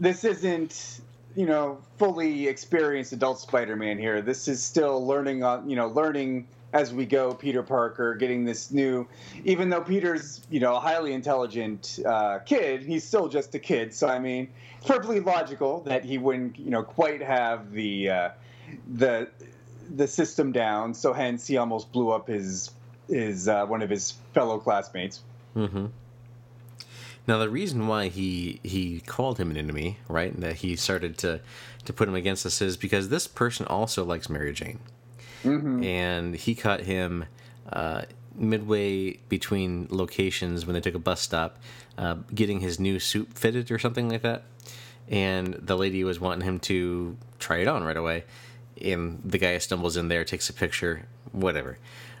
this 0.00 0.24
isn't 0.24 1.00
you 1.34 1.46
know 1.46 1.78
fully 1.98 2.48
experienced 2.48 3.12
adult 3.12 3.40
Spider-Man 3.40 3.98
here. 3.98 4.22
This 4.22 4.48
is 4.48 4.62
still 4.62 5.06
learning 5.06 5.42
on 5.42 5.68
you 5.68 5.76
know 5.76 5.88
learning 5.88 6.46
as 6.72 6.92
we 6.92 7.06
go. 7.06 7.34
Peter 7.34 7.62
Parker 7.62 8.14
getting 8.14 8.44
this 8.44 8.70
new, 8.70 9.06
even 9.44 9.70
though 9.70 9.80
Peter's 9.80 10.40
you 10.50 10.60
know 10.60 10.76
a 10.76 10.80
highly 10.80 11.12
intelligent 11.12 11.98
uh, 12.04 12.38
kid, 12.40 12.82
he's 12.82 13.04
still 13.04 13.28
just 13.28 13.54
a 13.54 13.58
kid. 13.58 13.94
So 13.94 14.08
I 14.08 14.18
mean, 14.18 14.48
it's 14.78 14.86
perfectly 14.86 15.20
logical 15.20 15.80
that 15.82 16.04
he 16.04 16.18
wouldn't 16.18 16.58
you 16.58 16.70
know 16.70 16.82
quite 16.82 17.22
have 17.22 17.72
the 17.72 18.10
uh, 18.10 18.30
the 18.94 19.28
the 19.94 20.06
system 20.06 20.52
down. 20.52 20.94
So 20.94 21.12
hence 21.12 21.46
he 21.46 21.56
almost 21.56 21.92
blew 21.92 22.10
up 22.10 22.28
his 22.28 22.70
his 23.08 23.48
uh, 23.48 23.66
one 23.66 23.82
of 23.82 23.90
his 23.90 24.12
fellow 24.34 24.58
classmates. 24.58 25.20
Mm-hmm. 25.56 25.86
Now 27.28 27.36
the 27.38 27.50
reason 27.50 27.86
why 27.86 28.08
he 28.08 28.58
he 28.64 29.00
called 29.00 29.38
him 29.38 29.50
an 29.50 29.56
enemy, 29.58 29.98
right, 30.08 30.32
and 30.32 30.42
that 30.42 30.56
he 30.56 30.74
started 30.76 31.18
to 31.18 31.40
to 31.84 31.92
put 31.92 32.08
him 32.08 32.14
against 32.14 32.44
us 32.46 32.60
is 32.62 32.76
because 32.76 33.10
this 33.10 33.26
person 33.26 33.66
also 33.66 34.04
likes 34.04 34.28
Mary 34.28 34.52
Jane, 34.52 34.80
Mm-hmm. 35.44 35.84
and 35.84 36.34
he 36.34 36.54
caught 36.56 36.80
him 36.80 37.26
uh, 37.72 38.02
midway 38.34 39.12
between 39.28 39.86
locations 39.90 40.66
when 40.66 40.74
they 40.74 40.80
took 40.80 40.94
a 40.94 40.98
bus 40.98 41.20
stop, 41.20 41.58
uh, 41.96 42.16
getting 42.34 42.60
his 42.60 42.80
new 42.80 42.98
suit 42.98 43.28
fitted 43.38 43.70
or 43.70 43.78
something 43.78 44.08
like 44.08 44.22
that, 44.22 44.42
and 45.08 45.54
the 45.54 45.76
lady 45.76 46.02
was 46.04 46.18
wanting 46.18 46.42
him 46.48 46.58
to 46.60 47.16
try 47.38 47.58
it 47.58 47.68
on 47.68 47.84
right 47.84 47.96
away, 47.96 48.24
and 48.80 49.20
the 49.24 49.38
guy 49.38 49.56
stumbles 49.58 49.96
in 49.96 50.08
there, 50.08 50.24
takes 50.24 50.48
a 50.48 50.52
picture, 50.52 51.06
whatever, 51.32 51.78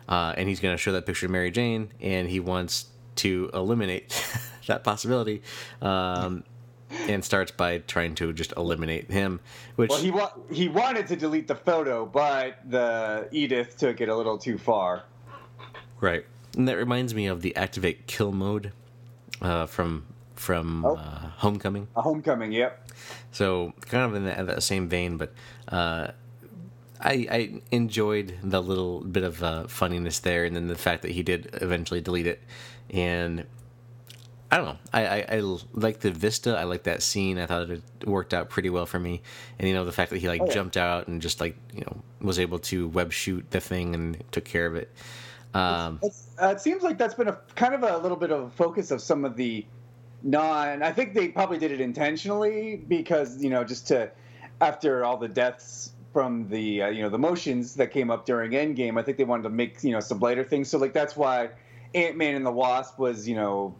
uh, 0.08 0.34
and 0.36 0.48
he's 0.48 0.60
going 0.60 0.74
to 0.74 0.78
show 0.80 0.92
that 0.92 1.06
picture 1.06 1.26
to 1.26 1.32
Mary 1.32 1.50
Jane, 1.50 1.88
and 2.00 2.28
he 2.28 2.38
wants 2.40 2.86
to 3.16 3.50
eliminate 3.52 4.12
that 4.68 4.84
possibility. 4.84 5.42
Um, 5.82 6.44
and 7.06 7.22
starts 7.22 7.50
by 7.50 7.78
trying 7.78 8.14
to 8.14 8.32
just 8.32 8.54
eliminate 8.56 9.10
him, 9.10 9.40
which 9.76 9.90
Well, 9.90 9.98
he 10.00 10.10
wa- 10.10 10.32
he 10.50 10.68
wanted 10.70 11.06
to 11.08 11.16
delete 11.16 11.46
the 11.46 11.54
photo, 11.54 12.06
but 12.06 12.60
the 12.66 13.28
Edith 13.30 13.76
took 13.76 14.00
it 14.00 14.08
a 14.08 14.16
little 14.16 14.38
too 14.38 14.56
far. 14.56 15.02
Right, 16.00 16.24
and 16.56 16.66
that 16.66 16.78
reminds 16.78 17.14
me 17.14 17.26
of 17.26 17.42
the 17.42 17.54
activate 17.56 18.06
kill 18.06 18.32
mode 18.32 18.72
uh, 19.42 19.66
from 19.66 20.06
from 20.34 20.82
Oh. 20.86 20.96
uh, 20.96 21.28
Homecoming. 21.36 21.88
A 21.94 22.00
homecoming, 22.00 22.52
yep. 22.52 22.88
So 23.32 23.74
kind 23.82 24.04
of 24.04 24.14
in 24.14 24.24
that, 24.24 24.46
that 24.46 24.62
same 24.62 24.88
vein, 24.88 25.18
but 25.18 25.34
uh, 25.70 26.12
I, 27.02 27.12
I 27.30 27.60
enjoyed 27.70 28.34
the 28.42 28.62
little 28.62 29.00
bit 29.00 29.24
of 29.24 29.42
uh, 29.42 29.66
funniness 29.66 30.20
there, 30.20 30.46
and 30.46 30.56
then 30.56 30.68
the 30.68 30.74
fact 30.76 31.02
that 31.02 31.10
he 31.10 31.22
did 31.22 31.50
eventually 31.60 32.00
delete 32.00 32.26
it, 32.28 32.40
and 32.88 33.44
I 34.50 34.56
don't 34.56 34.66
know. 34.66 34.78
I, 34.94 35.06
I, 35.06 35.26
I 35.36 35.56
like 35.74 36.00
the 36.00 36.10
vista. 36.10 36.56
I 36.56 36.64
like 36.64 36.84
that 36.84 37.02
scene. 37.02 37.38
I 37.38 37.44
thought 37.46 37.68
it 37.68 37.82
worked 38.06 38.32
out 38.32 38.48
pretty 38.48 38.70
well 38.70 38.86
for 38.86 38.98
me, 38.98 39.20
and 39.58 39.68
you 39.68 39.74
know 39.74 39.84
the 39.84 39.92
fact 39.92 40.10
that 40.10 40.18
he 40.18 40.28
like 40.28 40.40
Oh, 40.40 40.46
yeah. 40.46 40.52
jumped 40.54 40.76
out 40.78 41.06
and 41.08 41.20
just 41.20 41.40
like 41.40 41.56
you 41.74 41.80
know 41.82 41.96
was 42.20 42.38
able 42.38 42.58
to 42.60 42.88
web 42.88 43.12
shoot 43.12 43.50
the 43.50 43.60
thing 43.60 43.94
and 43.94 44.22
took 44.32 44.44
care 44.46 44.64
of 44.66 44.74
it. 44.74 44.90
Um, 45.54 45.98
It's, 46.02 46.28
uh, 46.40 46.48
it 46.48 46.60
seems 46.60 46.82
like 46.82 46.96
that's 46.98 47.14
been 47.14 47.28
a 47.28 47.38
kind 47.56 47.74
of 47.74 47.82
a 47.82 47.98
little 47.98 48.16
bit 48.16 48.30
of 48.30 48.42
a 48.44 48.50
focus 48.50 48.90
of 48.90 49.02
some 49.02 49.24
of 49.24 49.36
the 49.36 49.66
non. 50.22 50.82
I 50.82 50.92
think 50.92 51.12
they 51.14 51.28
probably 51.28 51.58
did 51.58 51.70
it 51.72 51.80
intentionally 51.80 52.76
because 52.88 53.42
you 53.42 53.50
know 53.50 53.64
just 53.64 53.86
to 53.88 54.10
after 54.62 55.04
all 55.04 55.18
the 55.18 55.28
deaths 55.28 55.92
from 56.14 56.48
the 56.48 56.82
uh, 56.82 56.88
you 56.88 57.02
know 57.02 57.10
the 57.10 57.18
motions 57.18 57.74
that 57.74 57.90
came 57.90 58.10
up 58.10 58.24
during 58.24 58.52
Endgame. 58.52 58.98
I 58.98 59.02
think 59.02 59.18
they 59.18 59.24
wanted 59.24 59.42
to 59.42 59.50
make 59.50 59.84
you 59.84 59.92
know 59.92 60.00
some 60.00 60.20
lighter 60.20 60.42
things. 60.44 60.70
So 60.70 60.78
like 60.78 60.94
that's 60.94 61.16
why 61.16 61.50
Ant 61.94 62.16
Man 62.16 62.34
and 62.34 62.46
the 62.46 62.50
Wasp 62.52 62.98
was 62.98 63.28
you 63.28 63.36
know 63.36 63.74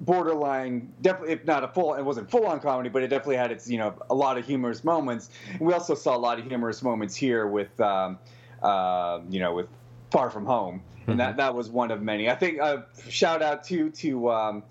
borderline 0.00 0.92
definitely 1.00 1.32
if 1.32 1.44
not 1.46 1.64
a 1.64 1.68
full 1.68 1.94
it 1.94 2.02
wasn't 2.02 2.30
full 2.30 2.46
on 2.46 2.60
comedy 2.60 2.88
but 2.88 3.02
it 3.02 3.08
definitely 3.08 3.36
had 3.36 3.50
its 3.50 3.68
you 3.68 3.78
know 3.78 3.94
a 4.10 4.14
lot 4.14 4.36
of 4.38 4.46
humorous 4.46 4.84
moments. 4.84 5.30
We 5.60 5.72
also 5.72 5.94
saw 5.94 6.16
a 6.16 6.18
lot 6.18 6.38
of 6.38 6.46
humorous 6.46 6.82
moments 6.82 7.14
here 7.14 7.46
with 7.46 7.80
um, 7.80 8.18
uh, 8.62 9.20
you 9.30 9.40
know 9.40 9.54
with 9.54 9.68
far 10.10 10.30
from 10.30 10.46
home. 10.46 10.82
And 11.08 11.20
that 11.20 11.36
that 11.36 11.54
was 11.54 11.70
one 11.70 11.92
of 11.92 12.02
many. 12.02 12.28
I 12.28 12.34
think 12.34 12.60
uh, 12.60 12.78
shout 13.08 13.40
out 13.40 13.62
to 13.64 13.90
to 13.90 14.30
um, 14.30 14.62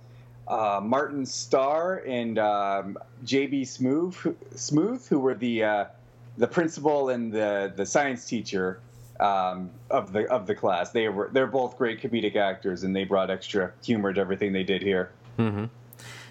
uh, 0.47 0.81
martin 0.83 1.25
starr 1.25 2.03
and 2.05 2.37
um, 2.37 2.97
j.b 3.23 3.61
Smoove 3.63 4.35
Smoove 4.53 5.07
who 5.07 5.19
were 5.19 5.33
the 5.33 5.63
uh, 5.63 5.85
the 6.37 6.47
principal 6.47 7.09
and 7.09 7.31
the 7.31 7.71
the 7.75 7.85
science 7.85 8.25
teacher 8.25 8.79
um, 9.19 9.69
of 9.89 10.11
the 10.11 10.27
of 10.31 10.47
the 10.47 10.55
class. 10.55 10.91
They 10.91 11.09
were 11.09 11.29
they're 11.31 11.47
both 11.47 11.77
great 11.77 12.01
comedic 12.01 12.35
actors, 12.35 12.83
and 12.83 12.95
they 12.95 13.03
brought 13.03 13.29
extra 13.29 13.73
humor 13.83 14.13
to 14.13 14.19
everything 14.19 14.53
they 14.53 14.63
did 14.63 14.81
here. 14.81 15.11
hmm 15.37 15.65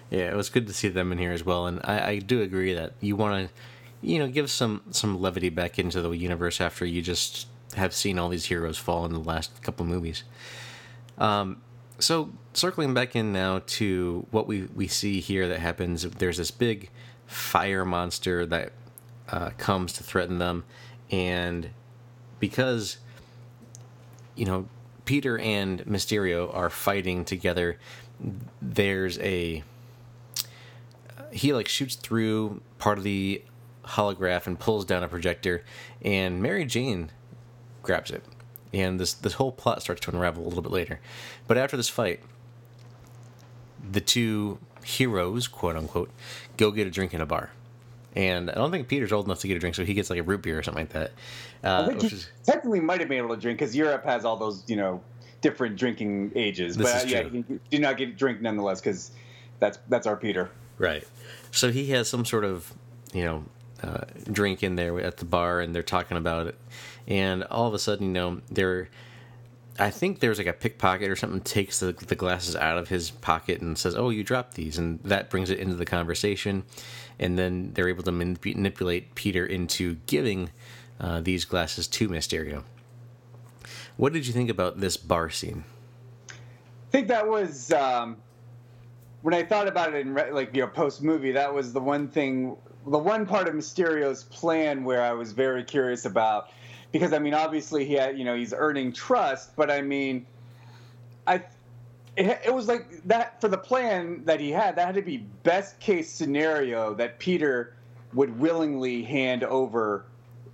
Yeah, 0.09 0.29
it 0.29 0.35
was 0.35 0.49
good 0.49 0.67
to 0.67 0.73
see 0.73 0.89
them 0.89 1.11
in 1.11 1.17
here 1.17 1.31
as 1.31 1.43
well, 1.43 1.67
and 1.67 1.79
I, 1.83 2.09
I 2.09 2.19
do 2.19 2.41
agree 2.41 2.73
that 2.73 2.93
you 3.01 3.15
want 3.15 3.49
to, 3.49 3.53
you 4.01 4.19
know, 4.19 4.27
give 4.27 4.49
some 4.49 4.81
some 4.91 5.19
levity 5.19 5.49
back 5.49 5.79
into 5.79 6.01
the 6.01 6.11
universe 6.11 6.61
after 6.61 6.85
you 6.85 7.01
just 7.01 7.47
have 7.75 7.93
seen 7.93 8.19
all 8.19 8.29
these 8.29 8.45
heroes 8.45 8.77
fall 8.77 9.05
in 9.05 9.11
the 9.11 9.19
last 9.19 9.61
couple 9.61 9.85
movies. 9.85 10.23
Um, 11.17 11.61
so 11.99 12.31
circling 12.53 12.93
back 12.93 13.15
in 13.15 13.31
now 13.31 13.61
to 13.65 14.27
what 14.31 14.47
we 14.47 14.63
we 14.75 14.87
see 14.87 15.19
here 15.19 15.47
that 15.47 15.59
happens. 15.59 16.03
There's 16.03 16.37
this 16.37 16.51
big 16.51 16.89
fire 17.25 17.85
monster 17.85 18.45
that 18.45 18.73
uh, 19.29 19.49
comes 19.57 19.93
to 19.93 20.03
threaten 20.03 20.37
them, 20.39 20.65
and 21.09 21.69
because 22.39 22.97
you 24.35 24.45
know 24.45 24.67
Peter 25.05 25.37
and 25.37 25.85
Mysterio 25.85 26.53
are 26.53 26.69
fighting 26.69 27.25
together, 27.25 27.77
there's 28.61 29.19
a 29.19 29.63
he 31.31 31.53
like 31.53 31.67
shoots 31.67 31.95
through 31.95 32.61
part 32.77 32.97
of 32.97 33.03
the 33.03 33.41
holograph 33.83 34.47
and 34.47 34.59
pulls 34.59 34.85
down 34.85 35.03
a 35.03 35.07
projector, 35.07 35.63
and 36.01 36.41
Mary 36.41 36.65
Jane 36.65 37.11
grabs 37.83 38.11
it, 38.11 38.23
and 38.73 38.99
this 38.99 39.13
this 39.13 39.33
whole 39.33 39.51
plot 39.51 39.81
starts 39.81 40.01
to 40.01 40.11
unravel 40.11 40.43
a 40.43 40.47
little 40.47 40.63
bit 40.63 40.71
later. 40.71 40.99
But 41.47 41.57
after 41.57 41.77
this 41.77 41.89
fight, 41.89 42.21
the 43.91 44.01
two 44.01 44.59
heroes, 44.83 45.47
quote 45.47 45.75
unquote, 45.75 46.11
go 46.57 46.71
get 46.71 46.87
a 46.87 46.91
drink 46.91 47.13
in 47.13 47.21
a 47.21 47.25
bar. 47.25 47.51
And 48.15 48.49
I 48.49 48.53
don't 48.53 48.71
think 48.71 48.87
Peter's 48.87 49.11
old 49.11 49.25
enough 49.25 49.39
to 49.39 49.47
get 49.47 49.57
a 49.57 49.59
drink, 49.59 49.75
so 49.75 49.83
he 49.83 49.93
gets 49.93 50.09
like 50.09 50.19
a 50.19 50.23
root 50.23 50.41
beer 50.41 50.57
or 50.57 50.63
something 50.63 50.83
like 50.83 50.93
that. 50.93 51.11
Uh, 51.65 51.87
which 51.87 52.03
is 52.03 52.29
technically 52.43 52.79
might 52.79 52.99
have 52.99 53.09
been 53.09 53.17
able 53.17 53.35
to 53.35 53.41
drink 53.41 53.57
because 53.57 53.75
Europe 53.75 54.05
has 54.05 54.23
all 54.23 54.37
those 54.37 54.63
you 54.67 54.75
know 54.75 55.01
different 55.41 55.75
drinking 55.75 56.31
ages. 56.35 56.77
This 56.77 56.91
but 56.91 56.97
is 56.97 57.13
uh, 57.13 57.15
yeah, 57.15 57.23
true. 57.23 57.43
he 57.47 57.59
do 57.71 57.79
not 57.79 57.97
get 57.97 58.17
drink 58.17 58.39
nonetheless 58.39 58.79
because 58.79 59.11
that's 59.59 59.79
that's 59.89 60.07
our 60.07 60.15
Peter. 60.15 60.51
Right. 60.77 61.07
So 61.51 61.71
he 61.71 61.87
has 61.91 62.09
some 62.09 62.25
sort 62.25 62.43
of, 62.43 62.73
you 63.13 63.23
know, 63.23 63.45
uh, 63.81 64.01
drink 64.31 64.63
in 64.63 64.75
there 64.75 64.99
at 64.99 65.17
the 65.17 65.25
bar, 65.25 65.61
and 65.61 65.73
they're 65.73 65.83
talking 65.83 66.17
about 66.17 66.47
it, 66.47 66.55
and 67.07 67.43
all 67.45 67.67
of 67.67 67.73
a 67.73 67.79
sudden, 67.79 68.07
you 68.07 68.13
know, 68.13 68.41
they're. 68.49 68.89
I 69.77 69.89
think 69.89 70.21
there's 70.21 70.37
like 70.37 70.47
a 70.47 70.53
pickpocket 70.53 71.09
or 71.09 71.17
something 71.17 71.41
takes 71.41 71.81
the, 71.81 71.91
the 71.91 72.15
glasses 72.15 72.55
out 72.55 72.77
of 72.77 72.87
his 72.87 73.11
pocket 73.11 73.59
and 73.59 73.77
says, 73.77 73.93
"Oh, 73.93 74.09
you 74.09 74.23
dropped 74.23 74.53
these," 74.53 74.77
and 74.77 74.99
that 75.03 75.29
brings 75.29 75.49
it 75.49 75.59
into 75.59 75.75
the 75.75 75.85
conversation, 75.85 76.63
and 77.19 77.37
then 77.37 77.71
they're 77.73 77.89
able 77.89 78.03
to 78.03 78.11
manip- 78.11 78.55
manipulate 78.55 79.15
Peter 79.15 79.45
into 79.45 79.95
giving 80.05 80.49
uh, 80.99 81.21
these 81.21 81.45
glasses 81.45 81.87
to 81.87 82.09
Mysterio. 82.09 82.63
What 83.97 84.13
did 84.13 84.27
you 84.27 84.33
think 84.33 84.49
about 84.49 84.79
this 84.79 84.97
bar 84.97 85.29
scene? 85.29 85.63
I 86.29 86.33
think 86.91 87.07
that 87.07 87.27
was 87.27 87.71
um, 87.71 88.17
when 89.21 89.33
I 89.33 89.43
thought 89.43 89.67
about 89.67 89.93
it 89.93 90.05
in 90.05 90.13
re- 90.13 90.31
like 90.31 90.55
you 90.55 90.61
know 90.61 90.67
post 90.67 91.01
movie. 91.01 91.31
That 91.31 91.53
was 91.53 91.73
the 91.73 91.79
one 91.79 92.07
thing, 92.07 92.55
the 92.87 92.97
one 92.97 93.25
part 93.25 93.47
of 93.47 93.55
Mysterio's 93.55 94.23
plan 94.25 94.83
where 94.83 95.01
I 95.01 95.11
was 95.13 95.31
very 95.31 95.63
curious 95.63 96.05
about, 96.05 96.51
because 96.91 97.13
I 97.13 97.19
mean 97.19 97.33
obviously 97.33 97.85
he 97.85 97.93
had 97.93 98.17
you 98.17 98.25
know 98.25 98.35
he's 98.35 98.53
earning 98.53 98.93
trust, 98.93 99.55
but 99.55 99.71
I 99.71 99.81
mean, 99.81 100.25
I 101.27 101.43
it, 102.17 102.41
it 102.45 102.53
was 102.53 102.67
like 102.67 103.01
that 103.05 103.39
for 103.41 103.47
the 103.47 103.57
plan 103.57 104.23
that 104.25 104.39
he 104.39 104.51
had. 104.51 104.75
That 104.75 104.87
had 104.87 104.95
to 104.95 105.01
be 105.01 105.17
best 105.43 105.79
case 105.79 106.09
scenario 106.09 106.93
that 106.95 107.19
Peter 107.19 107.75
would 108.13 108.39
willingly 108.39 109.03
hand 109.03 109.43
over 109.43 110.05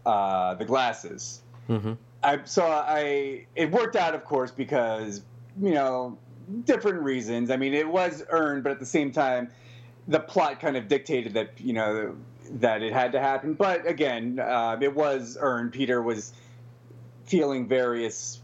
uh, 0.06 0.56
the 0.56 0.66
glasses. 0.66 1.42
Mm-hmm. 1.70 1.94
I 2.24 2.40
so 2.46 2.66
I 2.66 3.46
it 3.56 3.72
worked 3.72 3.96
out, 3.96 4.16
of 4.16 4.24
course, 4.26 4.52
because 4.52 5.22
you 5.62 5.74
know 5.74 6.18
different 6.66 7.02
reasons. 7.02 7.50
I 7.50 7.58
mean, 7.58 7.74
it 7.74 7.88
was 7.88 8.24
earned, 8.30 8.64
but 8.64 8.72
at 8.72 8.80
the 8.80 8.86
same 8.86 9.12
time, 9.12 9.50
the 10.08 10.20
plot 10.20 10.60
kind 10.60 10.78
of 10.78 10.88
dictated 10.88 11.34
that 11.34 11.60
you 11.60 11.74
know 11.74 12.16
that 12.52 12.82
it 12.82 12.94
had 12.94 13.12
to 13.14 13.20
happen. 13.20 13.54
But 13.54 13.88
again, 13.88 14.40
uh, 14.40 14.78
it 14.82 14.94
was 14.94 15.38
earned. 15.40 15.74
Peter 15.74 16.02
was 16.02 16.34
feeling 17.26 17.68
various 17.68 18.42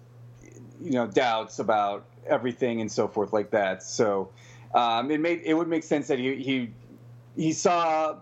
you 0.82 0.92
know 0.92 1.08
doubts 1.08 1.60
about 1.60 2.06
everything 2.26 2.82
and 2.82 2.92
so 2.92 3.08
forth 3.08 3.34
like 3.34 3.52
that. 3.52 3.84
So 3.84 4.30
um, 4.74 5.12
it 5.12 5.20
made 5.20 5.42
it 5.44 5.54
would 5.54 5.68
make 5.68 5.84
sense 5.84 6.08
that 6.08 6.20
he 6.20 6.36
he 6.36 6.72
he 7.36 7.54
saw 7.54 8.18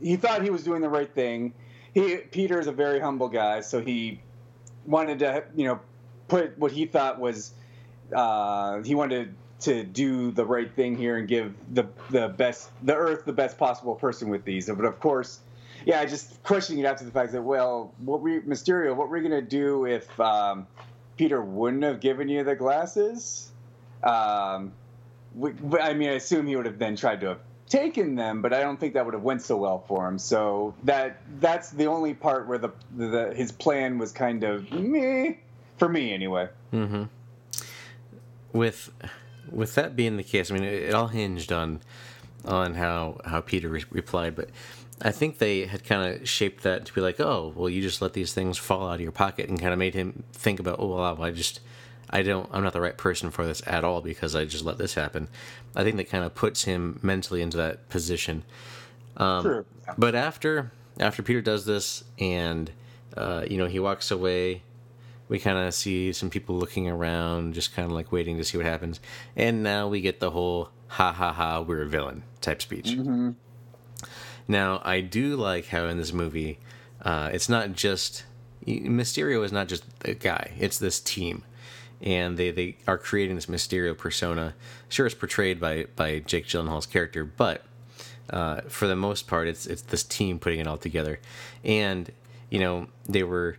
he 0.00 0.16
thought 0.16 0.42
he 0.42 0.50
was 0.50 0.62
doing 0.62 0.80
the 0.80 0.88
right 0.88 1.12
thing. 1.12 1.52
He 1.98 2.16
Peter 2.16 2.60
is 2.60 2.66
a 2.66 2.72
very 2.72 3.00
humble 3.00 3.28
guy, 3.28 3.60
so 3.60 3.80
he 3.80 4.20
wanted 4.86 5.18
to 5.20 5.44
you 5.56 5.66
know 5.66 5.80
put 6.28 6.58
what 6.58 6.72
he 6.72 6.86
thought 6.86 7.18
was 7.18 7.52
uh, 8.14 8.82
he 8.82 8.94
wanted 8.94 9.34
to 9.60 9.82
do 9.82 10.30
the 10.30 10.44
right 10.44 10.72
thing 10.72 10.96
here 10.96 11.16
and 11.16 11.26
give 11.26 11.54
the 11.72 11.88
the 12.10 12.28
best 12.28 12.70
the 12.84 12.94
Earth 12.94 13.24
the 13.24 13.32
best 13.32 13.58
possible 13.58 13.96
person 13.96 14.28
with 14.28 14.44
these. 14.44 14.66
But 14.66 14.84
of 14.84 15.00
course, 15.00 15.40
yeah, 15.84 16.04
just 16.04 16.40
questioning 16.44 16.84
it 16.84 16.86
after 16.86 17.04
the 17.04 17.10
fact 17.10 17.32
that 17.32 17.42
well, 17.42 17.92
what 17.98 18.20
we 18.20 18.40
Mysterio, 18.40 18.94
what 18.94 19.08
were 19.08 19.18
we 19.18 19.22
gonna 19.22 19.42
do 19.42 19.84
if 19.84 20.20
um, 20.20 20.66
Peter 21.16 21.42
wouldn't 21.42 21.82
have 21.82 22.00
given 22.00 22.28
you 22.28 22.44
the 22.44 22.54
glasses? 22.54 23.50
Um, 24.04 24.72
we, 25.34 25.52
I 25.80 25.94
mean, 25.94 26.10
I 26.10 26.12
assume 26.12 26.46
he 26.46 26.54
would 26.54 26.66
have 26.66 26.78
then 26.78 26.94
tried 26.94 27.20
to 27.22 27.28
have 27.30 27.40
taken 27.68 28.14
them, 28.14 28.42
but 28.42 28.52
I 28.52 28.60
don't 28.60 28.78
think 28.78 28.94
that 28.94 29.04
would 29.04 29.14
have 29.14 29.22
went 29.22 29.42
so 29.42 29.56
well 29.56 29.84
for 29.86 30.08
him. 30.08 30.18
So 30.18 30.74
that 30.84 31.20
that's 31.40 31.70
the 31.70 31.86
only 31.86 32.14
part 32.14 32.48
where 32.48 32.58
the, 32.58 32.70
the 32.96 33.32
his 33.34 33.52
plan 33.52 33.98
was 33.98 34.12
kind 34.12 34.44
of 34.44 34.70
me 34.72 35.38
for 35.76 35.88
me 35.88 36.12
anyway. 36.12 36.48
Mm-hmm. 36.72 37.04
With 38.52 38.90
with 39.50 39.74
that 39.74 39.94
being 39.96 40.16
the 40.16 40.22
case, 40.22 40.50
I 40.50 40.54
mean, 40.54 40.64
it, 40.64 40.84
it 40.84 40.94
all 40.94 41.08
hinged 41.08 41.52
on 41.52 41.80
on 42.44 42.74
how 42.74 43.20
how 43.24 43.40
Peter 43.40 43.68
re- 43.68 43.84
replied, 43.90 44.34
but 44.34 44.50
I 45.00 45.12
think 45.12 45.38
they 45.38 45.66
had 45.66 45.84
kind 45.84 46.12
of 46.12 46.28
shaped 46.28 46.64
that 46.64 46.86
to 46.86 46.92
be 46.92 47.00
like, 47.00 47.20
oh, 47.20 47.52
well, 47.54 47.68
you 47.68 47.82
just 47.82 48.02
let 48.02 48.14
these 48.14 48.32
things 48.32 48.58
fall 48.58 48.88
out 48.88 48.96
of 48.96 49.00
your 49.00 49.12
pocket, 49.12 49.48
and 49.48 49.60
kind 49.60 49.72
of 49.72 49.78
made 49.78 49.94
him 49.94 50.24
think 50.32 50.58
about, 50.58 50.80
oh, 50.80 50.96
well, 50.96 51.22
I 51.22 51.30
just 51.30 51.60
I 52.10 52.22
don't 52.22 52.48
I'm 52.52 52.62
not 52.62 52.72
the 52.72 52.80
right 52.80 52.96
person 52.96 53.30
for 53.30 53.46
this 53.46 53.62
at 53.66 53.84
all 53.84 54.00
because 54.00 54.34
I 54.34 54.44
just 54.44 54.64
let 54.64 54.78
this 54.78 54.94
happen. 54.94 55.28
I 55.76 55.84
think 55.84 55.96
that 55.96 56.08
kind 56.08 56.24
of 56.24 56.34
puts 56.34 56.64
him 56.64 56.98
mentally 57.02 57.42
into 57.42 57.56
that 57.58 57.88
position. 57.88 58.44
Um, 59.16 59.42
True. 59.42 59.66
But 59.96 60.14
after 60.14 60.72
after 60.98 61.22
Peter 61.22 61.40
does 61.40 61.64
this 61.64 62.04
and 62.18 62.70
uh, 63.16 63.44
you 63.48 63.58
know 63.58 63.66
he 63.66 63.78
walks 63.78 64.10
away, 64.10 64.62
we 65.28 65.38
kind 65.38 65.58
of 65.58 65.74
see 65.74 66.12
some 66.12 66.30
people 66.30 66.56
looking 66.56 66.88
around, 66.88 67.54
just 67.54 67.74
kind 67.74 67.86
of 67.86 67.92
like 67.92 68.10
waiting 68.12 68.38
to 68.38 68.44
see 68.44 68.56
what 68.56 68.66
happens. 68.66 69.00
And 69.36 69.62
now 69.62 69.88
we 69.88 70.00
get 70.00 70.20
the 70.20 70.30
whole 70.30 70.70
"ha 70.88 71.12
ha 71.12 71.32
ha, 71.32 71.60
we're 71.60 71.82
a 71.82 71.86
villain" 71.86 72.22
type 72.40 72.62
speech. 72.62 72.96
Now 74.46 74.80
I 74.84 75.00
do 75.00 75.36
like 75.36 75.66
how 75.66 75.84
in 75.86 75.98
this 75.98 76.12
movie, 76.12 76.58
uh, 77.02 77.30
it's 77.32 77.48
not 77.48 77.72
just 77.72 78.24
Mysterio 78.66 79.44
is 79.44 79.52
not 79.52 79.68
just 79.68 79.84
a 80.04 80.14
guy; 80.14 80.52
it's 80.58 80.78
this 80.78 81.00
team 81.00 81.44
and 82.02 82.36
they, 82.36 82.50
they 82.50 82.76
are 82.86 82.98
creating 82.98 83.36
this 83.36 83.46
Mysterio 83.46 83.96
persona. 83.96 84.54
Sure, 84.88 85.06
it's 85.06 85.14
portrayed 85.14 85.60
by 85.60 85.86
by 85.96 86.20
Jake 86.20 86.46
Gyllenhaal's 86.46 86.86
character, 86.86 87.24
but 87.24 87.62
uh, 88.30 88.60
for 88.68 88.86
the 88.86 88.96
most 88.96 89.26
part, 89.26 89.48
it's 89.48 89.66
it's 89.66 89.82
this 89.82 90.04
team 90.04 90.38
putting 90.38 90.60
it 90.60 90.66
all 90.66 90.78
together, 90.78 91.20
and 91.64 92.10
you 92.50 92.58
know 92.58 92.88
they 93.08 93.22
were 93.22 93.56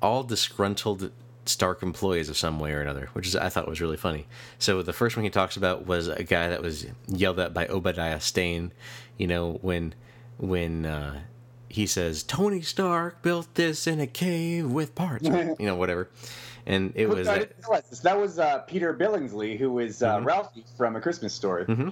all 0.00 0.22
disgruntled 0.22 1.10
Stark 1.44 1.82
employees 1.82 2.28
of 2.28 2.36
some 2.36 2.60
way 2.60 2.72
or 2.72 2.80
another, 2.80 3.08
which 3.14 3.26
is 3.26 3.34
I 3.34 3.48
thought 3.48 3.68
was 3.68 3.80
really 3.80 3.96
funny. 3.96 4.26
So 4.58 4.82
the 4.82 4.92
first 4.92 5.16
one 5.16 5.24
he 5.24 5.30
talks 5.30 5.56
about 5.56 5.86
was 5.86 6.06
a 6.08 6.22
guy 6.22 6.48
that 6.48 6.62
was 6.62 6.86
yelled 7.08 7.40
at 7.40 7.52
by 7.52 7.66
Obadiah 7.66 8.20
Stane. 8.20 8.72
You 9.18 9.26
know 9.26 9.58
when 9.62 9.94
when. 10.38 10.86
Uh, 10.86 11.20
he 11.72 11.86
says 11.86 12.22
Tony 12.22 12.60
Stark 12.62 13.22
built 13.22 13.54
this 13.54 13.86
in 13.86 13.98
a 14.00 14.06
cave 14.06 14.70
with 14.70 14.94
parts, 14.94 15.28
or, 15.28 15.56
you 15.58 15.66
know, 15.66 15.76
whatever 15.76 16.08
and 16.66 16.92
it 16.94 17.08
was 17.08 17.26
didn't. 17.26 17.52
That 18.02 18.16
was 18.16 18.38
uh, 18.38 18.58
Peter 18.60 18.94
Billingsley, 18.94 19.58
who 19.58 19.72
was 19.72 20.02
uh, 20.02 20.18
Mhm. 20.18 20.24
Ralphie 20.26 20.64
from 20.76 20.94
A 20.96 21.00
Christmas 21.00 21.32
Story. 21.34 21.64
hmm 21.64 21.88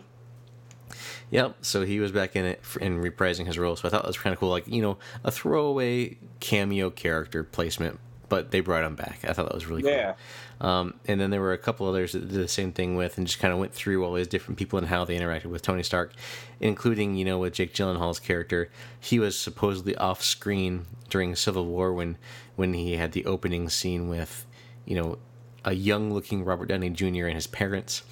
Yep. 1.31 1.57
So 1.63 1.83
he 1.85 2.01
was 2.01 2.11
back 2.13 2.35
in 2.37 2.45
it 2.45 2.61
in 2.81 3.01
reprising 3.03 3.47
his 3.47 3.59
role. 3.59 3.77
So 3.77 3.87
I 3.87 3.91
thought 3.91 4.03
that 4.03 4.09
was 4.09 4.19
kind 4.19 4.33
of 4.33 4.41
cool, 4.41 4.51
like 4.51 4.67
you 4.67 4.83
know, 4.83 4.99
a 5.25 5.31
throwaway 5.31 6.19
cameo 6.41 6.91
character 6.91 7.45
placement, 7.45 7.99
but 8.31 8.51
they 8.51 8.61
brought 8.61 8.85
him 8.85 8.95
back. 8.97 9.21
I 9.29 9.35
thought 9.35 9.45
that 9.47 9.55
was 9.55 9.67
really 9.67 9.83
cool. 9.83 9.91
Yeah. 9.91 10.15
Um, 10.63 10.95
and 11.07 11.21
then 11.21 11.31
there 11.31 11.41
were 11.41 11.53
a 11.53 11.59
couple 11.59 11.87
others 11.87 12.13
that 12.13 12.21
did 12.21 12.31
the 12.31 12.49
same 12.49 12.73
thing 12.73 12.95
with, 12.95 13.19
and 13.19 13.27
just 13.27 13.39
kind 13.39 13.53
of 13.53 13.59
went 13.59 13.75
through 13.75 14.05
all 14.05 14.15
these 14.15 14.27
different 14.29 14.59
people 14.59 14.79
and 14.79 14.89
how 14.89 15.05
they 15.05 15.19
interacted 15.19 15.47
with 15.47 15.61
Tony 15.63 15.83
Stark, 15.83 16.13
including 16.61 17.17
you 17.17 17.25
know 17.27 17.39
with 17.39 17.53
Jake 17.55 17.75
Gyllenhaal's 17.75 18.21
character. 18.21 18.71
He 18.99 19.19
was 19.19 19.39
supposedly 19.39 19.95
off 19.97 20.23
screen 20.23 20.87
during 21.11 21.35
Civil 21.37 21.67
War 21.67 21.93
when 21.93 22.17
when 22.57 22.73
he 22.75 22.95
had 22.97 23.13
the 23.13 23.25
opening 23.27 23.69
scene 23.69 24.09
with 24.09 24.47
you 24.87 24.97
know 24.97 25.19
a 25.65 25.73
young 25.75 26.13
looking 26.13 26.45
Robert 26.45 26.67
Downey 26.67 26.91
Jr. 26.91 27.27
and 27.27 27.35
his 27.35 27.47
parents, 27.47 28.03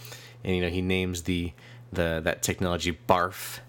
and 0.45 0.55
you 0.57 0.61
know 0.63 0.69
he 0.69 0.83
names 0.83 1.23
the 1.23 1.53
the 1.93 2.21
that 2.25 2.43
technology 2.43 2.93
BARF. 3.07 3.61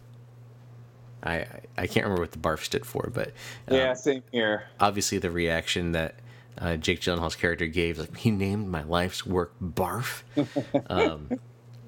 I 1.22 1.46
I- 1.78 1.88
can't 1.88 2.06
remember 2.06 2.22
what 2.22 2.32
the 2.32 2.38
BARF 2.40 2.64
stood 2.64 2.86
for, 2.86 3.10
but 3.14 3.34
um, 3.68 3.76
Yeah, 3.76 3.94
same 3.94 4.24
here. 4.32 4.64
obviously 4.80 5.18
the 5.18 5.32
reaction 5.32 5.92
that 5.92 6.16
uh, 6.60 6.76
Jake 6.76 7.00
Gyllenhaal's 7.00 7.36
character 7.36 7.68
gave, 7.68 7.98
like 7.98 8.18
he 8.18 8.32
named 8.32 8.68
my 8.68 8.84
life's 8.84 9.26
work 9.26 9.54
"barf." 9.62 10.24
um, 10.90 11.40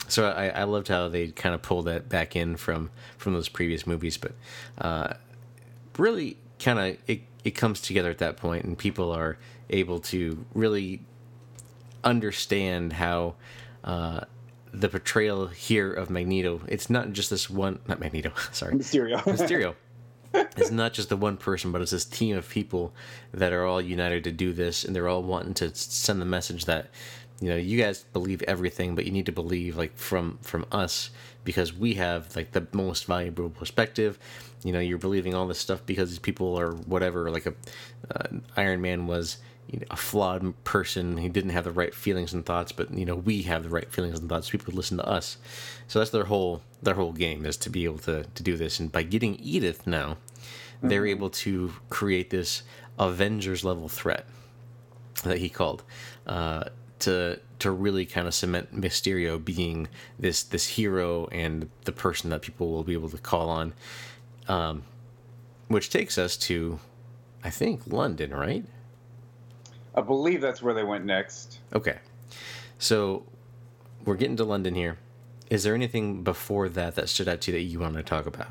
so 0.08 0.30
I, 0.30 0.48
I 0.48 0.64
loved 0.64 0.88
how 0.88 1.08
they 1.10 1.28
kind 1.28 1.54
of 1.54 1.62
pulled 1.62 1.86
that 1.86 2.10
back 2.10 2.36
in 2.36 2.56
from 2.56 2.90
from 3.18 3.34
those 3.34 3.50
previous 3.50 3.86
movies, 3.86 4.18
but 4.18 4.34
uh, 4.78 5.14
really 5.98 6.38
kind 6.60 6.80
of 6.80 6.98
it 7.08 7.22
it 7.44 7.52
comes 7.52 7.82
together 7.82 8.10
at 8.10 8.20
that 8.20 8.38
point, 8.38 8.64
and 8.64 8.78
people 8.78 9.12
are 9.12 9.38
able 9.70 10.00
to 10.00 10.46
really 10.54 11.02
understand 12.04 12.94
how. 12.94 13.36
Uh, 13.84 14.22
the 14.74 14.88
portrayal 14.88 15.48
here 15.48 15.92
of 15.92 16.10
Magneto, 16.10 16.62
it's 16.66 16.90
not 16.90 17.12
just 17.12 17.30
this 17.30 17.50
one, 17.50 17.80
not 17.90 18.00
Magneto, 18.00 18.32
sorry, 18.54 18.74
Mysterio. 18.74 19.18
Mysterio. 19.24 19.76
It's 20.34 20.72
not 20.72 20.94
just 20.94 21.10
the 21.10 21.18
one 21.18 21.38
person, 21.38 21.72
but 21.72 21.82
it's 21.82 21.92
this 21.92 22.06
team 22.06 22.38
of 22.38 22.50
people 22.50 22.94
that 23.34 23.54
are 23.54 23.66
all 23.66 23.82
united 23.82 24.24
to 24.26 24.32
do 24.32 24.54
this, 24.54 24.84
and 24.84 24.96
they're 24.96 25.08
all 25.08 25.24
wanting 25.24 25.54
to 25.56 25.74
send 25.76 26.22
the 26.22 26.26
message 26.26 26.66
that 26.66 26.90
you 27.40 27.50
know 27.50 27.56
you 27.56 27.82
guys 27.82 28.06
believe 28.14 28.42
everything, 28.44 28.96
but 28.96 29.06
you 29.06 29.12
need 29.12 29.26
to 29.26 29.32
believe 29.32 29.78
like 29.78 29.98
from 29.98 30.40
from 30.42 30.66
us 30.72 31.10
because 31.44 31.74
we 31.74 31.96
have 31.96 32.36
like 32.36 32.52
the 32.52 32.68
most 32.72 33.06
valuable 33.06 33.50
perspective. 33.50 34.20
You 34.64 34.72
know, 34.72 34.80
you're 34.80 34.98
believing 34.98 35.34
all 35.34 35.48
this 35.48 35.60
stuff 35.60 35.86
because 35.86 36.10
these 36.10 36.20
people 36.20 36.58
are 36.60 36.74
whatever. 36.74 37.32
Like 37.32 37.46
a 37.48 37.54
uh, 38.14 38.38
Iron 38.56 38.82
Man 38.82 39.08
was 39.08 39.38
you 39.68 39.80
know, 39.80 39.86
a 39.90 39.98
flawed 39.98 40.64
person. 40.64 41.18
He 41.18 41.30
didn't 41.30 41.52
have 41.52 41.64
the 41.64 41.72
right 41.72 41.96
feelings 41.96 42.34
and 42.34 42.46
thoughts, 42.46 42.72
but 42.72 42.94
you 42.94 43.06
know 43.06 43.16
we 43.16 43.44
have 43.44 43.64
the 43.64 43.70
right 43.70 43.92
feelings 43.92 44.20
and 44.20 44.30
thoughts. 44.30 44.50
People 44.50 44.68
would 44.68 44.76
listen 44.76 44.98
to 44.98 45.08
us, 45.08 45.38
so 45.88 46.00
that's 46.00 46.12
their 46.12 46.26
whole 46.26 46.62
their 46.82 46.96
whole 46.96 47.14
game 47.14 47.46
is 47.46 47.58
to 47.58 47.70
be 47.70 47.86
able 47.86 48.00
to 48.00 48.24
to 48.24 48.44
do 48.44 48.58
this. 48.58 48.80
And 48.80 48.92
by 48.92 49.04
getting 49.04 49.36
Edith 49.40 49.86
now, 49.86 50.18
they're 50.82 51.06
able 51.06 51.30
to 51.30 51.74
create 51.90 52.30
this 52.30 52.64
Avengers 52.98 53.64
level 53.64 53.88
threat 53.88 54.26
that 55.24 55.38
he 55.38 55.50
called 55.50 55.84
uh, 56.28 56.66
to 57.00 57.40
to 57.60 57.72
really 57.72 58.06
kind 58.06 58.28
of 58.28 58.34
cement 58.34 58.76
Mysterio 58.76 59.44
being 59.44 59.88
this 60.18 60.44
this 60.44 60.68
hero 60.68 61.28
and 61.28 61.70
the 61.86 61.92
person 61.92 62.30
that 62.32 62.42
people 62.42 62.72
will 62.72 62.84
be 62.84 62.94
able 62.94 63.10
to 63.10 63.18
call 63.18 63.50
on. 63.50 63.74
Um, 64.48 64.84
which 65.68 65.90
takes 65.90 66.18
us 66.18 66.36
to, 66.36 66.80
I 67.44 67.50
think 67.50 67.88
London, 67.88 68.34
right? 68.34 68.66
I 69.96 70.02
believe 70.02 70.42
that's 70.42 70.62
where 70.62 70.74
they 70.74 70.84
went 70.84 71.06
next. 71.06 71.60
Okay. 71.74 72.00
So 72.78 73.24
we're 74.04 74.16
getting 74.16 74.36
to 74.38 74.44
London 74.44 74.76
here. 74.76 74.98
Is 75.52 75.64
there 75.64 75.76
anything 75.76 76.24
before 76.24 76.70
that 76.70 76.96
that 76.96 77.10
stood 77.10 77.28
out 77.28 77.42
to 77.42 77.52
you 77.52 77.58
that 77.58 77.64
you 77.64 77.80
want 77.80 77.96
to 77.96 78.04
talk 78.04 78.26
about? 78.26 78.48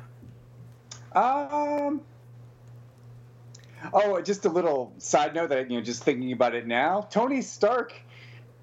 Um. 1.16 2.02
Oh, 3.94 4.20
just 4.20 4.44
a 4.44 4.50
little 4.50 4.92
side 4.98 5.34
note 5.34 5.48
that 5.48 5.70
you 5.70 5.78
know, 5.78 5.82
just 5.82 6.04
thinking 6.04 6.30
about 6.32 6.54
it 6.54 6.66
now, 6.66 7.08
Tony 7.10 7.40
Stark 7.40 7.94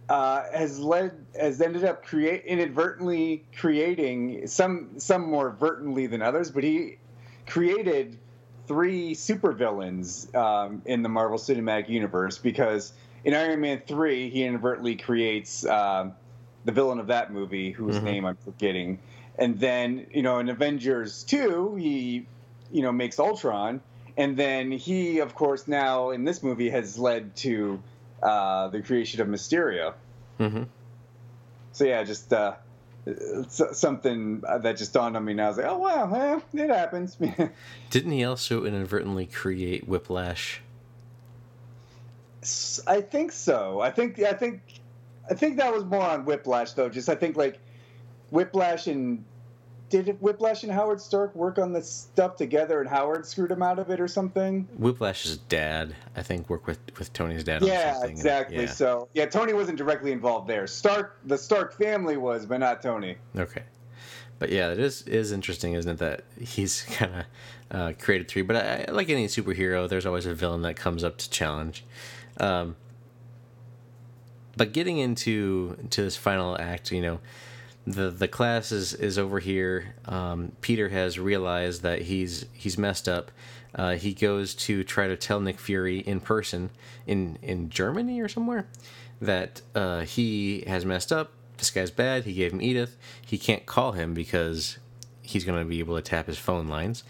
uh, 0.08 0.44
has 0.54 0.78
led 0.78 1.26
has 1.40 1.60
ended 1.60 1.84
up 1.84 2.06
create 2.06 2.46
inadvertently 2.46 3.44
creating 3.58 4.46
some 4.46 5.00
some 5.00 5.28
more 5.28 5.50
vertently 5.50 6.06
than 6.06 6.22
others, 6.22 6.52
but 6.52 6.64
he 6.64 7.00
created 7.48 8.20
three 8.68 9.16
supervillains 9.16 10.34
um, 10.36 10.84
in 10.86 11.02
the 11.02 11.10
Marvel 11.10 11.40
Cinematic 11.40 11.90
Universe 11.90 12.38
because 12.38 12.94
in 13.26 13.34
Iron 13.34 13.62
Man 13.62 13.82
three 13.88 14.30
he 14.30 14.44
inadvertently 14.44 14.96
creates 14.96 15.66
um, 15.66 16.14
the 16.68 16.74
villain 16.74 17.00
of 17.00 17.08
that 17.08 17.32
movie, 17.32 17.72
whose 17.72 17.96
mm-hmm. 17.96 18.06
name 18.06 18.26
I'm 18.26 18.36
forgetting. 18.36 19.00
And 19.40 19.58
then 19.60 20.06
you 20.14 20.22
know 20.22 20.40
in 20.40 20.50
Avengers 20.50 21.24
two, 21.24 21.76
he 21.76 22.28
you 22.72 22.82
know 22.82 22.92
makes 22.92 23.20
Ultron, 23.20 23.82
and 24.18 24.38
then 24.38 24.72
he 24.72 25.20
of 25.20 25.34
course 25.34 25.68
now 25.68 26.12
in 26.12 26.26
this 26.26 26.44
movie 26.44 26.70
has 26.70 27.00
led 27.00 27.36
to 27.38 27.82
uh, 28.22 28.68
the 28.68 28.82
creation 28.82 29.22
of 29.22 29.28
Mysterio. 29.28 29.94
Mm-hmm. 30.40 30.64
So 31.72 31.86
yeah, 31.86 32.04
just 32.04 32.34
uh, 32.34 32.56
something 33.48 34.42
that 34.42 34.76
just 34.76 34.92
dawned 34.92 35.16
on 35.16 35.24
me 35.24 35.36
now. 35.36 35.46
I 35.46 35.48
was 35.48 35.58
like, 35.58 35.68
oh 35.68 35.78
wow, 35.78 36.14
eh, 36.14 36.64
it 36.64 36.70
happens. 36.70 37.18
Didn't 37.90 38.12
he 38.12 38.26
also 38.26 38.66
inadvertently 38.66 39.26
create 39.26 39.88
Whiplash? 39.88 40.62
I 42.86 43.02
think 43.02 43.32
so. 43.32 43.80
I 43.80 43.92
think 43.92 44.20
I 44.20 44.34
think 44.34 44.62
I 45.30 45.34
think 45.34 45.58
that 45.58 45.74
was 45.74 45.86
more 45.86 46.04
on 46.04 46.26
Whiplash 46.26 46.74
though. 46.74 46.90
Just 46.90 47.10
I 47.10 47.16
think 47.16 47.38
like 47.38 47.60
Whiplash 48.32 48.88
and 48.88 49.24
did 49.90 50.18
Whiplash 50.22 50.64
and 50.64 50.72
Howard 50.72 51.00
Stark 51.00 51.34
work 51.36 51.58
on 51.58 51.72
this 51.72 51.90
stuff 51.90 52.36
together, 52.36 52.82
and 52.82 52.90
Howard 52.90 53.26
screwed 53.26 53.52
him 53.52 53.64
out 53.64 53.80
of 53.80 53.90
it 53.90 54.00
or 54.00 54.08
something? 54.08 54.68
Whiplash's 54.78 55.38
dad, 55.38 55.96
I 56.16 56.24
think, 56.24 56.50
worked 56.50 56.68
with 56.68 56.80
with 56.98 57.14
Tony's 57.14 57.44
dad. 57.44 57.62
Yeah, 57.62 58.04
exactly. 58.04 58.62
yeah. 58.62 58.66
So 58.66 59.08
yeah, 59.14 59.26
Tony 59.26 59.54
wasn't 59.54 59.78
directly 59.78 60.12
involved 60.12 60.48
there. 60.48 60.68
Stark, 60.68 61.20
the 61.26 61.38
Stark 61.38 61.74
family 61.74 62.18
was, 62.18 62.46
but 62.46 62.60
not 62.60 62.82
Tony. 62.82 63.18
Okay, 63.38 63.64
but 64.40 64.50
yeah, 64.50 64.72
it 64.72 64.80
is 64.80 65.04
is 65.04 65.32
interesting, 65.32 65.74
isn't 65.74 65.92
it? 65.92 65.98
That 66.00 66.24
he's 66.40 66.82
kind 66.92 67.14
of 67.16 67.26
uh, 67.72 67.94
created 68.00 68.28
three. 68.28 68.42
But 68.42 68.56
I, 68.58 68.92
like 68.92 69.10
any 69.10 69.28
superhero, 69.28 69.88
there's 69.88 70.06
always 70.06 70.26
a 70.26 70.34
villain 70.34 70.64
that 70.64 70.76
comes 70.76 71.04
up 71.04 71.18
to 71.18 71.30
challenge. 71.30 71.86
Um, 72.40 72.76
but 74.58 74.74
getting 74.74 74.98
into 74.98 75.78
to 75.92 76.02
this 76.02 76.18
final 76.18 76.60
act, 76.60 76.92
you 76.92 77.02
know 77.02 77.20
the 77.88 78.10
the 78.10 78.28
class 78.28 78.72
is 78.72 78.94
is 78.94 79.18
over 79.18 79.40
here. 79.40 79.96
Um, 80.06 80.52
Peter 80.60 80.90
has 80.90 81.18
realized 81.18 81.84
that 81.84 82.04
he's 82.04 82.46
he's 82.54 82.78
messed 82.78 83.08
up. 83.08 83.32
Uh, 83.74 83.96
he 83.96 84.14
goes 84.14 84.54
to 84.56 84.84
try 84.84 85.08
to 85.08 85.16
tell 85.16 85.40
Nick 85.40 85.60
Fury 85.60 86.00
in 86.00 86.20
person 86.20 86.70
in 87.06 87.38
in 87.42 87.70
Germany 87.70 88.20
or 88.20 88.28
somewhere 88.28 88.68
that 89.22 89.62
uh, 89.74 90.02
he 90.02 90.64
has 90.68 90.86
messed 90.86 91.14
up. 91.14 91.32
This 91.58 91.70
guy's 91.72 91.90
bad. 91.90 92.26
He 92.26 92.34
gave 92.34 92.52
him 92.52 92.62
Edith. 92.62 92.98
He 93.26 93.38
can't 93.38 93.66
call 93.66 93.94
him 93.94 94.14
because 94.14 94.78
he's 95.22 95.46
going 95.46 95.60
to 95.60 95.66
be 95.66 95.80
able 95.80 95.96
to 95.96 96.02
tap 96.02 96.28
his 96.28 96.38
phone 96.38 96.68
lines. 96.68 97.04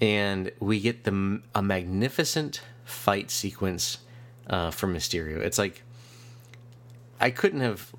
And 0.00 0.52
we 0.60 0.80
get 0.80 1.04
the 1.04 1.40
a 1.54 1.62
magnificent 1.62 2.62
fight 2.84 3.30
sequence 3.30 3.98
uh, 4.48 4.70
from 4.70 4.94
Mysterio. 4.94 5.38
It's 5.38 5.58
like 5.58 5.82
I 7.20 7.30
couldn't 7.30 7.60
have 7.60 7.92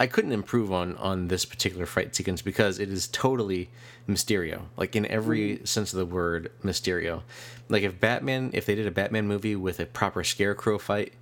I 0.00 0.06
couldn't 0.06 0.32
improve 0.32 0.72
on 0.72 0.96
on 0.96 1.28
this 1.28 1.44
particular 1.44 1.84
fight 1.84 2.16
sequence 2.16 2.40
because 2.40 2.78
it 2.78 2.90
is 2.90 3.06
totally 3.08 3.68
Mysterio, 4.08 4.62
like 4.78 4.96
in 4.96 5.04
every 5.06 5.58
mm. 5.58 5.68
sense 5.68 5.92
of 5.92 5.98
the 5.98 6.06
word, 6.06 6.50
Mysterio. 6.64 7.22
Like 7.68 7.82
if 7.82 8.00
Batman, 8.00 8.50
if 8.54 8.64
they 8.64 8.74
did 8.74 8.86
a 8.86 8.90
Batman 8.90 9.28
movie 9.28 9.56
with 9.56 9.78
a 9.78 9.84
proper 9.84 10.24
Scarecrow 10.24 10.78
fight, 10.78 11.12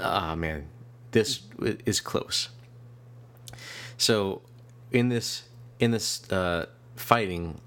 ah 0.00 0.32
oh 0.32 0.36
man, 0.36 0.66
this 1.12 1.42
is 1.86 2.00
close. 2.00 2.48
So, 3.96 4.42
in 4.90 5.08
this 5.08 5.44
in 5.78 5.92
this 5.92 6.30
uh, 6.32 6.66
fighting, 6.96 7.60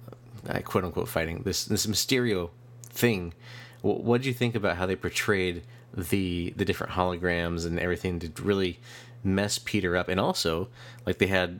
uh, 0.47 0.59
quote 0.59 0.83
unquote 0.83 1.07
fighting, 1.07 1.43
this 1.43 1.63
this 1.63 1.85
Mysterio 1.85 2.49
thing, 2.83 3.33
what 3.81 4.21
do 4.21 4.27
you 4.27 4.33
think 4.33 4.55
about 4.55 4.75
how 4.75 4.85
they 4.85 4.97
portrayed 4.97 5.63
the 5.95 6.53
the 6.55 6.65
different 6.65 6.93
holograms 6.93 7.65
and 7.65 7.79
everything 7.79 8.19
to 8.19 8.31
really 8.41 8.79
mess 9.23 9.59
Peter 9.59 9.95
up, 9.95 10.09
and 10.09 10.19
also 10.19 10.69
like 11.05 11.17
they 11.17 11.27
had, 11.27 11.59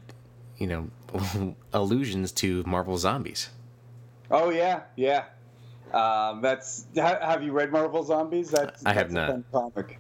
you 0.58 0.68
know, 0.68 1.56
allusions 1.74 2.32
to 2.34 2.64
Marvel 2.66 2.98
Zombies. 2.98 3.50
Oh 4.30 4.50
yeah, 4.50 4.82
yeah. 4.96 5.26
Um, 5.94 6.42
that's 6.42 6.86
have 6.96 7.44
you 7.44 7.52
read 7.52 7.72
Marvel 7.72 8.04
Zombies? 8.04 8.52
That's 8.52 8.86
I 8.86 8.94
have 8.94 9.12
not. 9.12 9.42
comic. 9.52 10.00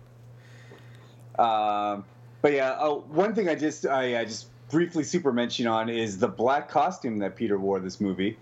Um, 1.37 2.05
but 2.41 2.53
yeah, 2.53 2.77
oh, 2.79 3.03
one 3.09 3.35
thing 3.35 3.49
I 3.49 3.55
just 3.55 3.85
I, 3.85 4.19
I, 4.19 4.25
just 4.25 4.47
briefly 4.69 5.03
super 5.03 5.31
mention 5.31 5.67
on 5.67 5.89
is 5.89 6.17
the 6.17 6.27
black 6.27 6.69
costume 6.69 7.19
that 7.19 7.35
Peter 7.35 7.57
wore 7.57 7.79
this 7.79 7.99
movie. 7.99 8.37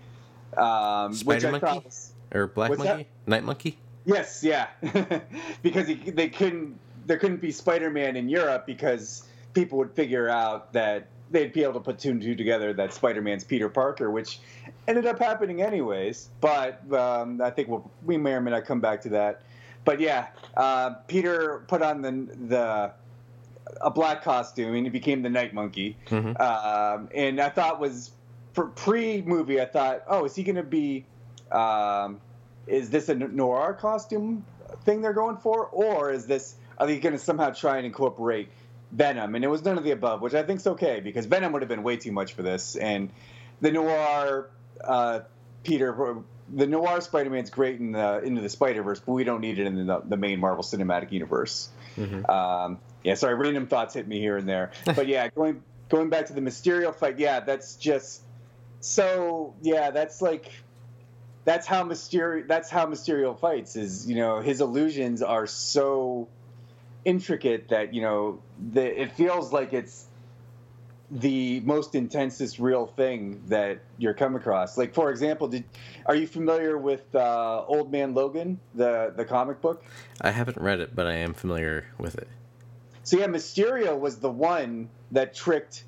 Um, 0.56 1.12
Spider 1.12 1.52
Monkey 1.52 1.82
was, 1.84 2.12
or 2.32 2.46
Black 2.48 2.70
Monkey, 2.70 2.84
that? 2.84 3.06
Night 3.26 3.44
Monkey. 3.44 3.78
Yes, 4.14 4.42
yeah, 4.42 4.68
because 5.62 5.88
he, 5.88 5.94
they 5.94 6.28
couldn't 6.28 6.78
there 7.06 7.18
couldn't 7.18 7.40
be 7.40 7.50
Spider-Man 7.50 8.16
in 8.16 8.28
Europe 8.28 8.66
because 8.66 9.24
people 9.54 9.78
would 9.78 9.92
figure 9.92 10.28
out 10.28 10.72
that 10.72 11.08
they'd 11.30 11.52
be 11.52 11.62
able 11.62 11.74
to 11.74 11.80
put 11.80 11.98
two 11.98 12.10
and 12.10 12.22
two 12.22 12.34
together 12.34 12.72
that 12.72 12.92
Spider-Man's 12.92 13.44
Peter 13.44 13.68
Parker, 13.68 14.10
which 14.10 14.40
ended 14.88 15.06
up 15.06 15.18
happening 15.18 15.62
anyways. 15.62 16.28
But 16.40 16.80
um, 16.92 17.40
I 17.40 17.50
think 17.50 17.68
we'll, 17.68 17.88
we 18.04 18.16
may 18.16 18.32
or 18.32 18.40
may 18.40 18.50
not 18.50 18.64
come 18.64 18.80
back 18.80 19.00
to 19.02 19.08
that. 19.10 19.42
But 19.84 20.00
yeah, 20.00 20.28
uh, 20.56 20.90
Peter 21.06 21.64
put 21.68 21.82
on 21.82 22.02
the 22.02 22.28
the 22.46 22.92
a 23.80 23.90
black 23.90 24.22
costume 24.22 24.74
and 24.74 24.84
he 24.84 24.90
became 24.90 25.22
the 25.22 25.30
Night 25.30 25.54
Monkey. 25.54 25.96
Mm-hmm. 26.06 26.40
Um, 26.40 27.08
and 27.14 27.40
I 27.40 27.48
thought 27.48 27.80
was 27.80 28.10
for 28.52 28.66
pre-movie, 28.66 29.60
I 29.60 29.64
thought, 29.64 30.02
oh, 30.08 30.24
is 30.24 30.34
he 30.34 30.42
going 30.42 30.56
to 30.56 30.62
be? 30.62 31.04
Um, 31.52 32.20
is 32.70 32.90
this 32.90 33.08
a 33.08 33.14
noir 33.14 33.74
costume 33.74 34.44
thing 34.84 35.02
they're 35.02 35.12
going 35.12 35.36
for, 35.36 35.66
or 35.66 36.12
is 36.12 36.26
this 36.26 36.54
are 36.78 36.86
they 36.86 36.98
going 36.98 37.12
to 37.12 37.18
somehow 37.18 37.50
try 37.50 37.76
and 37.76 37.86
incorporate 37.86 38.48
Venom? 38.92 39.34
And 39.34 39.44
it 39.44 39.48
was 39.48 39.64
none 39.64 39.76
of 39.76 39.84
the 39.84 39.90
above, 39.90 40.22
which 40.22 40.34
I 40.34 40.42
think 40.42 40.60
is 40.60 40.66
okay 40.66 41.00
because 41.00 41.26
Venom 41.26 41.52
would 41.52 41.62
have 41.62 41.68
been 41.68 41.82
way 41.82 41.96
too 41.96 42.12
much 42.12 42.32
for 42.32 42.42
this. 42.42 42.76
And 42.76 43.10
the 43.60 43.70
noir 43.70 44.48
uh, 44.82 45.20
Peter, 45.62 46.22
the 46.52 46.66
noir 46.66 47.00
Spider-Man's 47.00 47.50
great 47.50 47.78
in 47.80 47.92
the 47.92 48.22
into 48.22 48.40
the 48.40 48.48
Spider 48.48 48.82
Verse, 48.82 49.00
but 49.00 49.12
we 49.12 49.24
don't 49.24 49.40
need 49.40 49.58
it 49.58 49.66
in 49.66 49.86
the, 49.86 50.02
the 50.04 50.16
main 50.16 50.40
Marvel 50.40 50.64
Cinematic 50.64 51.12
Universe. 51.12 51.68
Mm-hmm. 51.96 52.30
Um, 52.30 52.78
yeah, 53.04 53.14
sorry, 53.14 53.34
random 53.34 53.66
thoughts 53.66 53.94
hit 53.94 54.08
me 54.08 54.20
here 54.20 54.36
and 54.36 54.48
there, 54.48 54.70
but 54.84 55.06
yeah, 55.06 55.28
going 55.28 55.62
going 55.88 56.08
back 56.08 56.26
to 56.26 56.32
the 56.32 56.40
Mysterio 56.40 56.94
fight, 56.94 57.18
yeah, 57.18 57.40
that's 57.40 57.76
just 57.76 58.22
so 58.80 59.54
yeah, 59.60 59.90
that's 59.90 60.22
like 60.22 60.50
that's 61.44 61.66
how 61.66 61.84
Mysterio 61.84 62.46
that's 62.46 62.70
how 62.70 62.86
Mysterio 62.86 63.38
fights 63.38 63.76
is 63.76 64.08
you 64.08 64.16
know 64.16 64.40
his 64.40 64.60
illusions 64.60 65.22
are 65.22 65.46
so 65.46 66.28
intricate 67.04 67.68
that 67.68 67.94
you 67.94 68.02
know 68.02 68.40
the, 68.72 69.02
it 69.02 69.12
feels 69.12 69.52
like 69.52 69.72
it's 69.72 70.06
the 71.10 71.58
most 71.60 71.94
intensest 71.96 72.60
real 72.60 72.86
thing 72.86 73.42
that 73.48 73.80
you're 73.98 74.14
come 74.14 74.36
across. 74.36 74.78
Like 74.78 74.94
for 74.94 75.10
example, 75.10 75.48
did 75.48 75.64
are 76.06 76.14
you 76.14 76.26
familiar 76.26 76.78
with 76.78 77.14
uh, 77.14 77.64
Old 77.66 77.90
Man 77.90 78.14
Logan, 78.14 78.60
the 78.74 79.12
the 79.16 79.24
comic 79.24 79.60
book? 79.60 79.84
I 80.20 80.30
haven't 80.30 80.58
read 80.58 80.80
it, 80.80 80.94
but 80.94 81.06
I 81.06 81.14
am 81.14 81.34
familiar 81.34 81.86
with 81.98 82.16
it. 82.16 82.28
So 83.02 83.18
yeah, 83.18 83.26
Mysterio 83.26 83.98
was 83.98 84.18
the 84.18 84.30
one 84.30 84.88
that 85.10 85.34
tricked 85.34 85.84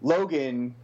Logan 0.00 0.74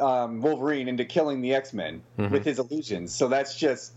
um, 0.00 0.40
Wolverine 0.40 0.88
into 0.88 1.04
killing 1.04 1.40
the 1.40 1.54
X 1.54 1.72
Men 1.72 2.02
mm-hmm. 2.18 2.32
with 2.32 2.44
his 2.44 2.58
illusions. 2.58 3.14
So 3.14 3.28
that's 3.28 3.56
just 3.56 3.92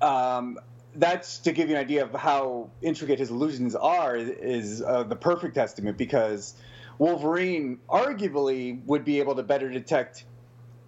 um, 0.00 0.58
that's 0.94 1.38
to 1.38 1.52
give 1.52 1.68
you 1.68 1.76
an 1.76 1.80
idea 1.80 2.04
of 2.04 2.12
how 2.12 2.70
intricate 2.82 3.18
his 3.18 3.30
illusions 3.30 3.74
are 3.74 4.16
is 4.16 4.82
uh, 4.82 5.02
the 5.04 5.16
perfect 5.16 5.54
testament 5.54 5.96
because 5.96 6.54
Wolverine 6.98 7.78
arguably 7.88 8.84
would 8.86 9.04
be 9.04 9.18
able 9.20 9.34
to 9.36 9.42
better 9.42 9.68
detect 9.68 10.24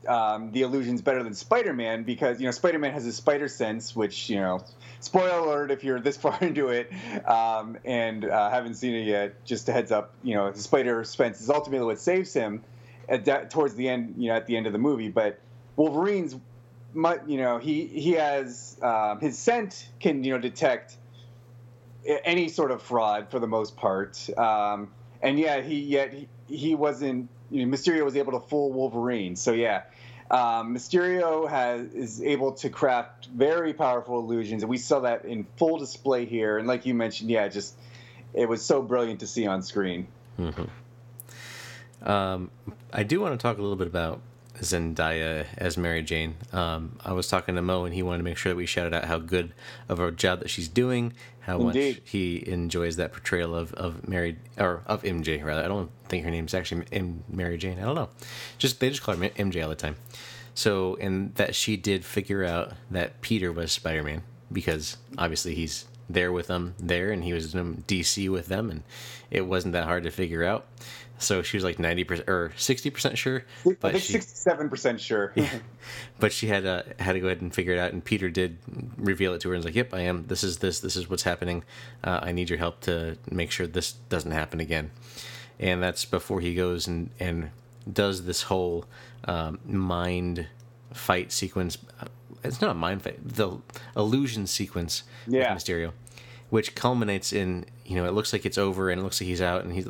um, 0.06 0.52
the 0.52 0.62
illusions 0.62 1.02
better 1.02 1.22
than 1.22 1.34
Spider-Man 1.34 2.04
because 2.04 2.40
you 2.40 2.46
know 2.46 2.50
Spider-Man 2.50 2.92
has 2.92 3.04
his 3.04 3.16
spider 3.16 3.48
sense, 3.48 3.94
which 3.94 4.30
you 4.30 4.36
know, 4.36 4.64
spoiler 5.00 5.40
alert 5.40 5.70
if 5.70 5.84
you're 5.84 6.00
this 6.00 6.16
far 6.24 6.38
into 6.40 6.68
it 6.68 6.90
um, 7.26 7.76
and 7.84 8.24
uh, 8.24 8.50
haven't 8.50 8.74
seen 8.74 8.94
it 8.94 9.06
yet. 9.06 9.44
Just 9.44 9.68
a 9.68 9.72
heads 9.72 9.92
up, 9.92 10.14
you 10.22 10.34
know, 10.34 10.50
the 10.50 10.60
spider 10.60 11.04
sense 11.04 11.40
is 11.40 11.50
ultimately 11.50 11.86
what 11.86 12.00
saves 12.00 12.32
him 12.32 12.62
at, 13.08 13.50
towards 13.50 13.74
the 13.74 13.88
end, 13.88 14.14
you 14.18 14.28
know, 14.28 14.36
at 14.36 14.46
the 14.46 14.56
end 14.56 14.66
of 14.66 14.72
the 14.72 14.78
movie. 14.78 15.08
But 15.08 15.40
Wolverine's 15.76 16.36
you 17.26 17.36
know, 17.36 17.58
he 17.58 17.86
he 17.86 18.12
has 18.12 18.76
um, 18.82 19.20
his 19.20 19.38
scent 19.38 19.88
can 20.00 20.24
you 20.24 20.32
know 20.32 20.38
detect 20.38 20.96
any 22.24 22.48
sort 22.48 22.70
of 22.70 22.82
fraud 22.82 23.30
for 23.30 23.38
the 23.38 23.46
most 23.46 23.76
part, 23.76 24.28
um, 24.38 24.90
and 25.22 25.38
yeah, 25.38 25.60
he 25.60 25.80
yet 25.80 26.12
he, 26.12 26.28
he 26.48 26.74
wasn't. 26.74 27.28
You 27.50 27.64
know, 27.64 27.74
Mysterio 27.74 28.04
was 28.04 28.16
able 28.16 28.32
to 28.32 28.46
fool 28.46 28.72
Wolverine, 28.72 29.36
so 29.36 29.52
yeah. 29.52 29.82
Um, 30.30 30.74
Mysterio 30.74 31.48
has 31.48 31.92
is 31.94 32.22
able 32.22 32.52
to 32.52 32.68
craft 32.68 33.28
very 33.28 33.72
powerful 33.72 34.18
illusions, 34.18 34.62
and 34.62 34.68
we 34.68 34.76
saw 34.76 35.00
that 35.00 35.24
in 35.24 35.46
full 35.56 35.78
display 35.78 36.26
here. 36.26 36.58
And 36.58 36.68
like 36.68 36.84
you 36.84 36.92
mentioned, 36.92 37.30
yeah, 37.30 37.48
just 37.48 37.74
it 38.34 38.48
was 38.48 38.62
so 38.62 38.82
brilliant 38.82 39.20
to 39.20 39.26
see 39.26 39.46
on 39.46 39.62
screen. 39.62 40.06
Mm-hmm. 40.38 40.64
Um, 42.02 42.50
I 42.92 43.02
do 43.02 43.20
want 43.20 43.38
to 43.38 43.42
talk 43.42 43.58
a 43.58 43.62
little 43.62 43.76
bit 43.76 43.86
about 43.86 44.20
Zendaya 44.60 45.46
as 45.56 45.76
Mary 45.76 46.02
Jane. 46.02 46.36
Um, 46.52 46.98
I 47.04 47.12
was 47.12 47.28
talking 47.28 47.54
to 47.54 47.62
Mo, 47.62 47.84
and 47.84 47.94
he 47.94 48.02
wanted 48.02 48.18
to 48.18 48.24
make 48.24 48.36
sure 48.36 48.50
that 48.52 48.56
we 48.56 48.66
shouted 48.66 48.94
out 48.94 49.04
how 49.04 49.18
good 49.18 49.52
of 49.88 50.00
a 50.00 50.10
job 50.10 50.40
that 50.40 50.50
she's 50.50 50.68
doing, 50.68 51.12
how 51.40 51.60
Indeed. 51.60 51.96
much 51.96 52.02
he 52.10 52.48
enjoys 52.48 52.96
that 52.96 53.12
portrayal 53.12 53.54
of 53.54 53.72
of 53.74 54.08
Mary 54.08 54.38
or 54.56 54.82
of 54.86 55.02
MJ 55.02 55.42
rather. 55.44 55.62
I 55.62 55.68
don't 55.68 55.90
think 56.08 56.24
her 56.24 56.30
name's 56.30 56.54
actually 56.54 56.84
M- 56.92 57.24
Mary 57.28 57.56
Jane. 57.58 57.78
I 57.78 57.82
don't 57.82 57.94
know. 57.94 58.10
Just 58.58 58.80
they 58.80 58.90
just 58.90 59.02
call 59.02 59.16
her 59.16 59.28
MJ 59.30 59.62
all 59.62 59.68
the 59.68 59.74
time. 59.76 59.96
So, 60.54 60.96
and 60.96 61.34
that 61.36 61.54
she 61.54 61.76
did 61.76 62.04
figure 62.04 62.44
out 62.44 62.72
that 62.90 63.20
Peter 63.20 63.52
was 63.52 63.70
Spider 63.70 64.02
Man 64.02 64.22
because 64.50 64.96
obviously 65.16 65.54
he's 65.54 65.84
there 66.10 66.32
with 66.32 66.46
them 66.48 66.74
there, 66.78 67.12
and 67.12 67.22
he 67.22 67.32
was 67.32 67.54
in 67.54 67.84
DC 67.86 68.28
with 68.30 68.46
them, 68.46 68.70
and 68.70 68.82
it 69.30 69.42
wasn't 69.46 69.72
that 69.74 69.84
hard 69.84 70.02
to 70.04 70.10
figure 70.10 70.42
out. 70.42 70.66
So 71.18 71.42
she 71.42 71.56
was 71.56 71.64
like 71.64 71.78
ninety 71.78 72.04
percent 72.04 72.28
or 72.28 72.52
sixty 72.56 72.90
percent 72.90 73.18
sure, 73.18 73.44
I 73.66 73.76
but 73.80 73.92
think 73.92 74.04
she, 74.04 74.12
sixty-seven 74.12 74.68
percent 74.68 75.00
sure. 75.00 75.32
yeah, 75.36 75.50
but 76.20 76.32
she 76.32 76.46
had 76.46 76.64
uh, 76.64 76.82
had 76.98 77.14
to 77.14 77.20
go 77.20 77.26
ahead 77.26 77.40
and 77.40 77.52
figure 77.54 77.72
it 77.72 77.78
out. 77.78 77.92
And 77.92 78.04
Peter 78.04 78.28
did 78.30 78.58
reveal 78.96 79.34
it 79.34 79.40
to 79.42 79.48
her 79.48 79.54
and 79.54 79.58
was 79.58 79.66
like, 79.66 79.74
"Yep, 79.74 79.94
I 79.94 80.00
am. 80.02 80.26
This 80.28 80.44
is 80.44 80.58
this. 80.58 80.80
This 80.80 80.96
is 80.96 81.10
what's 81.10 81.24
happening. 81.24 81.64
Uh, 82.04 82.20
I 82.22 82.32
need 82.32 82.48
your 82.50 82.58
help 82.58 82.80
to 82.82 83.16
make 83.30 83.50
sure 83.50 83.66
this 83.66 83.92
doesn't 84.08 84.30
happen 84.32 84.60
again." 84.60 84.90
And 85.60 85.82
that's 85.82 86.04
before 86.04 86.40
he 86.40 86.54
goes 86.54 86.86
and 86.86 87.10
and 87.18 87.50
does 87.92 88.24
this 88.24 88.42
whole 88.42 88.84
um, 89.24 89.58
mind 89.66 90.46
fight 90.92 91.32
sequence. 91.32 91.78
It's 92.44 92.60
not 92.60 92.70
a 92.70 92.74
mind 92.74 93.02
fight. 93.02 93.18
The 93.26 93.58
illusion 93.96 94.46
sequence 94.46 95.02
Yeah. 95.26 95.52
with 95.52 95.64
Mysterio, 95.64 95.92
which 96.50 96.76
culminates 96.76 97.32
in 97.32 97.64
you 97.84 97.96
know 97.96 98.04
it 98.06 98.12
looks 98.12 98.32
like 98.32 98.46
it's 98.46 98.58
over 98.58 98.90
and 98.90 99.00
it 99.00 99.02
looks 99.04 99.20
like 99.20 99.26
he's 99.26 99.42
out 99.42 99.64
and 99.64 99.72
he's 99.72 99.88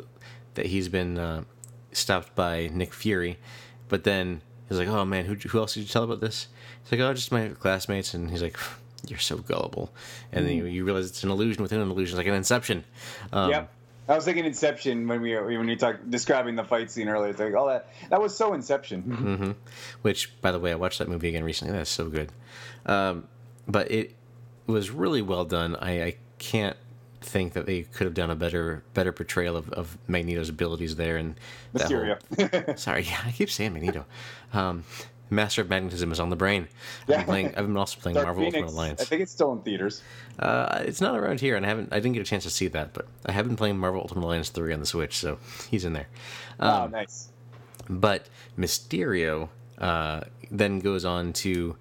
that 0.59 0.67
he's 0.67 0.89
been 0.89 1.19
uh, 1.19 1.45
stopped 1.93 2.35
by 2.35 2.69
Nick 2.73 2.93
Fury, 2.93 3.39
but 3.89 4.03
then 4.03 4.43
he's 4.69 4.79
like, 4.79 4.89
"Oh 4.89 5.05
man, 5.05 5.25
who 5.25 5.35
who 5.35 5.59
else 5.59 5.75
did 5.75 5.81
you 5.81 5.87
tell 5.87 6.03
about 6.03 6.21
this?" 6.21 6.49
He's 6.83 6.93
like, 6.93 7.01
"Oh, 7.01 7.15
just 7.15 7.31
my 7.31 7.49
classmates," 7.49 8.13
and 8.13 8.29
he's 8.29 8.43
like, 8.43 8.59
"You're 9.07 9.21
so 9.21 9.39
gullible," 9.39 9.93
and 10.33 10.45
then 10.45 10.57
you, 10.57 10.65
you 10.67 10.85
realize 10.85 11.07
it's 11.07 11.23
an 11.23 11.31
illusion 11.31 11.63
within 11.63 11.81
an 11.81 11.91
illusion, 11.91 12.17
like 12.17 12.27
an 12.27 12.35
Inception. 12.35 12.85
Um, 13.33 13.51
yep. 13.51 13.73
I 14.09 14.17
was 14.17 14.25
thinking 14.25 14.47
Inception 14.47 15.07
when 15.07 15.21
we 15.21 15.37
when 15.37 15.69
you 15.69 15.77
talk 15.77 15.97
describing 16.09 16.57
the 16.57 16.65
fight 16.65 16.91
scene 16.91 17.09
earlier. 17.09 17.31
It's 17.31 17.39
like, 17.39 17.55
oh, 17.55 17.69
that 17.69 17.89
that 18.11 18.21
was 18.21 18.37
so 18.37 18.55
Inception. 18.55 19.03
Mm-hmm. 19.03 19.51
Which, 20.03 20.41
by 20.41 20.51
the 20.51 20.59
way, 20.59 20.73
I 20.73 20.75
watched 20.75 20.99
that 20.99 21.09
movie 21.09 21.29
again 21.29 21.45
recently. 21.45 21.77
That's 21.77 21.91
so 21.91 22.09
good. 22.09 22.33
Um, 22.85 23.29
but 23.69 23.91
it 23.91 24.17
was 24.67 24.91
really 24.91 25.23
well 25.23 25.45
done. 25.45 25.77
I, 25.77 26.03
I 26.03 26.17
can't 26.39 26.77
think 27.21 27.53
that 27.55 27.67
they 27.67 27.83
could 27.83 28.05
have 28.07 28.15
done 28.15 28.31
a 28.31 28.37
better 28.37 28.83
better 28.95 29.13
portrayal 29.13 29.57
of, 29.57 29.71
of 29.71 29.99
Magneto's 30.09 30.49
abilities 30.49 30.97
there 30.97 31.17
and 31.17 31.35
that 31.73 31.91
whole- 31.91 32.17
Mysterio. 32.37 32.79
Sorry, 32.79 33.03
yeah, 33.05 33.21
I 33.25 33.33
keep 33.33 33.51
saying 33.51 33.73
Magneto. 33.73 34.05
Um, 34.53 34.85
Master 35.31 35.61
of 35.61 35.69
Magnetism 35.69 36.11
is 36.11 36.21
on 36.21 36.31
the 36.31 36.37
brain. 36.37 36.69
I've 37.03 37.07
been 37.09 37.25
playing. 37.25 37.47
I've 37.49 37.67
been 37.67 37.77
also 37.77 38.01
playing 38.01 38.15
Dark 38.15 38.27
Marvel 38.29 38.45
Phoenix. 38.45 38.57
Ultimate 38.63 38.73
Alliance. 38.75 39.01
I 39.03 39.05
think 39.05 39.21
it's 39.21 39.31
still 39.33 39.53
in 39.53 39.61
theaters. 39.61 40.03
Uh, 40.39 40.83
it's 40.87 41.03
not 41.03 41.19
around 41.19 41.41
here, 41.41 41.55
and 41.55 41.67
I 41.67 41.69
haven't. 41.69 41.93
I 41.93 41.97
didn't 42.01 42.15
get 42.15 42.23
a 42.23 42.25
chance 42.25 42.45
to 42.45 42.51
see 42.51 42.67
that, 42.69 42.95
but 42.95 43.07
I 43.27 43.33
have 43.33 43.47
been 43.47 43.57
playing 43.57 43.77
Marvel 43.79 44.01
Ultimate 44.01 44.25
Alliance 44.25 44.49
three 44.49 44.73
on 44.73 44.81
the 44.81 44.87
Switch, 44.87 45.19
so 45.19 45.39
he's 45.71 45.85
in 45.85 45.93
there. 45.93 46.09
oh, 46.61 46.85
Um, 46.85 46.93
nice. 46.93 47.29
but 47.91 48.31
Mysterio 48.59 49.51
uh, 49.79 50.23
then 50.51 50.79
goes 50.81 51.05
on 51.05 51.35
to 51.35 51.77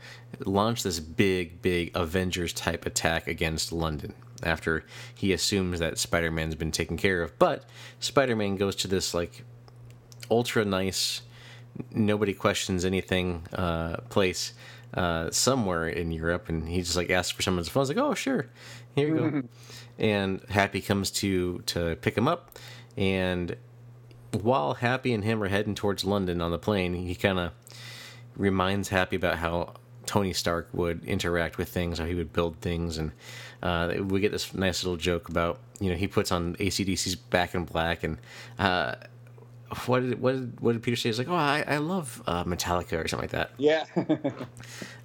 launch 0.46 0.84
this 0.84 1.00
big, 1.00 1.62
big 1.62 1.92
Avengers 1.96 2.52
type 2.52 2.86
attack 2.86 3.28
against 3.30 3.72
London 3.72 4.14
after 4.44 4.84
he 5.14 5.34
assumes 5.34 5.80
that 5.80 5.98
Spider 5.98 6.32
Man's 6.32 6.56
been 6.56 6.72
taken 6.72 6.98
care 6.98 7.22
of. 7.22 7.38
But 7.40 7.64
Spider 8.00 8.36
Man 8.36 8.56
goes 8.56 8.76
to 8.78 8.88
this 8.88 9.14
like 9.14 9.44
ultra 10.30 10.66
nice, 10.66 11.22
nobody 11.92 12.34
questions 12.34 12.86
anything 12.86 13.46
uh, 13.54 13.98
place 14.10 14.54
uh, 14.94 15.30
somewhere 15.32 15.88
in 15.88 16.12
Europe, 16.12 16.50
and 16.50 16.68
he 16.68 16.82
just 16.82 16.96
like 16.96 17.10
asks 17.10 17.32
for 17.32 17.42
someone's 17.42 17.70
phone. 17.70 17.82
He's 17.82 17.90
like, 17.90 17.98
"Oh, 17.98 18.14
sure, 18.14 18.48
here 18.96 19.08
you 19.08 19.16
go." 19.16 19.44
and 20.00 20.42
Happy 20.50 20.82
comes 20.82 21.12
to 21.12 21.60
to 21.68 21.96
pick 21.98 22.18
him 22.18 22.28
up, 22.28 22.58
and 22.96 23.56
while 24.32 24.76
Happy 24.76 25.14
and 25.14 25.24
him 25.24 25.42
are 25.44 25.48
heading 25.48 25.76
towards 25.76 26.06
London 26.06 26.42
on 26.42 26.52
the 26.52 26.60
plane, 26.60 26.94
he 26.94 27.16
kind 27.16 27.40
of 27.40 27.52
reminds 28.36 28.90
Happy 28.90 29.16
about 29.16 29.38
how 29.38 29.74
Tony 30.08 30.34
Stark 30.34 30.70
would 30.74 31.06
interact 31.06 31.58
with 31.60 31.70
things, 31.70 32.00
how 32.00 32.06
he 32.06 32.16
would 32.16 32.34
build 32.34 32.60
things, 32.62 32.98
and 32.98 33.12
uh, 33.62 33.94
we 34.02 34.20
get 34.20 34.32
this 34.32 34.54
nice 34.54 34.84
little 34.84 34.98
joke 34.98 35.30
about 35.30 35.60
you 35.80 35.92
know 35.92 35.96
he 35.96 36.08
puts 36.08 36.32
on 36.32 36.56
ACDC's 36.56 37.16
Back 37.16 37.54
in 37.54 37.66
Black, 37.66 38.04
and 38.04 38.18
uh, 38.58 38.96
what 39.86 40.00
did 40.00 40.22
what 40.22 40.32
did, 40.34 40.60
what 40.60 40.74
did 40.74 40.82
Peter 40.82 40.96
say? 40.96 41.10
He's 41.10 41.20
like, 41.20 41.28
oh, 41.28 41.36
I, 41.36 41.64
I 41.68 41.78
love 41.78 42.24
uh, 42.26 42.44
Metallica 42.46 43.04
or 43.04 43.08
something 43.08 43.30
like 43.30 43.32
that. 43.32 43.52
Yeah. 43.58 43.86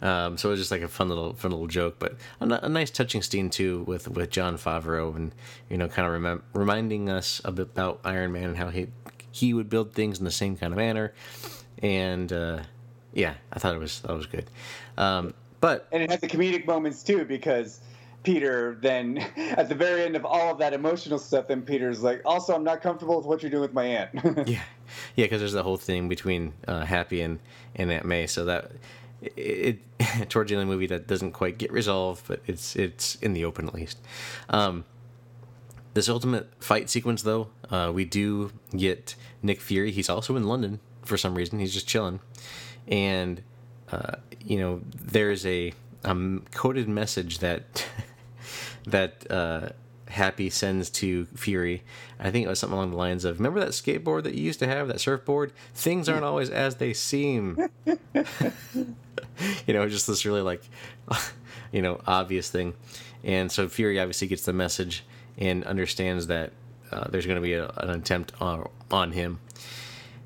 Um, 0.00 0.36
so 0.36 0.48
it 0.48 0.50
was 0.50 0.58
just 0.60 0.72
like 0.72 0.82
a 0.82 0.88
fun 0.88 1.08
little 1.08 1.32
fun 1.34 1.52
little 1.52 1.68
joke, 1.68 2.00
but 2.00 2.16
a, 2.40 2.64
a 2.64 2.68
nice 2.68 2.90
touching 2.90 3.22
scene 3.22 3.50
too 3.50 3.84
with 3.84 4.08
with 4.08 4.30
Jon 4.30 4.56
Favreau 4.56 5.14
and 5.14 5.32
you 5.70 5.76
know 5.78 5.86
kind 5.86 6.08
of 6.08 6.20
remem- 6.20 6.42
reminding 6.54 7.08
us 7.08 7.40
a 7.44 7.52
bit 7.52 7.68
about 7.68 8.00
Iron 8.04 8.32
Man 8.32 8.48
and 8.48 8.56
how 8.56 8.70
he 8.70 8.88
he 9.30 9.54
would 9.54 9.68
build 9.70 9.92
things 9.92 10.18
in 10.18 10.24
the 10.24 10.32
same 10.32 10.56
kind 10.56 10.72
of 10.72 10.76
manner, 10.76 11.14
and 11.78 12.32
uh, 12.32 12.62
yeah, 13.12 13.34
I 13.52 13.58
thought 13.58 13.74
it 13.74 13.78
was 13.78 14.00
that 14.00 14.14
was 14.14 14.26
good. 14.26 14.46
Um, 14.96 15.34
but 15.60 15.86
and 15.92 16.02
it 16.02 16.10
had 16.10 16.20
the 16.20 16.28
comedic 16.28 16.66
moments 16.66 17.02
too 17.02 17.24
because 17.24 17.80
Peter 18.22 18.78
then 18.80 19.18
at 19.36 19.68
the 19.68 19.74
very 19.74 20.02
end 20.02 20.16
of 20.16 20.24
all 20.24 20.52
of 20.52 20.58
that 20.58 20.72
emotional 20.72 21.18
stuff, 21.18 21.48
then 21.48 21.62
Peter's 21.62 22.02
like, 22.02 22.22
also 22.24 22.54
I'm 22.54 22.64
not 22.64 22.82
comfortable 22.82 23.16
with 23.16 23.26
what 23.26 23.42
you're 23.42 23.50
doing 23.50 23.62
with 23.62 23.74
my 23.74 23.84
aunt. 23.84 24.10
yeah, 24.48 24.62
yeah, 25.16 25.24
because 25.24 25.40
there's 25.40 25.52
the 25.52 25.62
whole 25.62 25.76
thing 25.76 26.08
between 26.08 26.52
uh, 26.66 26.84
Happy 26.84 27.22
and 27.22 27.38
and 27.76 27.90
Aunt 27.90 28.04
May, 28.04 28.26
so 28.26 28.44
that 28.46 28.72
it, 29.20 29.78
it 29.98 30.28
towards 30.30 30.50
the 30.50 30.56
end 30.56 30.62
of 30.62 30.68
the 30.68 30.74
movie 30.74 30.86
that 30.86 31.06
doesn't 31.06 31.32
quite 31.32 31.58
get 31.58 31.72
resolved, 31.72 32.26
but 32.26 32.40
it's 32.46 32.76
it's 32.76 33.16
in 33.16 33.32
the 33.32 33.44
open 33.44 33.68
at 33.68 33.74
least. 33.74 33.98
Um, 34.50 34.84
this 35.94 36.08
ultimate 36.08 36.50
fight 36.58 36.88
sequence, 36.88 37.22
though, 37.22 37.48
uh, 37.70 37.92
we 37.94 38.04
do 38.04 38.50
get 38.74 39.14
Nick 39.42 39.60
Fury. 39.60 39.90
He's 39.90 40.08
also 40.08 40.36
in 40.36 40.44
London 40.44 40.80
for 41.02 41.18
some 41.18 41.34
reason. 41.34 41.58
He's 41.58 41.74
just 41.74 41.86
chilling, 41.86 42.20
and 42.88 43.42
uh, 43.90 44.16
you 44.44 44.58
know 44.58 44.80
there's 44.94 45.46
a 45.46 45.72
um, 46.04 46.44
coded 46.52 46.88
message 46.88 47.38
that 47.38 47.86
that 48.86 49.30
uh, 49.30 49.68
Happy 50.08 50.50
sends 50.50 50.90
to 50.90 51.26
Fury. 51.34 51.82
I 52.20 52.30
think 52.30 52.44
it 52.44 52.48
was 52.48 52.58
something 52.58 52.76
along 52.76 52.90
the 52.90 52.96
lines 52.96 53.24
of, 53.24 53.38
"Remember 53.38 53.60
that 53.60 53.70
skateboard 53.70 54.24
that 54.24 54.34
you 54.34 54.42
used 54.42 54.58
to 54.60 54.66
have, 54.66 54.88
that 54.88 55.00
surfboard? 55.00 55.52
Things 55.74 56.08
aren't 56.08 56.24
always 56.24 56.50
as 56.50 56.76
they 56.76 56.92
seem." 56.92 57.68
you 59.66 59.74
know, 59.74 59.88
just 59.88 60.06
this 60.06 60.24
really 60.24 60.42
like, 60.42 60.62
you 61.72 61.82
know, 61.82 62.00
obvious 62.06 62.50
thing. 62.50 62.74
And 63.24 63.50
so 63.50 63.68
Fury 63.68 64.00
obviously 64.00 64.28
gets 64.28 64.44
the 64.44 64.52
message 64.52 65.04
and 65.38 65.64
understands 65.64 66.26
that 66.26 66.52
uh, 66.90 67.08
there's 67.08 67.26
going 67.26 67.36
to 67.36 67.42
be 67.42 67.54
a, 67.54 67.68
an 67.78 67.90
attempt 67.90 68.32
on, 68.40 68.68
on 68.90 69.12
him. 69.12 69.40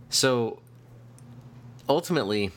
So 0.09 0.61
ultimately, 1.89 2.51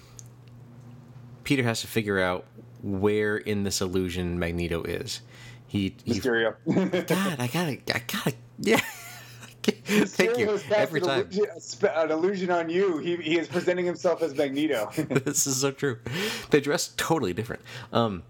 Peter 1.44 1.64
has 1.64 1.82
to 1.82 1.88
figure 1.88 2.20
out 2.20 2.46
where 2.82 3.38
in 3.38 3.64
this 3.64 3.82
illusion 3.82 4.40
Magneto 4.40 4.84
is. 4.84 5.22
He, 5.68 5.96
he 6.04 6.14
Mysterio. 6.20 6.56
God, 7.08 7.40
I 7.40 7.48
gotta, 7.48 7.78
I 7.94 8.02
gotta, 8.08 8.34
yeah. 8.60 8.82
Thank 9.64 10.38
you. 10.38 10.60
Every 10.72 11.02
an 11.02 11.08
time. 11.08 11.20
illusion- 11.22 11.46
an 11.94 12.12
illusion 12.12 12.50
on 12.50 12.70
you. 12.70 12.98
He, 12.98 13.18
he 13.18 13.38
is 13.38 13.48
presenting 13.48 13.86
himself 13.86 14.22
as 14.24 14.34
Magneto. 14.36 14.90
this 14.96 15.46
is 15.46 15.58
so 15.58 15.72
true. 15.72 16.00
They 16.50 16.60
dress 16.62 16.94
totally 16.98 17.34
different. 17.34 17.62
Um, 17.94 18.24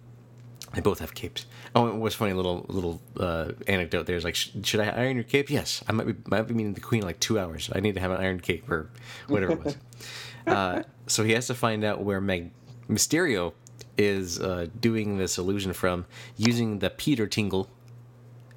they 0.73 0.81
both 0.81 0.99
have 0.99 1.13
capes. 1.13 1.45
Oh, 1.75 1.87
it 1.87 1.95
was 1.95 2.13
funny 2.13 2.33
little 2.33 2.65
little 2.67 3.01
uh, 3.19 3.53
anecdote. 3.67 4.05
There's 4.05 4.23
like, 4.23 4.35
sh- 4.35 4.49
should 4.63 4.79
I 4.79 4.87
iron 4.89 5.15
your 5.15 5.23
cape? 5.23 5.49
Yes, 5.49 5.83
I 5.87 5.93
might 5.93 6.07
be 6.07 6.15
might 6.27 6.43
be 6.43 6.53
meeting 6.53 6.73
the 6.73 6.81
queen 6.81 7.01
in 7.01 7.07
like 7.07 7.19
two 7.19 7.39
hours. 7.39 7.69
I 7.73 7.79
need 7.79 7.95
to 7.95 8.01
have 8.01 8.11
an 8.11 8.17
iron 8.17 8.39
cape 8.39 8.69
or 8.69 8.89
whatever 9.27 9.53
it 9.53 9.63
was. 9.63 9.77
uh, 10.47 10.83
so 11.07 11.23
he 11.23 11.33
has 11.33 11.47
to 11.47 11.55
find 11.55 11.83
out 11.83 12.01
where 12.01 12.21
Mysterio 12.21 13.53
is 13.97 14.39
uh, 14.39 14.67
doing 14.79 15.17
this 15.17 15.37
illusion 15.37 15.73
from 15.73 16.05
using 16.37 16.79
the 16.79 16.89
Peter 16.89 17.27
Tingle. 17.27 17.69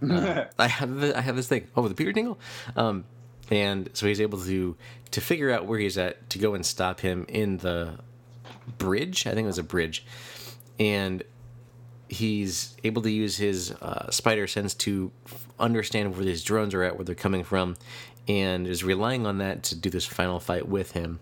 Uh, 0.02 0.46
I 0.58 0.66
have 0.66 0.96
the, 0.96 1.16
I 1.16 1.20
have 1.20 1.36
this 1.36 1.46
thing. 1.46 1.68
Oh, 1.76 1.86
the 1.86 1.94
Peter 1.94 2.12
Tingle. 2.12 2.36
Um, 2.74 3.04
and 3.52 3.88
so 3.92 4.08
he's 4.08 4.20
able 4.20 4.40
to 4.40 4.76
to 5.12 5.20
figure 5.20 5.52
out 5.52 5.66
where 5.66 5.78
he's 5.78 5.96
at 5.96 6.28
to 6.30 6.40
go 6.40 6.54
and 6.54 6.66
stop 6.66 6.98
him 6.98 7.24
in 7.28 7.58
the 7.58 8.00
bridge. 8.78 9.28
I 9.28 9.30
think 9.30 9.44
it 9.44 9.46
was 9.46 9.58
a 9.58 9.62
bridge, 9.62 10.04
and 10.80 11.22
he's 12.08 12.76
able 12.82 13.02
to 13.02 13.10
use 13.10 13.36
his 13.36 13.70
uh, 13.70 14.10
spider 14.10 14.46
sense 14.46 14.74
to 14.74 15.12
f- 15.26 15.46
understand 15.60 16.16
where 16.16 16.24
these 16.24 16.42
drones 16.42 16.74
are 16.74 16.82
at, 16.82 16.96
where 16.96 17.04
they're 17.04 17.14
coming 17.14 17.44
from, 17.44 17.76
and 18.26 18.66
is 18.66 18.82
relying 18.82 19.26
on 19.26 19.38
that 19.38 19.62
to 19.64 19.74
do 19.74 19.88
this 19.88 20.06
final 20.06 20.40
fight 20.40 20.68
with 20.68 20.92
him. 20.92 21.20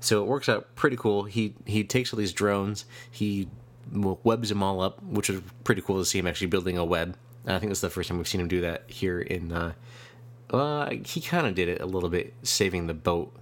So 0.00 0.22
it 0.22 0.26
works 0.26 0.48
out 0.48 0.74
pretty 0.74 0.96
cool. 0.96 1.24
He 1.24 1.54
he 1.64 1.84
takes 1.84 2.12
all 2.12 2.18
these 2.18 2.32
drones, 2.32 2.84
he 3.10 3.48
webs 3.92 4.48
them 4.48 4.62
all 4.62 4.80
up, 4.80 5.02
which 5.02 5.30
is 5.30 5.40
pretty 5.64 5.82
cool 5.82 5.98
to 5.98 6.04
see 6.04 6.18
him 6.18 6.26
actually 6.26 6.48
building 6.48 6.76
a 6.78 6.84
web. 6.84 7.16
I 7.46 7.58
think 7.58 7.70
that's 7.70 7.80
the 7.80 7.90
first 7.90 8.08
time 8.08 8.18
we've 8.18 8.28
seen 8.28 8.40
him 8.40 8.48
do 8.48 8.60
that 8.62 8.84
here 8.88 9.20
in. 9.20 9.52
Uh, 9.52 9.72
uh, 10.50 10.90
he 11.04 11.20
kind 11.20 11.46
of 11.46 11.54
did 11.54 11.68
it 11.68 11.80
a 11.80 11.86
little 11.86 12.08
bit, 12.08 12.34
saving 12.42 12.86
the 12.86 12.94
boat 12.94 13.34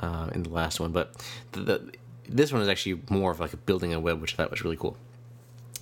uh, 0.00 0.30
in 0.34 0.42
the 0.42 0.50
last 0.50 0.80
one, 0.80 0.92
but 0.92 1.14
the, 1.52 1.60
the 1.60 1.92
this 2.28 2.52
one 2.52 2.62
is 2.62 2.68
actually 2.68 3.00
more 3.10 3.30
of 3.30 3.40
like 3.40 3.52
a 3.52 3.56
building 3.56 3.92
a 3.92 4.00
web, 4.00 4.20
which 4.20 4.34
I 4.34 4.36
thought 4.36 4.50
was 4.50 4.62
really 4.64 4.76
cool. 4.76 4.96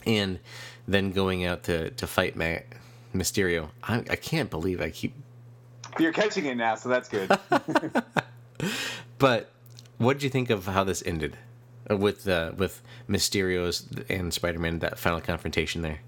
And 0.07 0.39
then 0.89 1.13
going 1.13 1.45
out 1.45 1.65
to 1.65 1.91
to 1.91 2.07
fight 2.07 2.37
Matt 2.37 2.67
Mysterio. 3.15 3.71
I, 3.83 3.99
I 3.99 4.17
can't 4.17 4.51
believe 4.51 4.81
I 4.81 4.91
keep. 4.91 5.15
You're 5.99 6.13
catching 6.13 6.47
it 6.47 6.57
now, 6.57 6.77
so 6.77 6.89
that's 6.89 7.09
good. 7.09 7.37
but 9.19 9.51
what 10.01 10.15
did 10.15 10.23
you 10.23 10.31
think 10.31 10.49
of 10.49 10.65
how 10.65 10.83
this 10.83 11.03
ended 11.05 11.37
uh, 11.91 11.97
with 11.97 12.27
uh, 12.27 12.53
with 12.57 12.83
Mysterio's 13.09 13.87
and 14.09 14.33
Spider-Man 14.33 14.79
that 14.79 14.99
final 14.99 15.21
confrontation 15.21 15.83
there? 15.83 16.01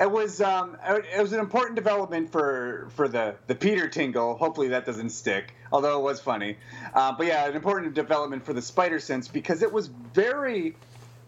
It 0.00 0.10
was 0.10 0.40
um, 0.40 0.78
it 0.86 1.20
was 1.20 1.34
an 1.34 1.40
important 1.40 1.76
development 1.76 2.32
for 2.32 2.88
for 2.94 3.06
the 3.06 3.34
the 3.46 3.54
Peter 3.54 3.88
Tingle. 3.88 4.36
Hopefully 4.36 4.68
that 4.68 4.86
doesn't 4.86 5.10
stick, 5.10 5.54
although 5.70 5.98
it 5.98 6.02
was 6.02 6.20
funny. 6.20 6.56
Uh, 6.94 7.12
but 7.12 7.26
yeah, 7.26 7.46
an 7.46 7.54
important 7.54 7.92
development 7.92 8.46
for 8.46 8.54
the 8.54 8.62
Spider 8.62 9.00
Sense 9.00 9.28
because 9.28 9.62
it 9.62 9.70
was 9.70 9.88
very 9.88 10.74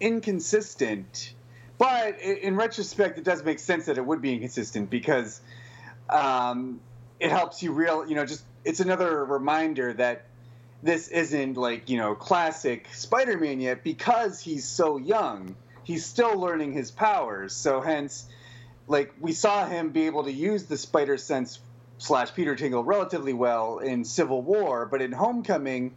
inconsistent. 0.01 1.35
But 1.77 2.21
in 2.21 2.57
retrospect, 2.57 3.19
it 3.19 3.25
does 3.25 3.45
make 3.45 3.59
sense 3.59 3.87
that 3.87 3.99
it 3.99 4.05
would 4.05 4.23
be 4.23 4.33
inconsistent 4.33 4.89
because 4.89 5.41
um, 6.09 6.81
it 7.19 7.31
helps 7.31 7.63
you 7.63 7.73
real. 7.73 8.09
You 8.09 8.15
know, 8.15 8.25
just 8.25 8.45
it's 8.65 8.81
another 8.81 9.25
reminder 9.27 9.93
that 9.95 10.27
this 10.83 11.09
isn't 11.09 11.57
like 11.57 11.89
you 11.89 11.99
know 11.99 12.15
classic 12.15 12.87
Spider-Man 12.93 13.61
yet 13.61 13.85
because 13.85 14.41
he's 14.41 14.67
so 14.67 14.97
young. 14.97 15.57
He's 15.85 16.05
still 16.05 16.39
learning 16.39 16.73
his 16.73 16.91
powers, 16.91 17.53
so 17.53 17.81
hence 17.81 18.27
like 18.91 19.13
we 19.21 19.33
saw 19.33 19.67
him 19.67 19.91
be 19.91 20.07
able 20.07 20.25
to 20.25 20.33
use 20.33 20.65
the 20.65 20.77
spider 20.77 21.17
sense 21.17 21.61
slash 21.99 22.35
Peter 22.35 22.57
Tingle 22.57 22.83
relatively 22.83 23.33
well 23.33 23.79
in 23.79 24.05
Civil 24.05 24.43
War, 24.43 24.85
but 24.85 25.01
in 25.01 25.13
Homecoming, 25.13 25.95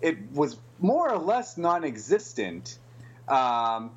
it 0.00 0.16
was 0.32 0.56
more 0.80 1.10
or 1.10 1.18
less 1.18 1.58
non-existent. 1.58 2.78
Um, 3.28 3.90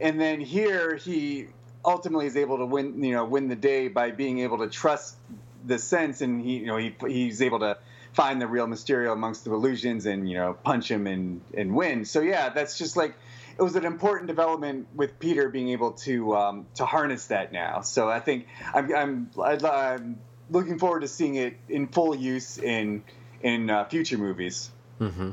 and 0.00 0.20
then 0.20 0.40
here 0.40 0.96
he 0.96 1.46
ultimately 1.84 2.26
is 2.26 2.36
able 2.36 2.58
to 2.58 2.66
win, 2.66 3.02
you 3.04 3.12
know, 3.12 3.24
win 3.24 3.48
the 3.48 3.56
day 3.56 3.86
by 3.86 4.10
being 4.10 4.40
able 4.40 4.58
to 4.58 4.68
trust 4.68 5.16
the 5.64 5.78
sense, 5.78 6.20
and 6.20 6.42
he, 6.42 6.58
you 6.58 6.66
know, 6.66 6.76
he 6.76 6.94
he's 7.06 7.42
able 7.42 7.60
to 7.60 7.78
find 8.12 8.40
the 8.40 8.46
real 8.46 8.66
Mysterio 8.66 9.12
amongst 9.12 9.44
the 9.44 9.52
illusions 9.52 10.06
and 10.06 10.28
you 10.28 10.36
know 10.36 10.54
punch 10.54 10.90
him 10.90 11.06
and 11.06 11.40
and 11.56 11.74
win. 11.74 12.04
So 12.04 12.20
yeah, 12.20 12.50
that's 12.50 12.78
just 12.78 12.96
like 12.96 13.14
it 13.58 13.62
was 13.62 13.76
an 13.76 13.84
important 13.84 14.28
development 14.28 14.88
with 14.94 15.18
Peter 15.18 15.48
being 15.48 15.70
able 15.70 15.92
to 15.92 16.36
um, 16.36 16.66
to 16.74 16.84
harness 16.84 17.26
that 17.26 17.52
now. 17.52 17.80
So 17.82 18.08
I 18.08 18.20
think 18.20 18.46
I'm 18.74 18.94
I'm, 18.94 19.30
I'm 19.64 20.18
looking 20.50 20.78
forward 20.78 21.00
to 21.00 21.08
seeing 21.08 21.34
it 21.36 21.56
in 21.68 21.88
full 21.88 22.14
use 22.14 22.58
in 22.58 23.04
in 23.42 23.70
uh, 23.70 23.84
future 23.86 24.18
movies. 24.18 24.70
Mm-hmm. 25.00 25.30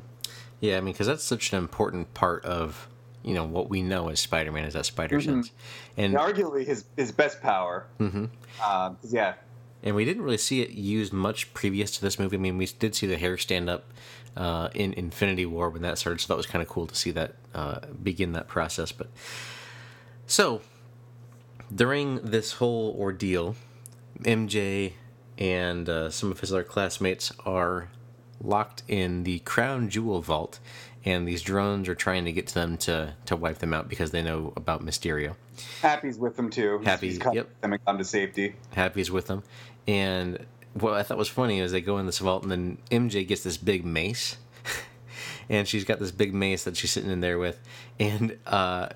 Yeah, 0.61 0.77
I 0.77 0.81
mean, 0.81 0.93
because 0.93 1.07
that's 1.07 1.23
such 1.23 1.53
an 1.53 1.59
important 1.59 2.13
part 2.13 2.43
of 2.45 2.87
you 3.23 3.33
know 3.33 3.45
what 3.45 3.69
we 3.69 3.81
know 3.81 4.09
as 4.09 4.19
Spider-Man 4.19 4.65
is 4.65 4.73
that 4.73 4.85
spider 4.85 5.19
mm-hmm. 5.19 5.41
sense, 5.41 5.51
and 5.97 6.15
arguably 6.15 6.65
his 6.65 6.85
his 6.97 7.11
best 7.11 7.41
power. 7.41 7.85
Mm-hmm. 7.99 8.25
Uh, 8.61 8.93
yeah, 9.03 9.35
and 9.83 9.95
we 9.95 10.05
didn't 10.05 10.23
really 10.23 10.37
see 10.37 10.61
it 10.61 10.71
used 10.71 11.13
much 11.13 11.53
previous 11.53 11.91
to 11.91 12.01
this 12.01 12.19
movie. 12.19 12.37
I 12.37 12.39
mean, 12.39 12.57
we 12.57 12.65
did 12.65 12.95
see 12.95 13.07
the 13.07 13.17
hair 13.17 13.37
stand 13.37 13.69
up 13.69 13.85
uh, 14.35 14.69
in 14.73 14.93
Infinity 14.93 15.45
War 15.45 15.69
when 15.69 15.81
that 15.81 15.97
started, 15.97 16.21
so 16.21 16.33
that 16.33 16.37
was 16.37 16.45
kind 16.45 16.61
of 16.61 16.67
cool 16.67 16.87
to 16.87 16.95
see 16.95 17.11
that 17.11 17.35
uh, 17.53 17.79
begin 18.01 18.33
that 18.33 18.47
process. 18.47 18.91
But 18.91 19.09
so 20.27 20.61
during 21.73 22.17
this 22.17 22.53
whole 22.53 22.95
ordeal, 22.99 23.55
MJ 24.21 24.93
and 25.37 25.87
uh, 25.87 26.09
some 26.09 26.31
of 26.31 26.39
his 26.41 26.51
other 26.51 26.63
classmates 26.63 27.31
are 27.45 27.89
locked 28.41 28.83
in 28.87 29.23
the 29.23 29.39
Crown 29.39 29.89
Jewel 29.89 30.21
Vault, 30.21 30.59
and 31.05 31.27
these 31.27 31.41
drones 31.41 31.87
are 31.87 31.95
trying 31.95 32.25
to 32.25 32.31
get 32.31 32.47
to 32.47 32.53
them 32.53 32.77
to 32.77 33.13
to 33.25 33.35
wipe 33.35 33.59
them 33.59 33.73
out 33.73 33.89
because 33.89 34.11
they 34.11 34.21
know 34.21 34.53
about 34.55 34.85
Mysterio. 34.85 35.35
Happy's 35.81 36.17
with 36.17 36.35
them 36.35 36.49
too. 36.49 36.79
Happy, 36.83 37.07
he's 37.07 37.19
yep. 37.33 37.49
Them 37.61 37.73
and 37.73 37.85
come 37.85 37.97
to 37.97 38.03
safety. 38.03 38.55
Happy's 38.73 39.11
with 39.11 39.27
them, 39.27 39.43
and 39.87 40.45
what 40.73 40.93
I 40.93 41.03
thought 41.03 41.17
was 41.17 41.29
funny 41.29 41.59
is 41.59 41.71
they 41.71 41.81
go 41.81 41.97
in 41.97 42.05
this 42.05 42.19
vault, 42.19 42.43
and 42.43 42.51
then 42.51 42.77
MJ 42.91 43.27
gets 43.27 43.43
this 43.43 43.57
big 43.57 43.85
mace, 43.85 44.37
and 45.49 45.67
she's 45.67 45.83
got 45.83 45.99
this 45.99 46.11
big 46.11 46.33
mace 46.33 46.63
that 46.65 46.77
she's 46.77 46.91
sitting 46.91 47.11
in 47.11 47.21
there 47.21 47.39
with, 47.39 47.59
and 47.99 48.37
uh, 48.45 48.89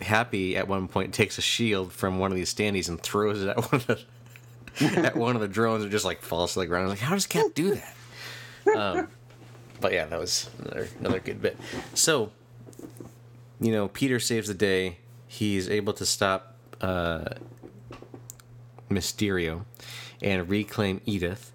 Happy 0.00 0.56
at 0.56 0.68
one 0.68 0.86
point 0.86 1.12
takes 1.12 1.38
a 1.38 1.42
shield 1.42 1.92
from 1.92 2.20
one 2.20 2.30
of 2.30 2.36
these 2.36 2.54
standees 2.54 2.88
and 2.88 3.00
throws 3.00 3.42
it 3.42 3.48
at 3.48 3.56
one 3.72 3.80
of 3.80 3.86
the 3.86 3.98
at 4.80 5.16
one 5.16 5.34
of 5.34 5.42
the 5.42 5.48
drones, 5.48 5.82
and 5.82 5.90
just 5.90 6.04
like 6.04 6.22
falls 6.22 6.52
to 6.52 6.60
the 6.60 6.66
ground. 6.66 6.84
I'm 6.84 6.90
like, 6.90 7.00
how 7.00 7.14
does 7.14 7.26
Cap 7.26 7.46
do 7.54 7.74
that? 7.74 7.94
Um, 8.76 9.08
but 9.80 9.92
yeah, 9.92 10.06
that 10.06 10.18
was 10.18 10.50
another 10.58 10.88
another 10.98 11.20
good 11.20 11.40
bit. 11.42 11.56
So, 11.94 12.30
you 13.60 13.72
know, 13.72 13.88
Peter 13.88 14.18
saves 14.18 14.48
the 14.48 14.54
day. 14.54 14.98
He's 15.26 15.68
able 15.68 15.92
to 15.94 16.06
stop 16.06 16.56
uh, 16.80 17.24
Mysterio 18.90 19.64
and 20.22 20.48
reclaim 20.48 21.00
Edith, 21.04 21.52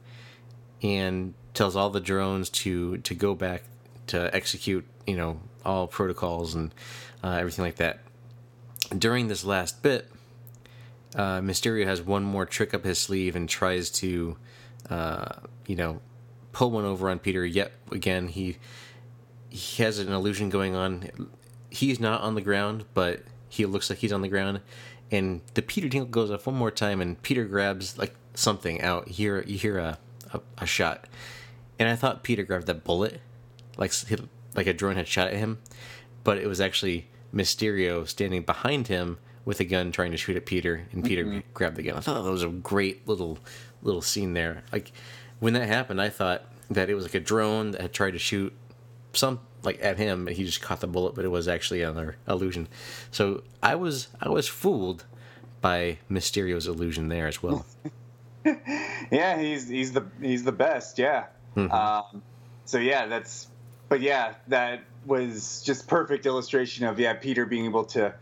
and 0.81 1.33
tells 1.53 1.75
all 1.75 1.89
the 1.89 1.99
drones 1.99 2.49
to 2.49 2.97
to 2.97 3.13
go 3.15 3.35
back 3.35 3.63
to 4.07 4.33
execute, 4.35 4.85
you 5.07 5.15
know, 5.15 5.39
all 5.65 5.87
protocols 5.87 6.55
and 6.55 6.73
uh, 7.23 7.37
everything 7.39 7.63
like 7.65 7.77
that. 7.77 7.99
During 8.97 9.27
this 9.27 9.43
last 9.45 9.81
bit, 9.81 10.11
uh, 11.15 11.39
Mysterio 11.39 11.85
has 11.85 12.01
one 12.01 12.23
more 12.23 12.45
trick 12.45 12.73
up 12.73 12.83
his 12.83 12.99
sleeve 12.99 13.35
and 13.35 13.47
tries 13.47 13.89
to, 13.91 14.37
uh, 14.89 15.35
you 15.65 15.75
know, 15.75 16.01
pull 16.53 16.71
one 16.71 16.85
over 16.85 17.09
on 17.09 17.19
Peter. 17.19 17.45
Yet 17.45 17.73
again, 17.91 18.29
he 18.29 18.57
he 19.49 19.83
has 19.83 19.99
an 19.99 20.11
illusion 20.11 20.49
going 20.49 20.75
on. 20.75 21.09
He's 21.69 21.99
not 21.99 22.21
on 22.21 22.35
the 22.35 22.41
ground, 22.41 22.85
but 22.93 23.23
he 23.49 23.65
looks 23.65 23.89
like 23.89 23.99
he's 23.99 24.13
on 24.13 24.21
the 24.21 24.29
ground. 24.29 24.61
And 25.11 25.41
the 25.53 25.61
Peter 25.61 25.89
Tingle 25.89 26.09
goes 26.09 26.31
off 26.31 26.47
one 26.47 26.55
more 26.55 26.71
time, 26.71 27.01
and 27.01 27.21
Peter 27.21 27.45
grabs 27.45 27.97
like 27.97 28.15
something 28.33 28.81
out. 28.81 29.09
You 29.09 29.13
hear 29.13 29.43
you 29.45 29.57
hear 29.57 29.77
a, 29.77 29.99
a, 30.31 30.39
a 30.59 30.65
shot, 30.65 31.05
and 31.77 31.89
I 31.89 31.95
thought 31.95 32.23
Peter 32.23 32.43
grabbed 32.43 32.67
that 32.67 32.83
bullet, 32.83 33.19
like 33.77 33.93
like 34.55 34.67
a 34.67 34.73
drone 34.73 34.95
had 34.95 35.07
shot 35.07 35.27
at 35.27 35.35
him, 35.35 35.59
but 36.23 36.37
it 36.37 36.47
was 36.47 36.61
actually 36.61 37.07
Mysterio 37.33 38.07
standing 38.07 38.43
behind 38.43 38.87
him 38.87 39.17
with 39.45 39.59
a 39.59 39.65
gun 39.65 39.91
trying 39.91 40.11
to 40.11 40.17
shoot 40.17 40.37
at 40.37 40.45
Peter, 40.45 40.87
and 40.91 41.03
Peter 41.03 41.25
mm-hmm. 41.25 41.39
grabbed 41.53 41.75
the 41.75 41.83
gun. 41.83 41.97
I 41.97 41.99
thought 41.99 42.23
that 42.23 42.31
was 42.31 42.43
a 42.43 42.47
great 42.47 43.07
little 43.07 43.39
little 43.81 44.01
scene 44.01 44.33
there. 44.33 44.63
Like 44.71 44.91
when 45.43 45.53
that 45.55 45.67
happened, 45.67 46.01
I 46.01 46.07
thought 46.07 46.45
that 46.69 46.89
it 46.89 46.95
was 46.95 47.03
like 47.03 47.15
a 47.15 47.19
drone 47.19 47.71
that 47.71 47.81
had 47.81 47.91
tried 47.91 48.11
to 48.11 48.19
shoot 48.19 48.53
some 49.11 49.41
like 49.61 49.77
at 49.83 49.97
him, 49.97 50.29
and 50.29 50.37
he 50.37 50.45
just 50.45 50.61
caught 50.61 50.79
the 50.79 50.87
bullet, 50.87 51.15
but 51.15 51.25
it 51.25 51.27
was 51.27 51.49
actually 51.49 51.81
another 51.81 52.15
illusion. 52.29 52.69
So 53.11 53.43
I 53.61 53.75
was 53.75 54.07
I 54.21 54.29
was 54.29 54.47
fooled 54.47 55.03
by 55.59 55.99
Mysterio's 56.09 56.65
illusion 56.65 57.09
there 57.09 57.27
as 57.27 57.43
well. 57.43 57.65
yeah, 59.11 59.37
he's 59.37 59.67
he's 59.67 59.91
the 59.91 60.05
he's 60.21 60.45
the 60.45 60.53
best. 60.53 60.97
Yeah. 60.97 61.25
Mm-hmm. 61.57 61.73
Um, 61.73 62.23
so 62.63 62.77
yeah, 62.77 63.07
that's. 63.07 63.47
But 63.89 63.99
yeah, 63.99 64.35
that 64.47 64.85
was 65.05 65.61
just 65.61 65.89
perfect 65.89 66.25
illustration 66.25 66.85
of 66.85 66.97
yeah 66.97 67.15
Peter 67.15 67.45
being 67.45 67.65
able 67.65 67.83
to 67.83 68.15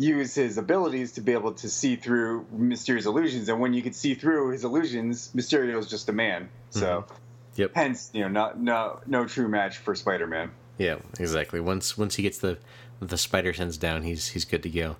use 0.00 0.34
his 0.34 0.56
abilities 0.56 1.12
to 1.12 1.20
be 1.20 1.32
able 1.32 1.52
to 1.52 1.68
see 1.68 1.94
through 1.94 2.46
Mysterio's 2.56 3.06
illusions, 3.06 3.48
and 3.48 3.60
when 3.60 3.74
you 3.74 3.82
could 3.82 3.94
see 3.94 4.14
through 4.14 4.50
his 4.50 4.64
illusions, 4.64 5.30
Mysterio 5.34 5.78
is 5.78 5.88
just 5.88 6.08
a 6.08 6.12
man. 6.12 6.48
So, 6.70 7.02
mm-hmm. 7.02 7.14
yep. 7.56 7.72
Hence, 7.74 8.10
you 8.14 8.22
know, 8.22 8.28
not 8.28 8.60
no 8.60 9.00
no 9.06 9.26
true 9.26 9.48
match 9.48 9.78
for 9.78 9.94
Spider-Man. 9.94 10.50
Yeah, 10.78 10.96
exactly. 11.18 11.60
Once 11.60 11.98
once 11.98 12.16
he 12.16 12.22
gets 12.22 12.38
the 12.38 12.58
the 13.00 13.18
spider 13.18 13.52
sense 13.52 13.76
down, 13.76 14.02
he's 14.02 14.28
he's 14.28 14.46
good 14.46 14.62
to 14.62 14.70
go. 14.70 14.96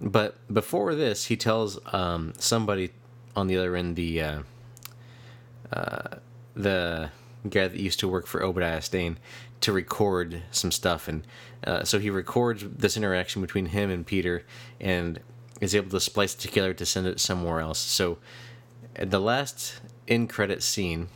But 0.00 0.36
before 0.52 0.94
this, 0.94 1.26
he 1.26 1.36
tells 1.36 1.78
um, 1.94 2.34
somebody 2.38 2.90
on 3.34 3.46
the 3.46 3.56
other 3.56 3.74
end 3.76 3.96
the 3.96 4.20
uh, 4.20 4.42
uh, 5.72 6.16
the 6.54 7.10
guy 7.48 7.68
that 7.68 7.78
used 7.78 8.00
to 8.00 8.08
work 8.08 8.26
for 8.26 8.42
Obadiah 8.42 8.82
Stane 8.82 9.18
to 9.60 9.72
record 9.72 10.42
some 10.50 10.70
stuff, 10.70 11.08
and 11.08 11.26
uh, 11.66 11.84
so 11.84 11.98
he 11.98 12.10
records 12.10 12.64
this 12.68 12.96
interaction 12.96 13.40
between 13.40 13.66
him 13.66 13.90
and 13.90 14.06
Peter, 14.06 14.44
and 14.80 15.20
is 15.60 15.74
able 15.74 15.90
to 15.90 16.00
splice 16.00 16.34
it 16.34 16.40
together 16.40 16.74
to 16.74 16.86
send 16.86 17.06
it 17.06 17.20
somewhere 17.20 17.60
else. 17.60 17.78
So, 17.78 18.18
at 18.96 19.10
the 19.10 19.20
last 19.20 19.80
in 20.06 20.28
credit 20.28 20.62
scene, 20.62 21.08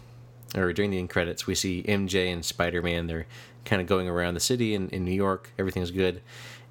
or 0.55 0.73
during 0.73 0.91
the 0.91 0.99
end 0.99 1.11
credits, 1.11 1.47
we 1.47 1.55
see 1.55 1.83
MJ 1.83 2.33
and 2.33 2.45
Spider 2.45 2.83
Man. 2.83 3.07
They're 3.07 3.27
kind 3.65 3.83
of 3.83 3.89
going 3.89 4.09
around 4.09 4.35
the 4.35 4.41
city 4.41 4.75
in, 4.75 4.89
in 4.91 5.05
New 5.05 5.13
York. 5.13 5.51
Everything's 5.59 5.91
good. 5.91 6.23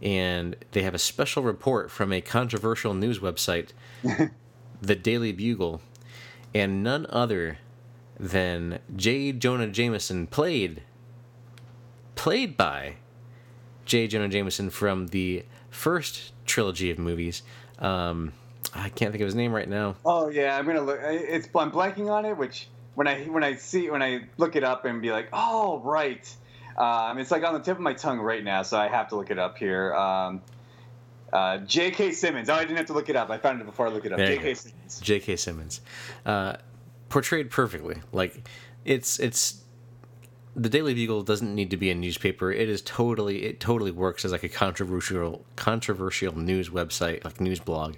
And 0.02 0.56
they 0.72 0.84
have 0.84 0.96
a 0.96 1.00
special 1.00 1.44
report 1.44 1.92
from 1.92 2.12
a 2.12 2.22
controversial 2.22 2.94
news 2.94 3.20
website 3.20 3.70
the 4.82 4.96
Daily 4.96 5.32
Bugle, 5.32 5.82
and 6.54 6.84
none 6.84 7.06
other 7.10 7.60
than 8.20 8.80
J. 8.96 9.32
Jonah 9.32 9.68
Jameson 9.68 10.28
played 10.28 10.84
played 12.18 12.58
by 12.58 12.96
J. 13.86 14.08
Jonah 14.08 14.28
Jameson 14.28 14.70
from 14.70 15.08
the 15.08 15.46
first 15.70 16.34
trilogy 16.46 16.92
of 16.92 17.00
movies. 17.00 17.44
Um, 17.80 18.34
I 18.74 18.90
can't 18.90 19.12
think 19.12 19.22
of 19.22 19.28
his 19.28 19.36
name 19.36 19.54
right 19.54 19.70
now. 19.70 19.96
Oh 20.04 20.28
yeah, 20.28 20.58
I'm 20.58 20.66
gonna 20.66 20.82
look. 20.82 21.00
It's 21.02 21.48
I'm 21.56 21.72
blanking 21.72 22.12
on 22.12 22.26
it. 22.26 22.36
Which 22.36 22.68
when 22.96 23.08
I 23.08 23.24
when 23.26 23.44
I 23.44 23.56
see 23.56 23.90
when 23.90 24.04
I 24.04 24.26
look 24.38 24.56
it 24.58 24.64
up 24.64 24.84
and 24.84 25.02
be 25.02 25.12
like, 25.12 25.30
oh 25.32 25.80
right, 25.80 26.30
Um, 26.78 27.18
it's 27.18 27.32
like 27.32 27.44
on 27.44 27.54
the 27.54 27.60
tip 27.60 27.78
of 27.78 27.82
my 27.82 27.94
tongue 27.94 28.20
right 28.20 28.44
now, 28.44 28.64
so 28.64 28.78
I 28.78 28.88
have 28.88 29.08
to 29.10 29.16
look 29.16 29.32
it 29.32 29.40
up 29.40 29.58
here. 29.58 29.94
Um, 29.96 30.42
uh, 31.32 31.58
J.K. 31.60 32.12
Simmons. 32.14 32.50
Oh, 32.50 32.54
I 32.54 32.62
didn't 32.62 32.78
have 32.78 32.86
to 32.88 32.94
look 32.94 33.10
it 33.10 33.16
up. 33.16 33.30
I 33.30 33.38
found 33.38 33.60
it 33.62 33.66
before 33.66 33.88
I 33.88 33.90
looked 33.90 34.06
it 34.06 34.14
up. 34.14 34.20
J.K. 34.20 34.54
Simmons. 34.54 35.00
J.K. 35.00 35.36
Simmons, 35.36 35.82
uh, 36.26 36.58
portrayed 37.10 37.50
perfectly. 37.52 37.98
Like 38.12 38.48
it's 38.86 39.20
it's 39.20 39.62
the 40.58 40.70
Daily 40.70 40.96
Bugle 40.96 41.22
doesn't 41.22 41.54
need 41.54 41.70
to 41.70 41.78
be 41.78 41.92
a 41.92 41.96
newspaper. 41.96 42.52
It 42.52 42.68
is 42.68 42.82
totally 42.82 43.44
it 43.44 43.60
totally 43.60 43.92
works 43.92 44.26
as 44.26 44.32
like 44.32 44.44
a 44.44 44.50
controversial 44.50 45.46
controversial 45.56 46.38
news 46.38 46.70
website, 46.70 47.24
like 47.24 47.40
news 47.40 47.60
blog. 47.60 47.96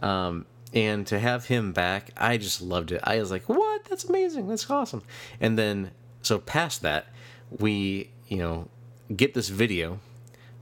Um, 0.00 0.46
and 0.72 1.06
to 1.06 1.18
have 1.20 1.46
him 1.46 1.72
back, 1.72 2.10
I 2.16 2.38
just 2.38 2.62
loved 2.62 2.90
it. 2.90 3.02
I 3.04 3.18
was 3.20 3.30
like, 3.30 3.48
"What? 3.50 3.84
That's 3.84 4.04
amazing! 4.04 4.48
That's 4.48 4.68
awesome!" 4.70 5.02
And 5.40 5.58
then, 5.58 5.90
so 6.22 6.38
past 6.38 6.80
that, 6.82 7.06
we 7.50 8.10
you 8.28 8.38
know 8.38 8.68
get 9.14 9.34
this 9.34 9.50
video 9.50 10.00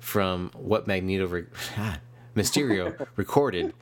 from 0.01 0.51
what 0.55 0.89
Magneto 0.89 1.29
re- 1.29 1.45
Mysterio 2.37 3.07
recorded 3.17 3.73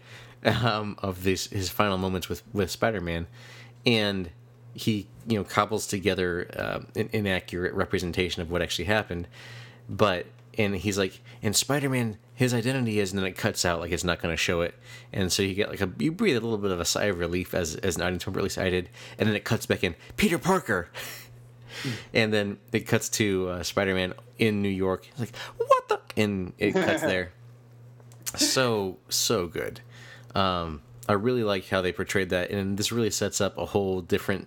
um, 0.45 0.97
of 0.99 1.25
this 1.25 1.47
his 1.47 1.71
final 1.71 1.97
moments 1.97 2.29
with 2.29 2.43
with 2.53 2.71
Spider 2.71 3.01
Man, 3.01 3.27
and 3.87 4.31
he 4.75 5.07
you 5.27 5.39
know 5.39 5.45
cobbles 5.45 5.87
together 5.87 6.49
uh, 6.57 6.81
an 6.97 7.09
inaccurate 7.13 7.75
representation 7.75 8.43
of 8.43 8.51
what 8.51 8.63
actually 8.63 8.87
happened, 8.87 9.29
but 9.89 10.27
and 10.59 10.77
he's 10.77 10.99
like, 10.99 11.21
and 11.43 11.55
Spider 11.55 11.89
Man, 11.89 12.19
his 12.35 12.53
identity 12.53 12.99
is, 12.99 13.13
and 13.13 13.19
then 13.19 13.27
it 13.27 13.37
cuts 13.37 13.65
out 13.65 13.81
like 13.81 13.93
it's 13.93 14.05
not 14.05 14.21
going 14.21 14.33
to 14.33 14.37
show 14.37 14.61
it, 14.63 14.75
and 15.13 15.33
so 15.33 15.43
you 15.43 15.55
get 15.55 15.71
like 15.71 15.81
a 15.81 15.91
you 15.99 16.13
breathe 16.13 16.37
a 16.37 16.41
little 16.41 16.59
bit 16.59 16.71
of 16.71 16.81
a 16.81 16.85
sigh 16.85 17.05
of 17.05 17.19
relief 17.19 17.55
as 17.55 17.77
as 17.77 17.97
an 17.97 18.03
audience 18.03 18.27
member 18.27 18.41
at 18.41 18.45
least 18.45 18.59
I 18.59 18.71
did, 18.71 18.89
and 19.19 19.29
then 19.29 19.37
it 19.37 19.45
cuts 19.45 19.67
back 19.67 19.85
in 19.85 19.95
Peter 20.17 20.39
Parker. 20.39 20.89
and 22.13 22.33
then 22.33 22.59
it 22.73 22.81
cuts 22.81 23.09
to 23.09 23.49
uh, 23.49 23.63
Spider-Man 23.63 24.13
in 24.39 24.61
New 24.61 24.69
York. 24.69 25.05
He's 25.05 25.21
like, 25.21 25.37
"What 25.57 25.89
the?" 25.89 26.01
And 26.17 26.53
it 26.59 26.73
cuts 26.73 27.03
there. 27.03 27.33
So 28.37 28.99
so 29.09 29.49
good. 29.49 29.81
Um, 30.37 30.83
I 31.09 31.15
really 31.15 31.43
like 31.43 31.69
how 31.69 31.81
they 31.81 31.91
portrayed 31.91 32.31
that, 32.31 32.51
and 32.51 32.79
this 32.79 32.93
really 32.93 33.11
sets 33.11 33.41
up 33.41 33.59
a 33.59 33.67
whole 33.67 34.03
different 34.03 34.47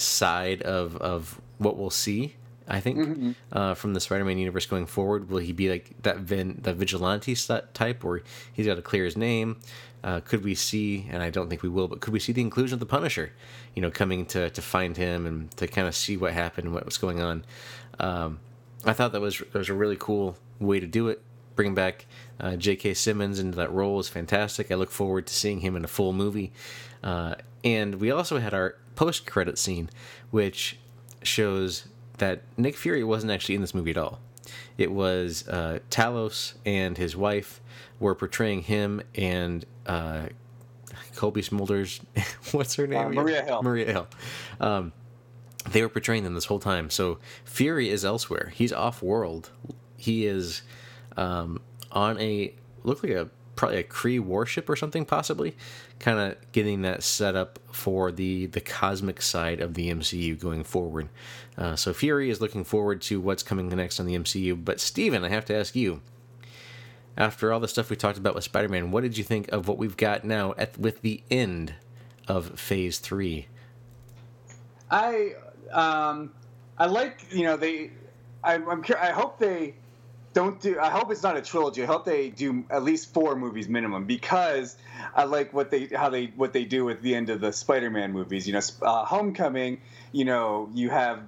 side 0.00 0.62
of 0.62 0.96
of 0.96 1.40
what 1.58 1.76
we'll 1.76 1.90
see. 1.90 2.36
I 2.70 2.78
think 2.78 2.98
mm-hmm. 2.98 3.32
uh, 3.52 3.74
from 3.74 3.94
the 3.94 4.00
Spider-Man 4.00 4.38
universe 4.38 4.64
going 4.64 4.86
forward, 4.86 5.28
will 5.28 5.38
he 5.38 5.52
be 5.52 5.68
like 5.68 5.90
that 6.02 6.18
Vin, 6.18 6.60
that 6.62 6.76
vigilante 6.76 7.34
type, 7.74 8.04
where 8.04 8.22
he's 8.52 8.66
got 8.66 8.76
to 8.76 8.82
clear 8.82 9.04
his 9.04 9.16
name? 9.16 9.58
Uh, 10.04 10.20
could 10.20 10.44
we 10.44 10.54
see, 10.54 11.06
and 11.10 11.20
I 11.22 11.30
don't 11.30 11.50
think 11.50 11.62
we 11.62 11.68
will, 11.68 11.88
but 11.88 12.00
could 12.00 12.12
we 12.12 12.20
see 12.20 12.32
the 12.32 12.40
inclusion 12.40 12.74
of 12.74 12.80
the 12.80 12.86
Punisher, 12.86 13.32
you 13.74 13.82
know, 13.82 13.90
coming 13.90 14.24
to 14.26 14.50
to 14.50 14.62
find 14.62 14.96
him 14.96 15.26
and 15.26 15.50
to 15.56 15.66
kind 15.66 15.88
of 15.88 15.96
see 15.96 16.16
what 16.16 16.32
happened 16.32 16.66
and 16.66 16.74
what 16.74 16.84
was 16.84 16.96
going 16.96 17.20
on? 17.20 17.44
Um, 17.98 18.38
I 18.84 18.92
thought 18.92 19.12
that 19.12 19.20
was 19.20 19.38
that 19.38 19.54
was 19.54 19.68
a 19.68 19.74
really 19.74 19.96
cool 19.96 20.36
way 20.60 20.80
to 20.80 20.86
do 20.86 21.08
it. 21.08 21.22
Bring 21.56 21.74
back 21.74 22.06
uh, 22.38 22.56
J.K. 22.56 22.94
Simmons 22.94 23.38
into 23.38 23.56
that 23.56 23.72
role 23.72 23.98
is 23.98 24.08
fantastic. 24.08 24.70
I 24.70 24.76
look 24.76 24.90
forward 24.90 25.26
to 25.26 25.34
seeing 25.34 25.60
him 25.60 25.76
in 25.76 25.84
a 25.84 25.88
full 25.88 26.12
movie. 26.12 26.52
Uh, 27.02 27.34
and 27.64 27.96
we 27.96 28.10
also 28.10 28.38
had 28.38 28.54
our 28.54 28.76
post-credit 28.94 29.58
scene, 29.58 29.90
which 30.30 30.78
shows 31.22 31.88
that 32.18 32.42
Nick 32.56 32.76
Fury 32.76 33.04
wasn't 33.04 33.32
actually 33.32 33.54
in 33.54 33.60
this 33.60 33.74
movie 33.74 33.90
at 33.90 33.98
all. 33.98 34.20
It 34.78 34.92
was 34.92 35.46
uh, 35.48 35.80
Talos 35.90 36.54
and 36.64 36.96
his 36.96 37.16
wife 37.16 37.60
were 37.98 38.14
portraying 38.14 38.62
him 38.62 39.02
and 39.14 39.64
uh, 39.86 40.26
Cobie 41.16 41.42
Smulders. 41.42 42.00
what's 42.52 42.74
her 42.76 42.86
name? 42.86 43.06
Uh, 43.06 43.10
Maria 43.10 43.42
Hill. 43.42 43.62
Maria 43.62 43.92
Hill. 43.92 44.06
Um, 44.60 44.92
they 45.70 45.82
were 45.82 45.88
portraying 45.88 46.24
them 46.24 46.34
this 46.34 46.46
whole 46.46 46.58
time. 46.58 46.90
So 46.90 47.18
Fury 47.44 47.90
is 47.90 48.04
elsewhere. 48.04 48.52
He's 48.54 48.72
off 48.72 49.02
world. 49.02 49.50
He 49.96 50.26
is 50.26 50.62
um, 51.16 51.60
on 51.92 52.18
a 52.18 52.54
look 52.82 53.02
like 53.02 53.12
a 53.12 53.28
probably 53.60 53.78
a 53.78 53.84
Kree 53.84 54.18
warship 54.18 54.70
or 54.70 54.74
something, 54.74 55.04
possibly, 55.04 55.54
kind 55.98 56.18
of 56.18 56.52
getting 56.52 56.80
that 56.80 57.02
set 57.02 57.36
up 57.36 57.58
for 57.70 58.10
the 58.10 58.46
the 58.46 58.60
cosmic 58.60 59.20
side 59.20 59.60
of 59.60 59.74
the 59.74 59.90
MCU 59.90 60.40
going 60.40 60.64
forward. 60.64 61.10
Uh, 61.58 61.76
so 61.76 61.92
Fury 61.92 62.30
is 62.30 62.40
looking 62.40 62.64
forward 62.64 63.02
to 63.02 63.20
what's 63.20 63.42
coming 63.42 63.68
next 63.68 64.00
on 64.00 64.06
the 64.06 64.14
MCU. 64.14 64.64
But 64.64 64.80
Steven, 64.80 65.24
I 65.24 65.28
have 65.28 65.44
to 65.44 65.54
ask 65.54 65.76
you, 65.76 66.00
after 67.18 67.52
all 67.52 67.60
the 67.60 67.68
stuff 67.68 67.90
we 67.90 67.96
talked 67.96 68.16
about 68.16 68.34
with 68.34 68.44
Spider-Man, 68.44 68.92
what 68.92 69.02
did 69.02 69.18
you 69.18 69.24
think 69.24 69.48
of 69.48 69.68
what 69.68 69.76
we've 69.76 69.96
got 69.96 70.24
now 70.24 70.54
at 70.56 70.78
with 70.78 71.02
the 71.02 71.22
end 71.30 71.74
of 72.26 72.58
Phase 72.58 72.98
Three? 72.98 73.46
I 74.90 75.34
um, 75.70 76.32
I 76.78 76.86
like 76.86 77.26
you 77.30 77.44
know 77.44 77.58
they 77.58 77.90
I, 78.42 78.54
I'm 78.54 78.82
I 78.98 79.10
hope 79.10 79.38
they 79.38 79.74
don't 80.32 80.60
do. 80.60 80.78
I 80.78 80.90
hope 80.90 81.10
it's 81.10 81.22
not 81.22 81.36
a 81.36 81.42
trilogy. 81.42 81.82
I 81.82 81.86
hope 81.86 82.04
they 82.04 82.30
do 82.30 82.64
at 82.70 82.84
least 82.84 83.12
four 83.12 83.34
movies 83.34 83.68
minimum 83.68 84.04
because 84.04 84.76
I 85.14 85.24
like 85.24 85.52
what 85.52 85.70
they 85.70 85.86
how 85.86 86.08
they 86.08 86.26
what 86.36 86.52
they 86.52 86.64
do 86.64 86.88
at 86.90 87.02
the 87.02 87.14
end 87.14 87.30
of 87.30 87.40
the 87.40 87.52
Spider-Man 87.52 88.12
movies. 88.12 88.46
You 88.46 88.54
know, 88.54 88.60
uh, 88.82 89.04
Homecoming. 89.04 89.80
You 90.12 90.24
know, 90.24 90.70
you 90.72 90.90
have 90.90 91.22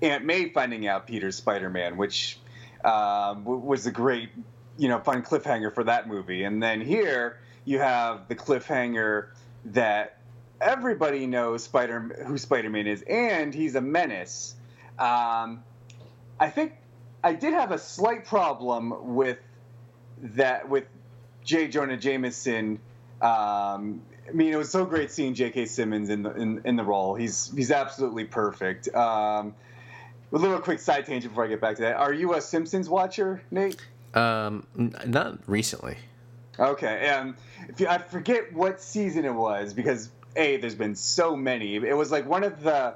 Aunt 0.00 0.24
May 0.24 0.48
finding 0.48 0.86
out 0.86 1.06
Peter's 1.06 1.36
Spider-Man, 1.36 1.96
which 1.96 2.38
um, 2.84 3.44
was 3.44 3.86
a 3.86 3.90
great 3.90 4.30
you 4.78 4.88
know 4.88 5.00
fun 5.00 5.22
cliffhanger 5.22 5.74
for 5.74 5.84
that 5.84 6.08
movie. 6.08 6.44
And 6.44 6.62
then 6.62 6.80
here 6.80 7.38
you 7.66 7.78
have 7.78 8.28
the 8.28 8.34
cliffhanger 8.34 9.28
that 9.66 10.18
everybody 10.62 11.26
knows 11.26 11.64
Spider 11.64 12.24
who 12.26 12.38
Spider-Man 12.38 12.86
is, 12.86 13.02
and 13.02 13.52
he's 13.52 13.74
a 13.74 13.82
menace. 13.82 14.54
Um, 14.98 15.62
I 16.40 16.48
think 16.48 16.72
I 17.26 17.32
did 17.32 17.54
have 17.54 17.72
a 17.72 17.78
slight 17.78 18.24
problem 18.24 19.16
with 19.16 19.38
that 20.22 20.68
with 20.68 20.84
J. 21.42 21.66
Jonah 21.66 21.96
Jameson. 21.96 22.78
Um, 23.20 24.00
I 24.28 24.32
mean, 24.32 24.52
it 24.52 24.56
was 24.56 24.70
so 24.70 24.84
great 24.84 25.10
seeing 25.10 25.34
J.K. 25.34 25.66
Simmons 25.66 26.08
in 26.08 26.22
the 26.22 26.30
in, 26.36 26.60
in 26.64 26.76
the 26.76 26.84
role. 26.84 27.16
He's 27.16 27.52
he's 27.52 27.72
absolutely 27.72 28.26
perfect. 28.26 28.94
Um, 28.94 29.56
a 30.32 30.38
little 30.38 30.60
quick 30.60 30.78
side 30.78 31.04
tangent 31.04 31.32
before 31.32 31.44
I 31.44 31.48
get 31.48 31.60
back 31.60 31.74
to 31.76 31.82
that. 31.82 31.96
Are 31.96 32.12
you 32.12 32.34
a 32.34 32.40
Simpsons 32.40 32.88
watcher, 32.88 33.42
Nate? 33.50 33.84
Um, 34.14 34.64
not 34.76 35.38
recently. 35.48 35.96
Okay, 36.60 37.08
um, 37.08 37.36
you, 37.76 37.88
I 37.88 37.98
forget 37.98 38.52
what 38.52 38.80
season 38.80 39.24
it 39.24 39.34
was 39.34 39.74
because 39.74 40.10
a 40.36 40.58
there's 40.58 40.76
been 40.76 40.94
so 40.94 41.34
many. 41.34 41.74
It 41.74 41.96
was 41.96 42.12
like 42.12 42.24
one 42.24 42.44
of 42.44 42.62
the. 42.62 42.94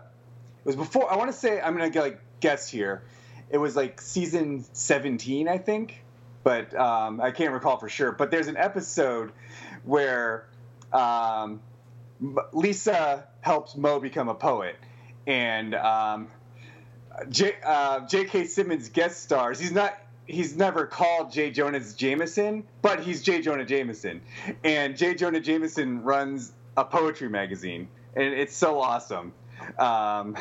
It 0.61 0.67
was 0.67 0.77
before. 0.77 1.13
I 1.13 1.17
want 1.17 1.33
to 1.33 1.37
say 1.37 1.61
I'm 1.61 1.77
gonna 1.77 2.01
like 2.01 2.21
guess 2.39 2.69
here 2.69 3.03
it 3.51 3.59
was 3.59 3.77
like 3.77 4.01
season 4.01 4.65
17, 4.73 5.49
I 5.49 5.59
think, 5.59 6.03
but 6.45 6.75
um, 6.75 7.21
I 7.21 7.31
can't 7.33 7.53
recall 7.53 7.77
for 7.77 7.89
sure. 7.89 8.13
But 8.13 8.31
there's 8.31 8.49
an 8.49 8.57
episode 8.57 9.33
where 9.85 10.47
um, 10.93 11.61
Lisa 12.53 13.27
helps 13.41 13.77
Moe 13.77 14.01
become 14.01 14.29
a 14.29 14.35
poet, 14.35 14.77
and 15.27 15.75
um, 15.75 16.29
J, 17.29 17.55
uh, 17.65 18.07
J.K. 18.07 18.45
Simmons 18.45 18.89
guest 18.89 19.23
stars. 19.23 19.59
He's 19.59 19.73
not. 19.73 19.99
He's 20.27 20.57
never 20.57 20.87
called 20.87 21.33
J. 21.33 21.51
Jonah 21.51 21.81
Jameson, 21.81 22.65
but 22.83 23.01
he's 23.01 23.21
J. 23.21 23.43
Jonah 23.43 23.65
Jameson, 23.65 24.21
and 24.63 24.97
J. 24.97 25.15
Jonah 25.15 25.41
Jameson 25.41 26.05
runs 26.05 26.53
a 26.77 26.85
poetry 26.85 27.29
magazine, 27.29 27.89
and 28.15 28.27
it's 28.27 28.55
so 28.55 28.81
awesome. 28.81 29.33
Um, 29.77 30.37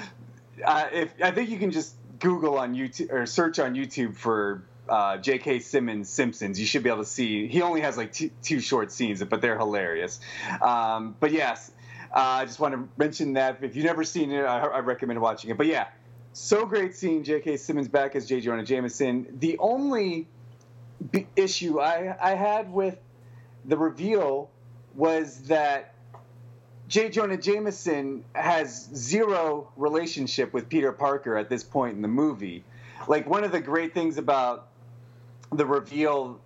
if 0.56 1.12
I 1.22 1.30
think 1.30 1.50
you 1.50 1.58
can 1.58 1.70
just 1.70 1.94
Google 2.18 2.58
on 2.58 2.74
YouTube 2.74 3.12
or 3.12 3.26
search 3.26 3.58
on 3.58 3.74
YouTube 3.74 4.16
for 4.16 4.64
uh, 4.88 5.18
J.K. 5.18 5.60
Simmons 5.60 6.08
Simpsons, 6.08 6.58
you 6.58 6.66
should 6.66 6.82
be 6.82 6.88
able 6.88 7.02
to 7.02 7.08
see. 7.08 7.46
He 7.46 7.62
only 7.62 7.82
has 7.82 7.96
like 7.96 8.12
two, 8.12 8.30
two 8.42 8.60
short 8.60 8.90
scenes, 8.90 9.22
but 9.22 9.40
they're 9.40 9.58
hilarious. 9.58 10.20
Um, 10.62 11.14
but 11.20 11.32
yes, 11.32 11.70
uh, 12.14 12.18
I 12.18 12.44
just 12.44 12.58
want 12.58 12.74
to 12.74 12.88
mention 12.96 13.34
that 13.34 13.58
if 13.62 13.76
you've 13.76 13.84
never 13.84 14.04
seen 14.04 14.30
it, 14.30 14.42
I, 14.44 14.60
I 14.60 14.78
recommend 14.80 15.20
watching 15.20 15.50
it. 15.50 15.58
But 15.58 15.66
yeah, 15.66 15.88
so 16.32 16.64
great 16.66 16.94
seeing 16.94 17.22
J.K. 17.22 17.56
Simmons 17.58 17.88
back 17.88 18.16
as 18.16 18.26
J. 18.26 18.40
Jonah 18.40 18.64
Jameson. 18.64 19.26
The 19.38 19.58
only 19.58 20.26
b- 21.10 21.26
issue 21.36 21.80
I, 21.80 22.16
I 22.20 22.34
had 22.34 22.72
with 22.72 22.98
the 23.64 23.76
reveal 23.76 24.50
was 24.94 25.42
that 25.48 25.94
J. 26.88 27.10
Jonah 27.10 27.36
Jameson 27.36 28.24
has 28.34 28.88
zero 28.94 29.70
relationship 29.76 30.54
with 30.54 30.70
Peter 30.70 30.90
Parker 30.90 31.36
at 31.36 31.50
this 31.50 31.62
point 31.62 31.96
in 31.96 32.02
the 32.02 32.08
movie. 32.08 32.64
Like 33.06 33.28
one 33.28 33.44
of 33.44 33.52
the 33.52 33.60
great 33.60 33.92
things 33.92 34.16
about 34.16 34.68
the 35.52 35.66
reveal, 35.66 36.40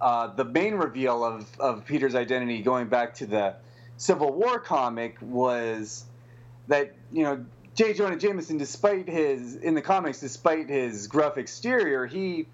uh, 0.00 0.28
the 0.28 0.44
main 0.44 0.74
reveal 0.74 1.24
of, 1.24 1.46
of 1.58 1.84
Peter's 1.86 2.14
identity 2.14 2.62
going 2.62 2.88
back 2.88 3.14
to 3.14 3.26
the 3.26 3.56
Civil 3.96 4.32
War 4.32 4.60
comic 4.60 5.16
was 5.20 6.04
that, 6.68 6.94
you 7.12 7.24
know, 7.24 7.44
J. 7.74 7.92
Jonah 7.92 8.16
Jameson, 8.16 8.58
despite 8.58 9.08
his, 9.08 9.56
in 9.56 9.74
the 9.74 9.82
comics, 9.82 10.20
despite 10.20 10.68
his 10.68 11.08
gruff 11.08 11.36
exterior, 11.36 12.06
he, 12.06 12.46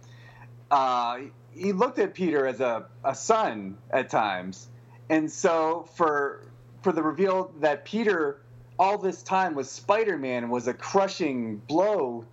uh, 0.70 1.18
he 1.52 1.72
looked 1.72 1.98
at 1.98 2.14
Peter 2.14 2.46
as 2.46 2.60
a, 2.60 2.86
a 3.04 3.14
son 3.14 3.76
at 3.90 4.08
times. 4.08 4.68
And 5.10 5.30
so 5.30 5.88
for 5.94 6.42
for 6.86 6.92
the 6.92 7.02
reveal 7.02 7.50
that 7.58 7.84
Peter 7.84 8.38
all 8.78 8.96
this 8.96 9.20
time 9.20 9.56
was 9.56 9.68
Spider-Man 9.68 10.48
was 10.48 10.68
a 10.68 10.72
crushing 10.72 11.56
blow 11.66 12.24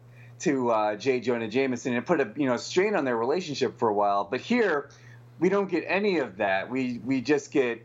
to 0.41 0.69
uh, 0.69 0.95
J. 0.95 1.21
Jonah 1.21 1.47
Jameson 1.47 1.93
and 1.93 2.03
it 2.03 2.05
put 2.05 2.21
a 2.21 2.31
you 2.35 2.45
know 2.45 2.55
strain 2.57 2.95
on 2.95 3.03
their 3.03 3.17
relationship 3.17 3.79
for 3.79 3.89
a 3.89 3.93
while. 3.95 4.27
But 4.29 4.41
here, 4.41 4.91
we 5.39 5.49
don't 5.49 5.71
get 5.71 5.85
any 5.87 6.19
of 6.19 6.37
that. 6.37 6.69
We 6.69 6.99
we 7.03 7.19
just 7.19 7.51
get 7.51 7.83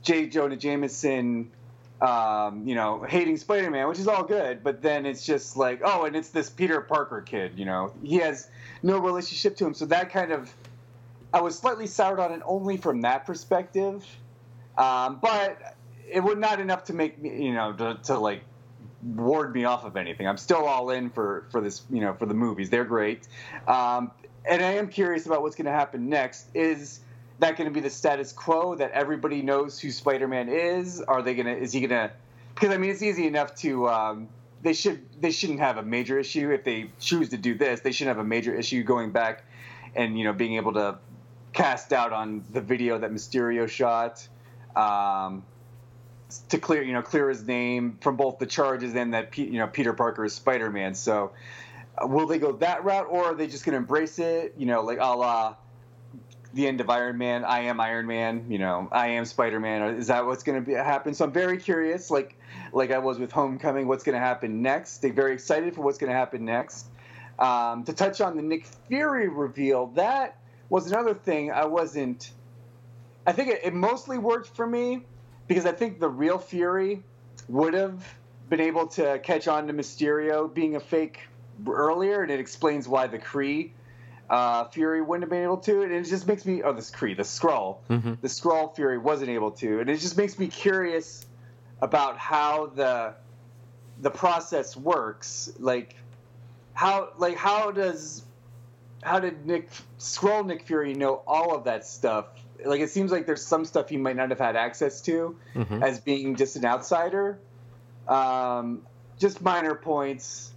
J. 0.00 0.26
Jonah 0.26 0.56
Jameson, 0.56 1.50
um, 2.00 2.66
you 2.66 2.76
know, 2.76 3.02
hating 3.02 3.36
Spider-Man, 3.36 3.86
which 3.86 3.98
is 3.98 4.08
all 4.08 4.24
good. 4.24 4.64
But 4.64 4.80
then 4.80 5.04
it's 5.04 5.26
just 5.26 5.58
like, 5.58 5.82
oh, 5.84 6.06
and 6.06 6.16
it's 6.16 6.30
this 6.30 6.48
Peter 6.48 6.80
Parker 6.80 7.20
kid. 7.20 7.58
You 7.58 7.66
know, 7.66 7.92
he 8.02 8.16
has 8.20 8.48
no 8.82 8.96
relationship 9.00 9.54
to 9.58 9.66
him. 9.66 9.74
So 9.74 9.84
that 9.84 10.10
kind 10.10 10.32
of, 10.32 10.50
I 11.34 11.42
was 11.42 11.58
slightly 11.58 11.86
soured 11.86 12.20
on 12.20 12.32
it 12.32 12.40
only 12.46 12.78
from 12.78 13.02
that 13.02 13.26
perspective. 13.26 14.02
Um, 14.78 15.18
but 15.20 15.75
it 16.10 16.20
was 16.20 16.36
not 16.36 16.60
enough 16.60 16.84
to 16.84 16.92
make 16.92 17.20
me, 17.20 17.44
you 17.46 17.54
know, 17.54 17.72
to, 17.72 17.98
to 18.04 18.18
like 18.18 18.42
ward 19.02 19.54
me 19.54 19.64
off 19.64 19.84
of 19.84 19.96
anything. 19.96 20.26
I'm 20.26 20.36
still 20.36 20.64
all 20.64 20.90
in 20.90 21.10
for 21.10 21.46
for 21.50 21.60
this, 21.60 21.82
you 21.90 22.00
know, 22.00 22.14
for 22.14 22.26
the 22.26 22.34
movies. 22.34 22.70
They're 22.70 22.84
great, 22.84 23.26
um, 23.66 24.10
and 24.44 24.62
I 24.62 24.72
am 24.72 24.88
curious 24.88 25.26
about 25.26 25.42
what's 25.42 25.56
going 25.56 25.66
to 25.66 25.72
happen 25.72 26.08
next. 26.08 26.46
Is 26.54 27.00
that 27.38 27.56
going 27.56 27.68
to 27.68 27.74
be 27.74 27.80
the 27.80 27.90
status 27.90 28.32
quo 28.32 28.74
that 28.76 28.92
everybody 28.92 29.42
knows 29.42 29.78
who 29.78 29.90
Spider-Man 29.90 30.48
is? 30.48 31.00
Are 31.02 31.22
they 31.22 31.34
going 31.34 31.46
to? 31.46 31.56
Is 31.56 31.72
he 31.72 31.80
going 31.80 31.90
to? 31.90 32.12
Because 32.54 32.70
I 32.70 32.78
mean, 32.78 32.90
it's 32.90 33.02
easy 33.02 33.26
enough 33.26 33.54
to. 33.56 33.88
Um, 33.88 34.28
they 34.62 34.72
should. 34.72 35.04
They 35.20 35.30
shouldn't 35.30 35.60
have 35.60 35.76
a 35.76 35.82
major 35.82 36.18
issue 36.18 36.50
if 36.50 36.64
they 36.64 36.90
choose 36.98 37.28
to 37.30 37.36
do 37.36 37.54
this. 37.54 37.80
They 37.80 37.92
shouldn't 37.92 38.16
have 38.16 38.24
a 38.24 38.28
major 38.28 38.54
issue 38.54 38.82
going 38.82 39.12
back, 39.12 39.44
and 39.94 40.18
you 40.18 40.24
know, 40.24 40.32
being 40.32 40.54
able 40.54 40.72
to 40.74 40.98
cast 41.52 41.92
out 41.92 42.12
on 42.12 42.44
the 42.52 42.60
video 42.60 42.98
that 42.98 43.10
Mysterio 43.10 43.68
shot. 43.68 44.26
Um, 44.74 45.42
to 46.48 46.58
clear 46.58 46.82
you 46.82 46.92
know 46.92 47.02
clear 47.02 47.28
his 47.28 47.44
name 47.46 47.98
from 48.00 48.16
both 48.16 48.38
the 48.38 48.46
charges 48.46 48.94
and 48.94 49.14
that 49.14 49.36
you 49.38 49.58
know 49.58 49.66
Peter 49.66 49.92
Parker 49.92 50.24
is 50.24 50.34
Spider 50.34 50.70
Man. 50.70 50.94
So 50.94 51.32
uh, 51.96 52.06
will 52.06 52.26
they 52.26 52.38
go 52.38 52.52
that 52.52 52.84
route 52.84 53.06
or 53.10 53.26
are 53.26 53.34
they 53.34 53.46
just 53.46 53.64
going 53.64 53.72
to 53.72 53.78
embrace 53.78 54.18
it? 54.18 54.54
You 54.56 54.66
know, 54.66 54.82
like 54.82 54.98
a 54.98 55.16
la 55.16 55.56
the 56.54 56.66
end 56.66 56.80
of 56.80 56.88
Iron 56.88 57.18
Man. 57.18 57.44
I 57.44 57.60
am 57.60 57.80
Iron 57.80 58.06
Man. 58.06 58.46
You 58.48 58.58
know, 58.58 58.88
I 58.90 59.08
am 59.08 59.24
Spider 59.24 59.60
Man. 59.60 59.96
Is 59.96 60.08
that 60.08 60.26
what's 60.26 60.42
going 60.42 60.64
to 60.64 60.82
happen? 60.82 61.14
So 61.14 61.24
I'm 61.24 61.32
very 61.32 61.58
curious, 61.58 62.10
like 62.10 62.36
like 62.72 62.90
I 62.90 62.98
was 62.98 63.18
with 63.18 63.30
Homecoming. 63.30 63.86
What's 63.86 64.04
going 64.04 64.14
to 64.14 64.24
happen 64.24 64.62
next? 64.62 64.98
They're 64.98 65.12
very 65.12 65.34
excited 65.34 65.74
for 65.74 65.82
what's 65.82 65.98
going 65.98 66.10
to 66.10 66.16
happen 66.16 66.44
next. 66.44 66.86
Um, 67.38 67.84
to 67.84 67.92
touch 67.92 68.20
on 68.20 68.36
the 68.36 68.42
Nick 68.42 68.66
Fury 68.88 69.28
reveal, 69.28 69.88
that 69.88 70.38
was 70.70 70.90
another 70.90 71.14
thing 71.14 71.52
I 71.52 71.66
wasn't. 71.66 72.30
I 73.26 73.32
think 73.32 73.50
it, 73.50 73.60
it 73.64 73.74
mostly 73.74 74.18
worked 74.18 74.56
for 74.56 74.66
me 74.66 75.02
because 75.48 75.66
I 75.66 75.72
think 75.72 76.00
the 76.00 76.08
real 76.08 76.38
Fury 76.38 77.02
would 77.48 77.74
have 77.74 78.04
been 78.48 78.60
able 78.60 78.86
to 78.88 79.18
catch 79.20 79.48
on 79.48 79.66
to 79.66 79.72
Mysterio 79.72 80.52
being 80.52 80.76
a 80.76 80.80
fake 80.80 81.20
earlier, 81.68 82.22
and 82.22 82.30
it 82.30 82.40
explains 82.40 82.88
why 82.88 83.06
the 83.06 83.18
Kree 83.18 83.70
uh, 84.28 84.64
Fury 84.66 85.02
wouldn't 85.02 85.22
have 85.22 85.30
been 85.30 85.42
able 85.42 85.58
to. 85.58 85.82
And 85.82 85.92
it 85.92 86.04
just 86.04 86.26
makes 86.26 86.44
me 86.44 86.62
oh, 86.62 86.72
this 86.72 86.90
Kree, 86.90 87.16
the 87.16 87.22
Skrull, 87.22 87.78
mm-hmm. 87.88 88.14
the 88.20 88.28
Skrull 88.28 88.74
Fury 88.74 88.98
wasn't 88.98 89.30
able 89.30 89.52
to, 89.52 89.80
and 89.80 89.90
it 89.90 89.98
just 89.98 90.16
makes 90.16 90.38
me 90.38 90.48
curious 90.48 91.26
about 91.80 92.18
how 92.18 92.66
the 92.74 93.14
the 94.00 94.10
process 94.10 94.76
works. 94.76 95.52
Like 95.58 95.96
how 96.74 97.10
like 97.18 97.36
how 97.36 97.70
does 97.70 98.22
how 99.02 99.20
did 99.20 99.46
Nick 99.46 99.70
Skrull 99.98 100.44
Nick 100.44 100.64
Fury 100.64 100.94
know 100.94 101.22
all 101.26 101.54
of 101.54 101.64
that 101.64 101.86
stuff 101.86 102.26
like 102.64 102.80
it 102.80 102.90
seems 102.90 103.12
like 103.12 103.26
there's 103.26 103.44
some 103.44 103.64
stuff 103.64 103.88
he 103.88 103.96
might 103.96 104.16
not 104.16 104.30
have 104.30 104.38
had 104.38 104.56
access 104.56 105.00
to 105.02 105.36
mm-hmm. 105.54 105.82
as 105.82 106.00
being 106.00 106.36
just 106.36 106.56
an 106.56 106.64
outsider. 106.64 107.38
Um, 108.08 108.82
just 109.18 109.42
minor 109.42 109.74
points 109.74 110.52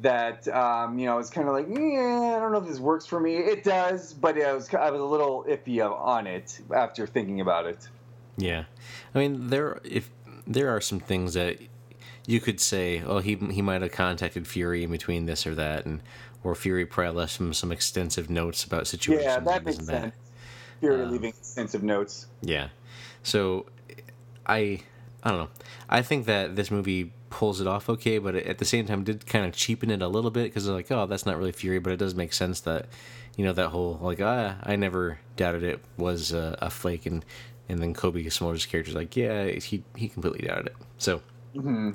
that 0.00 0.48
um, 0.48 0.98
you 0.98 1.06
know 1.06 1.18
it's 1.18 1.30
kind 1.30 1.48
of 1.48 1.54
like 1.54 1.66
yeah 1.68 2.34
I 2.36 2.40
don't 2.40 2.52
know 2.52 2.58
if 2.58 2.66
this 2.66 2.78
works 2.78 3.06
for 3.06 3.20
me. 3.20 3.36
It 3.36 3.64
does, 3.64 4.12
but 4.12 4.40
I 4.40 4.52
was 4.52 4.72
I 4.74 4.90
was 4.90 5.00
a 5.00 5.04
little 5.04 5.44
iffy 5.48 5.80
on 5.82 6.26
it 6.26 6.60
after 6.74 7.06
thinking 7.06 7.40
about 7.40 7.66
it. 7.66 7.88
Yeah, 8.36 8.64
I 9.14 9.18
mean 9.18 9.48
there 9.48 9.80
if 9.84 10.10
there 10.46 10.74
are 10.74 10.80
some 10.80 11.00
things 11.00 11.34
that 11.34 11.58
you 12.26 12.40
could 12.40 12.60
say, 12.60 13.02
oh 13.06 13.18
he 13.18 13.36
he 13.36 13.62
might 13.62 13.82
have 13.82 13.92
contacted 13.92 14.46
Fury 14.46 14.84
in 14.84 14.90
between 14.90 15.26
this 15.26 15.46
or 15.46 15.54
that, 15.54 15.84
and 15.84 16.02
or 16.42 16.54
Fury 16.54 16.86
probably 16.86 17.20
left 17.20 17.38
him 17.38 17.52
some 17.52 17.70
extensive 17.70 18.30
notes 18.30 18.64
about 18.64 18.86
situations. 18.86 19.26
Yeah, 19.26 19.40
that 19.40 19.64
makes 19.64 19.76
sense. 19.76 19.88
That. 19.88 20.14
Fury 20.82 21.02
um, 21.02 21.12
leaving 21.12 21.28
extensive 21.28 21.84
notes. 21.84 22.26
Yeah. 22.40 22.68
So 23.22 23.66
I 24.44 24.80
I 25.22 25.30
don't 25.30 25.38
know. 25.38 25.48
I 25.88 26.02
think 26.02 26.26
that 26.26 26.56
this 26.56 26.72
movie 26.72 27.12
pulls 27.30 27.60
it 27.60 27.68
off 27.68 27.88
okay, 27.88 28.18
but 28.18 28.34
at 28.34 28.58
the 28.58 28.64
same 28.64 28.84
time 28.86 29.04
did 29.04 29.24
kind 29.24 29.46
of 29.46 29.52
cheapen 29.52 29.90
it 29.92 30.02
a 30.02 30.08
little 30.08 30.32
bit 30.32 30.44
because 30.44 30.66
they're 30.66 30.74
like, 30.74 30.90
oh, 30.90 31.06
that's 31.06 31.24
not 31.24 31.38
really 31.38 31.52
Fury, 31.52 31.78
but 31.78 31.92
it 31.92 31.98
does 31.98 32.16
make 32.16 32.32
sense 32.32 32.58
that 32.60 32.86
you 33.36 33.44
know 33.44 33.52
that 33.52 33.68
whole 33.68 34.00
like 34.02 34.20
ah, 34.20 34.56
I 34.64 34.74
never 34.74 35.20
doubted 35.36 35.62
it 35.62 35.80
was 35.96 36.32
a, 36.32 36.58
a 36.60 36.68
flake, 36.68 37.06
and 37.06 37.24
and 37.68 37.78
then 37.78 37.94
Cobie 37.94 38.24
Smulders' 38.24 38.68
character's 38.68 38.96
like, 38.96 39.16
yeah, 39.16 39.46
he 39.46 39.84
he 39.94 40.08
completely 40.08 40.48
doubted 40.48 40.66
it. 40.66 40.76
So 40.98 41.22
mm-hmm. 41.54 41.92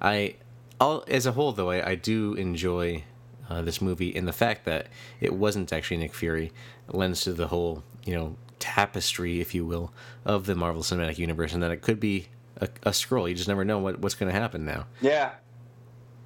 I 0.00 0.36
all 0.80 1.02
as 1.08 1.26
a 1.26 1.32
whole 1.32 1.50
though, 1.50 1.70
I, 1.70 1.90
I 1.90 1.94
do 1.96 2.34
enjoy 2.34 3.02
uh, 3.50 3.62
this 3.62 3.80
movie 3.80 4.14
and 4.14 4.28
the 4.28 4.32
fact 4.32 4.64
that 4.66 4.86
it 5.20 5.32
wasn't 5.34 5.72
actually 5.72 5.96
Nick 5.96 6.14
Fury 6.14 6.52
lends 6.88 7.22
to 7.22 7.32
the 7.32 7.48
whole 7.48 7.82
you 8.04 8.14
know 8.14 8.36
tapestry, 8.58 9.40
if 9.40 9.54
you 9.54 9.64
will, 9.64 9.92
of 10.24 10.46
the 10.46 10.54
Marvel 10.54 10.82
Cinematic 10.82 11.18
Universe, 11.18 11.52
and 11.52 11.62
that 11.62 11.70
it 11.70 11.82
could 11.82 12.00
be 12.00 12.28
a, 12.60 12.68
a 12.82 12.90
Skrull. 12.90 13.28
You 13.28 13.34
just 13.34 13.48
never 13.48 13.64
know 13.64 13.78
what, 13.78 14.00
what's 14.00 14.14
going 14.14 14.32
to 14.32 14.38
happen 14.38 14.64
now. 14.64 14.86
Yeah. 15.00 15.32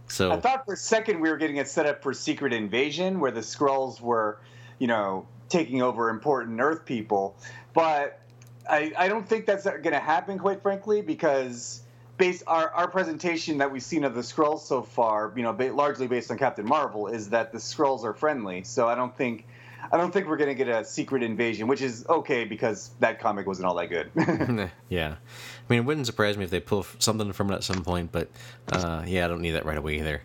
So 0.08 0.32
I 0.32 0.40
thought 0.40 0.64
for 0.64 0.74
a 0.74 0.76
second 0.76 1.20
we 1.20 1.30
were 1.30 1.36
getting 1.36 1.56
it 1.56 1.68
set 1.68 1.86
up 1.86 2.02
for 2.02 2.12
Secret 2.12 2.52
Invasion, 2.52 3.20
where 3.20 3.30
the 3.30 3.40
Skrulls 3.40 4.00
were, 4.00 4.40
you 4.78 4.86
know, 4.86 5.26
taking 5.48 5.82
over 5.82 6.10
important 6.10 6.60
Earth 6.60 6.84
people, 6.84 7.36
but 7.74 8.20
I, 8.68 8.92
I 8.96 9.08
don't 9.08 9.26
think 9.26 9.46
that's 9.46 9.64
going 9.64 9.82
to 9.82 9.98
happen, 9.98 10.38
quite 10.38 10.62
frankly, 10.62 11.02
because 11.02 11.82
based 12.16 12.42
our, 12.46 12.70
our 12.70 12.88
presentation 12.88 13.58
that 13.58 13.70
we've 13.70 13.82
seen 13.82 14.04
of 14.04 14.14
the 14.14 14.20
Skrulls 14.20 14.60
so 14.60 14.82
far, 14.82 15.32
you 15.36 15.42
know, 15.42 15.52
ba- 15.52 15.72
largely 15.72 16.06
based 16.06 16.30
on 16.30 16.38
Captain 16.38 16.66
Marvel, 16.66 17.08
is 17.08 17.30
that 17.30 17.52
the 17.52 17.58
Skrulls 17.58 18.04
are 18.04 18.14
friendly. 18.14 18.62
So 18.62 18.88
I 18.88 18.94
don't 18.94 19.16
think 19.16 19.46
I 19.91 19.97
don't 19.97 20.12
think 20.12 20.28
we're 20.28 20.37
gonna 20.37 20.55
get 20.55 20.68
a 20.68 20.85
secret 20.85 21.22
invasion, 21.22 21.66
which 21.66 21.83
is 21.83 22.07
okay 22.09 22.45
because 22.45 22.91
that 23.01 23.18
comic 23.18 23.47
wasn't 23.47 23.66
all 23.66 23.74
that 23.74 23.89
good. 23.89 24.11
yeah, 24.89 25.16
I 25.16 25.62
mean, 25.68 25.80
it 25.80 25.85
wouldn't 25.85 26.07
surprise 26.07 26.37
me 26.37 26.45
if 26.45 26.51
they 26.51 26.61
pull 26.61 26.87
something 26.99 27.33
from 27.33 27.51
it 27.51 27.55
at 27.55 27.64
some 27.64 27.83
point, 27.83 28.12
but 28.12 28.28
uh, 28.70 29.03
yeah, 29.07 29.24
I 29.24 29.28
don't 29.28 29.41
need 29.41 29.53
that 29.53 29.64
right 29.64 29.78
away 29.78 29.99
either. 29.99 30.22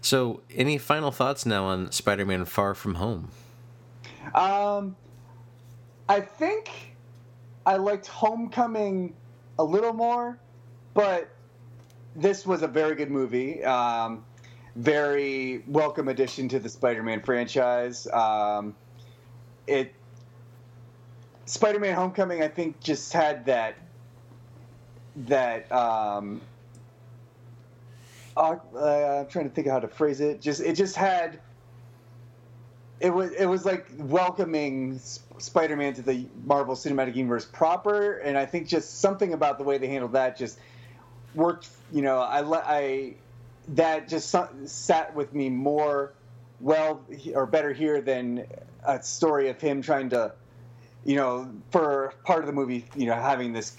So, 0.00 0.42
any 0.54 0.78
final 0.78 1.10
thoughts 1.10 1.46
now 1.46 1.64
on 1.64 1.90
Spider-Man: 1.90 2.44
Far 2.44 2.74
From 2.74 2.94
Home? 2.96 3.30
Um, 4.34 4.94
I 6.08 6.20
think 6.20 6.96
I 7.64 7.76
liked 7.76 8.06
Homecoming 8.06 9.14
a 9.58 9.64
little 9.64 9.92
more, 9.92 10.38
but 10.94 11.28
this 12.14 12.46
was 12.46 12.62
a 12.62 12.68
very 12.68 12.94
good 12.94 13.10
movie. 13.10 13.64
Um, 13.64 14.24
very 14.76 15.64
welcome 15.66 16.08
addition 16.08 16.48
to 16.50 16.58
the 16.58 16.68
Spider-Man 16.68 17.22
franchise. 17.22 18.06
Um, 18.06 18.76
it 19.66 19.92
Spider-Man: 21.46 21.94
Homecoming, 21.94 22.42
I 22.42 22.48
think, 22.48 22.80
just 22.80 23.12
had 23.12 23.46
that 23.46 23.76
that. 25.16 25.70
Um, 25.72 26.42
uh, 28.36 28.56
I'm 29.20 29.26
trying 29.28 29.48
to 29.48 29.54
think 29.54 29.66
of 29.66 29.72
how 29.72 29.80
to 29.80 29.88
phrase 29.88 30.20
it. 30.20 30.40
Just 30.40 30.60
it 30.60 30.74
just 30.74 30.94
had. 30.94 31.40
It 33.00 33.10
was 33.10 33.32
it 33.32 33.46
was 33.46 33.64
like 33.64 33.86
welcoming 33.98 35.00
Spider-Man 35.38 35.94
to 35.94 36.02
the 36.02 36.26
Marvel 36.44 36.74
Cinematic 36.74 37.14
Universe 37.16 37.46
proper, 37.46 38.18
and 38.18 38.36
I 38.36 38.44
think 38.46 38.68
just 38.68 39.00
something 39.00 39.32
about 39.32 39.58
the 39.58 39.64
way 39.64 39.78
they 39.78 39.88
handled 39.88 40.12
that 40.12 40.36
just 40.36 40.58
worked. 41.34 41.68
You 41.92 42.02
know, 42.02 42.18
I 42.18 42.40
I 42.40 43.14
that 43.68 44.08
just 44.08 44.34
sat 44.64 45.14
with 45.14 45.34
me 45.34 45.50
more 45.50 46.14
well 46.60 47.04
or 47.34 47.46
better 47.46 47.72
here 47.72 48.00
than 48.00 48.46
a 48.84 49.02
story 49.02 49.48
of 49.48 49.60
him 49.60 49.82
trying 49.82 50.08
to, 50.10 50.32
you 51.04 51.16
know, 51.16 51.50
for 51.70 52.14
part 52.24 52.40
of 52.40 52.46
the 52.46 52.52
movie, 52.52 52.84
you 52.94 53.06
know, 53.06 53.14
having 53.14 53.52
this 53.52 53.76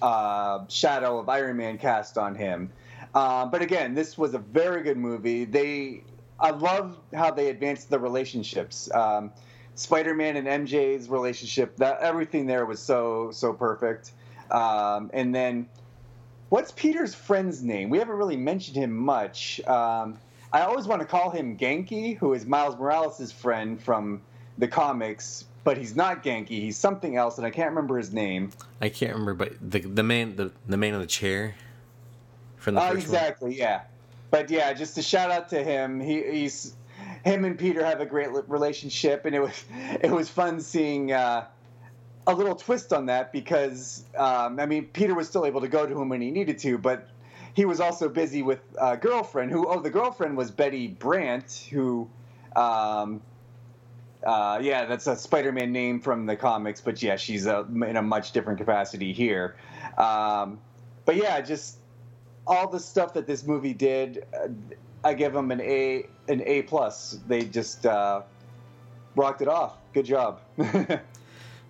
uh, 0.00 0.66
shadow 0.68 1.18
of 1.18 1.28
Iron 1.28 1.56
Man 1.56 1.78
cast 1.78 2.16
on 2.18 2.34
him. 2.34 2.70
Uh, 3.14 3.44
but 3.46 3.60
again, 3.60 3.94
this 3.94 4.16
was 4.16 4.34
a 4.34 4.38
very 4.38 4.82
good 4.82 4.96
movie. 4.96 5.44
They, 5.44 6.02
I 6.40 6.50
love 6.50 6.98
how 7.14 7.30
they 7.30 7.50
advanced 7.50 7.90
the 7.90 7.98
relationships. 7.98 8.90
Um, 8.92 9.32
Spider-Man 9.74 10.36
and 10.36 10.66
MJ's 10.66 11.08
relationship, 11.08 11.76
that 11.76 12.00
everything 12.00 12.46
there 12.46 12.66
was 12.66 12.80
so 12.80 13.30
so 13.32 13.52
perfect. 13.52 14.12
Um, 14.50 15.10
and 15.14 15.34
then 15.34 15.68
What's 16.52 16.70
Peter's 16.70 17.14
friend's 17.14 17.62
name? 17.62 17.88
We 17.88 17.96
haven't 17.96 18.16
really 18.16 18.36
mentioned 18.36 18.76
him 18.76 18.94
much. 18.94 19.58
Um, 19.66 20.18
I 20.52 20.60
always 20.60 20.86
want 20.86 21.00
to 21.00 21.06
call 21.06 21.30
him 21.30 21.56
Ganke, 21.56 22.18
who 22.18 22.34
is 22.34 22.44
Miles 22.44 22.76
Morales' 22.76 23.32
friend 23.32 23.82
from 23.82 24.20
the 24.58 24.68
comics, 24.68 25.46
but 25.64 25.78
he's 25.78 25.96
not 25.96 26.22
Ganke. 26.22 26.50
He's 26.50 26.76
something 26.76 27.16
else, 27.16 27.38
and 27.38 27.46
I 27.46 27.50
can't 27.50 27.70
remember 27.70 27.96
his 27.96 28.12
name. 28.12 28.50
I 28.82 28.90
can't 28.90 29.12
remember, 29.12 29.32
but 29.32 29.54
the 29.62 29.80
the 29.80 30.02
man 30.02 30.36
the, 30.36 30.52
the 30.68 30.76
man 30.76 30.92
on 30.92 31.00
the 31.00 31.06
chair 31.06 31.54
from 32.58 32.74
the 32.74 32.82
uh, 32.82 32.92
exactly, 32.92 33.52
one. 33.52 33.58
yeah. 33.58 33.80
but 34.30 34.50
yeah, 34.50 34.74
just 34.74 34.98
a 34.98 35.02
shout 35.02 35.30
out 35.30 35.48
to 35.48 35.64
him. 35.64 36.00
He, 36.00 36.22
he's 36.22 36.76
him 37.24 37.46
and 37.46 37.58
Peter 37.58 37.82
have 37.82 38.02
a 38.02 38.06
great 38.06 38.28
relationship, 38.46 39.24
and 39.24 39.34
it 39.34 39.40
was 39.40 39.64
it 40.02 40.10
was 40.10 40.28
fun 40.28 40.60
seeing. 40.60 41.12
Uh, 41.12 41.46
a 42.26 42.34
little 42.34 42.54
twist 42.54 42.92
on 42.92 43.06
that 43.06 43.32
because 43.32 44.04
um, 44.16 44.60
I 44.60 44.66
mean 44.66 44.86
Peter 44.86 45.14
was 45.14 45.28
still 45.28 45.46
able 45.46 45.60
to 45.60 45.68
go 45.68 45.86
to 45.86 46.00
him 46.00 46.08
when 46.08 46.20
he 46.20 46.30
needed 46.30 46.58
to, 46.58 46.78
but 46.78 47.08
he 47.54 47.64
was 47.64 47.80
also 47.80 48.08
busy 48.08 48.42
with 48.42 48.60
a 48.80 48.96
girlfriend 48.96 49.50
who 49.50 49.66
oh 49.68 49.80
the 49.80 49.90
girlfriend 49.90 50.36
was 50.36 50.50
Betty 50.50 50.88
Brant 50.88 51.68
who 51.70 52.08
um, 52.54 53.20
uh, 54.24 54.60
yeah 54.62 54.84
that's 54.86 55.06
a 55.06 55.16
Spider-Man 55.16 55.72
name 55.72 56.00
from 56.00 56.26
the 56.26 56.36
comics, 56.36 56.80
but 56.80 57.02
yeah 57.02 57.16
she's 57.16 57.46
a, 57.46 57.66
in 57.86 57.96
a 57.96 58.02
much 58.02 58.32
different 58.32 58.58
capacity 58.58 59.12
here. 59.12 59.56
Um, 59.98 60.60
but 61.04 61.16
yeah, 61.16 61.40
just 61.40 61.78
all 62.46 62.68
the 62.68 62.80
stuff 62.80 63.14
that 63.14 63.26
this 63.26 63.44
movie 63.44 63.74
did, 63.74 64.24
uh, 64.34 64.48
I 65.04 65.14
give 65.14 65.32
them 65.32 65.50
an 65.50 65.60
A 65.60 66.06
an 66.28 66.42
A 66.46 66.62
plus. 66.62 67.18
They 67.26 67.42
just 67.42 67.84
uh, 67.84 68.22
rocked 69.16 69.42
it 69.42 69.48
off. 69.48 69.76
Good 69.92 70.06
job. 70.06 70.40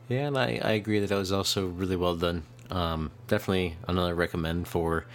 Yeah, 0.09 0.27
and 0.27 0.39
I, 0.39 0.61
I 0.63 0.73
agree 0.73 1.01
that 1.01 1.09
that 1.09 1.19
was 1.19 1.33
also 1.33 1.67
really 1.67 1.97
well 1.97 2.17
done. 2.17 2.43
Um, 2.71 3.11
definitely 3.29 3.77
another 3.87 4.15
recommend 4.15 4.69
for, 4.69 5.07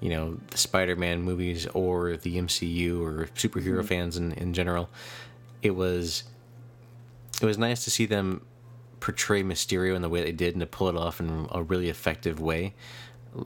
you 0.00 0.10
know, 0.10 0.38
the 0.50 0.58
Spider-Man 0.58 1.22
movies 1.22 1.66
or 1.68 2.16
the 2.16 2.36
MCU 2.36 3.00
or 3.00 3.26
superhero 3.34 3.78
mm-hmm. 3.78 3.86
fans 3.86 4.16
in, 4.16 4.32
in 4.32 4.52
general. 4.52 4.88
It 5.62 5.72
was 5.72 6.24
it 7.40 7.46
was 7.46 7.58
nice 7.58 7.84
to 7.84 7.90
see 7.90 8.06
them 8.06 8.42
portray 9.00 9.42
Mysterio 9.42 9.94
in 9.94 10.02
the 10.02 10.08
way 10.08 10.22
they 10.22 10.32
did 10.32 10.54
and 10.54 10.60
to 10.60 10.66
pull 10.66 10.88
it 10.88 10.96
off 10.96 11.20
in 11.20 11.48
a 11.50 11.62
really 11.62 11.88
effective 11.88 12.40
way. 12.40 12.74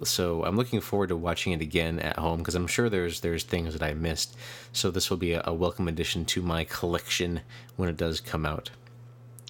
So 0.05 0.45
I'm 0.45 0.57
looking 0.57 0.81
forward 0.81 1.09
to 1.09 1.17
watching 1.17 1.53
it 1.53 1.63
again 1.63 1.99
at 1.99 2.19
home 2.19 2.39
because 2.39 2.55
I'm 2.55 2.67
sure 2.67 2.91
there's 2.91 3.21
there's 3.21 3.45
things 3.45 3.73
that 3.73 3.83
I 3.83 3.95
missed. 3.95 4.37
So 4.73 4.91
this 4.91 5.11
will 5.11 5.17
be 5.17 5.33
a, 5.33 5.43
a 5.47 5.55
welcome 5.55 5.89
addition 5.89 6.25
to 6.27 6.43
my 6.43 6.65
collection 6.65 7.41
when 7.77 7.89
it 7.89 7.97
does 7.97 8.21
come 8.21 8.45
out. 8.45 8.71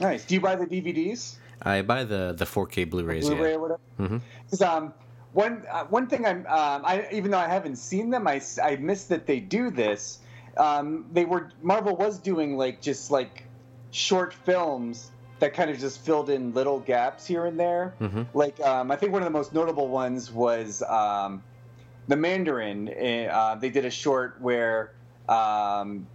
Nice. 0.00 0.24
Do 0.24 0.34
you 0.34 0.40
buy 0.40 0.56
the 0.56 0.66
DVDs? 0.66 1.36
I 1.62 1.82
buy 1.82 2.04
the 2.04 2.34
the 2.36 2.44
4K 2.44 2.88
Blu-rays. 2.88 3.26
Blu-ray 3.26 3.50
yeah. 3.50 3.56
or 3.56 3.60
whatever. 3.60 3.80
Because 3.96 4.60
mm-hmm. 4.60 4.84
um, 4.84 4.94
one 5.32 5.64
uh, 5.70 5.84
one 5.84 6.06
thing 6.06 6.24
I'm 6.26 6.46
um, 6.46 6.84
I 6.84 7.08
even 7.12 7.30
though 7.30 7.38
I 7.38 7.48
haven't 7.48 7.76
seen 7.76 8.10
them, 8.10 8.26
I 8.26 8.40
I 8.62 8.76
missed 8.76 9.08
that 9.08 9.26
they 9.26 9.40
do 9.40 9.70
this. 9.70 10.20
Um, 10.56 11.06
they 11.12 11.24
were 11.24 11.50
Marvel 11.62 11.96
was 11.96 12.18
doing 12.18 12.56
like 12.56 12.80
just 12.80 13.10
like 13.10 13.44
short 13.90 14.34
films 14.34 15.10
that 15.38 15.54
kind 15.54 15.70
of 15.70 15.78
just 15.78 16.04
filled 16.04 16.30
in 16.30 16.52
little 16.52 16.80
gaps 16.80 17.26
here 17.26 17.46
and 17.46 17.58
there. 17.58 17.94
Mm-hmm. 18.00 18.22
Like 18.34 18.58
um, 18.60 18.90
I 18.90 18.96
think 18.96 19.12
one 19.12 19.22
of 19.22 19.26
the 19.26 19.32
most 19.38 19.52
notable 19.52 19.88
ones 19.88 20.32
was 20.32 20.82
um, 20.82 21.42
the 22.08 22.16
Mandarin. 22.16 22.88
Uh, 23.30 23.56
they 23.56 23.70
did 23.70 23.84
a 23.84 23.90
short 23.90 24.40
where 24.40 24.92
um, 25.28 26.06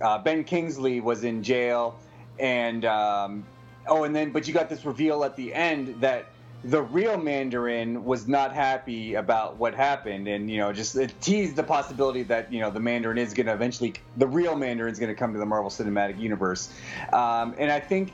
uh, 0.00 0.18
Ben 0.18 0.44
Kingsley 0.44 1.00
was 1.00 1.24
in 1.24 1.42
jail 1.42 1.98
and 2.38 2.84
um, 2.84 3.44
oh, 3.86 4.04
and 4.04 4.14
then 4.14 4.30
but 4.30 4.46
you 4.46 4.54
got 4.54 4.68
this 4.68 4.84
reveal 4.84 5.24
at 5.24 5.36
the 5.36 5.52
end 5.54 6.00
that 6.00 6.26
the 6.64 6.80
real 6.80 7.16
Mandarin 7.16 8.04
was 8.04 8.28
not 8.28 8.54
happy 8.54 9.14
about 9.14 9.56
what 9.56 9.74
happened, 9.74 10.28
and 10.28 10.48
you 10.48 10.58
know, 10.58 10.72
just 10.72 10.94
it 10.94 11.12
teased 11.20 11.56
the 11.56 11.62
possibility 11.62 12.22
that 12.24 12.52
you 12.52 12.60
know 12.60 12.70
the 12.70 12.80
Mandarin 12.80 13.18
is 13.18 13.34
going 13.34 13.46
to 13.46 13.52
eventually, 13.52 13.94
the 14.16 14.26
real 14.26 14.54
Mandarin 14.54 14.92
is 14.92 14.98
going 14.98 15.08
to 15.08 15.18
come 15.18 15.32
to 15.32 15.38
the 15.38 15.46
Marvel 15.46 15.70
Cinematic 15.70 16.18
Universe, 16.20 16.72
um, 17.12 17.54
and 17.58 17.70
I 17.70 17.80
think 17.80 18.12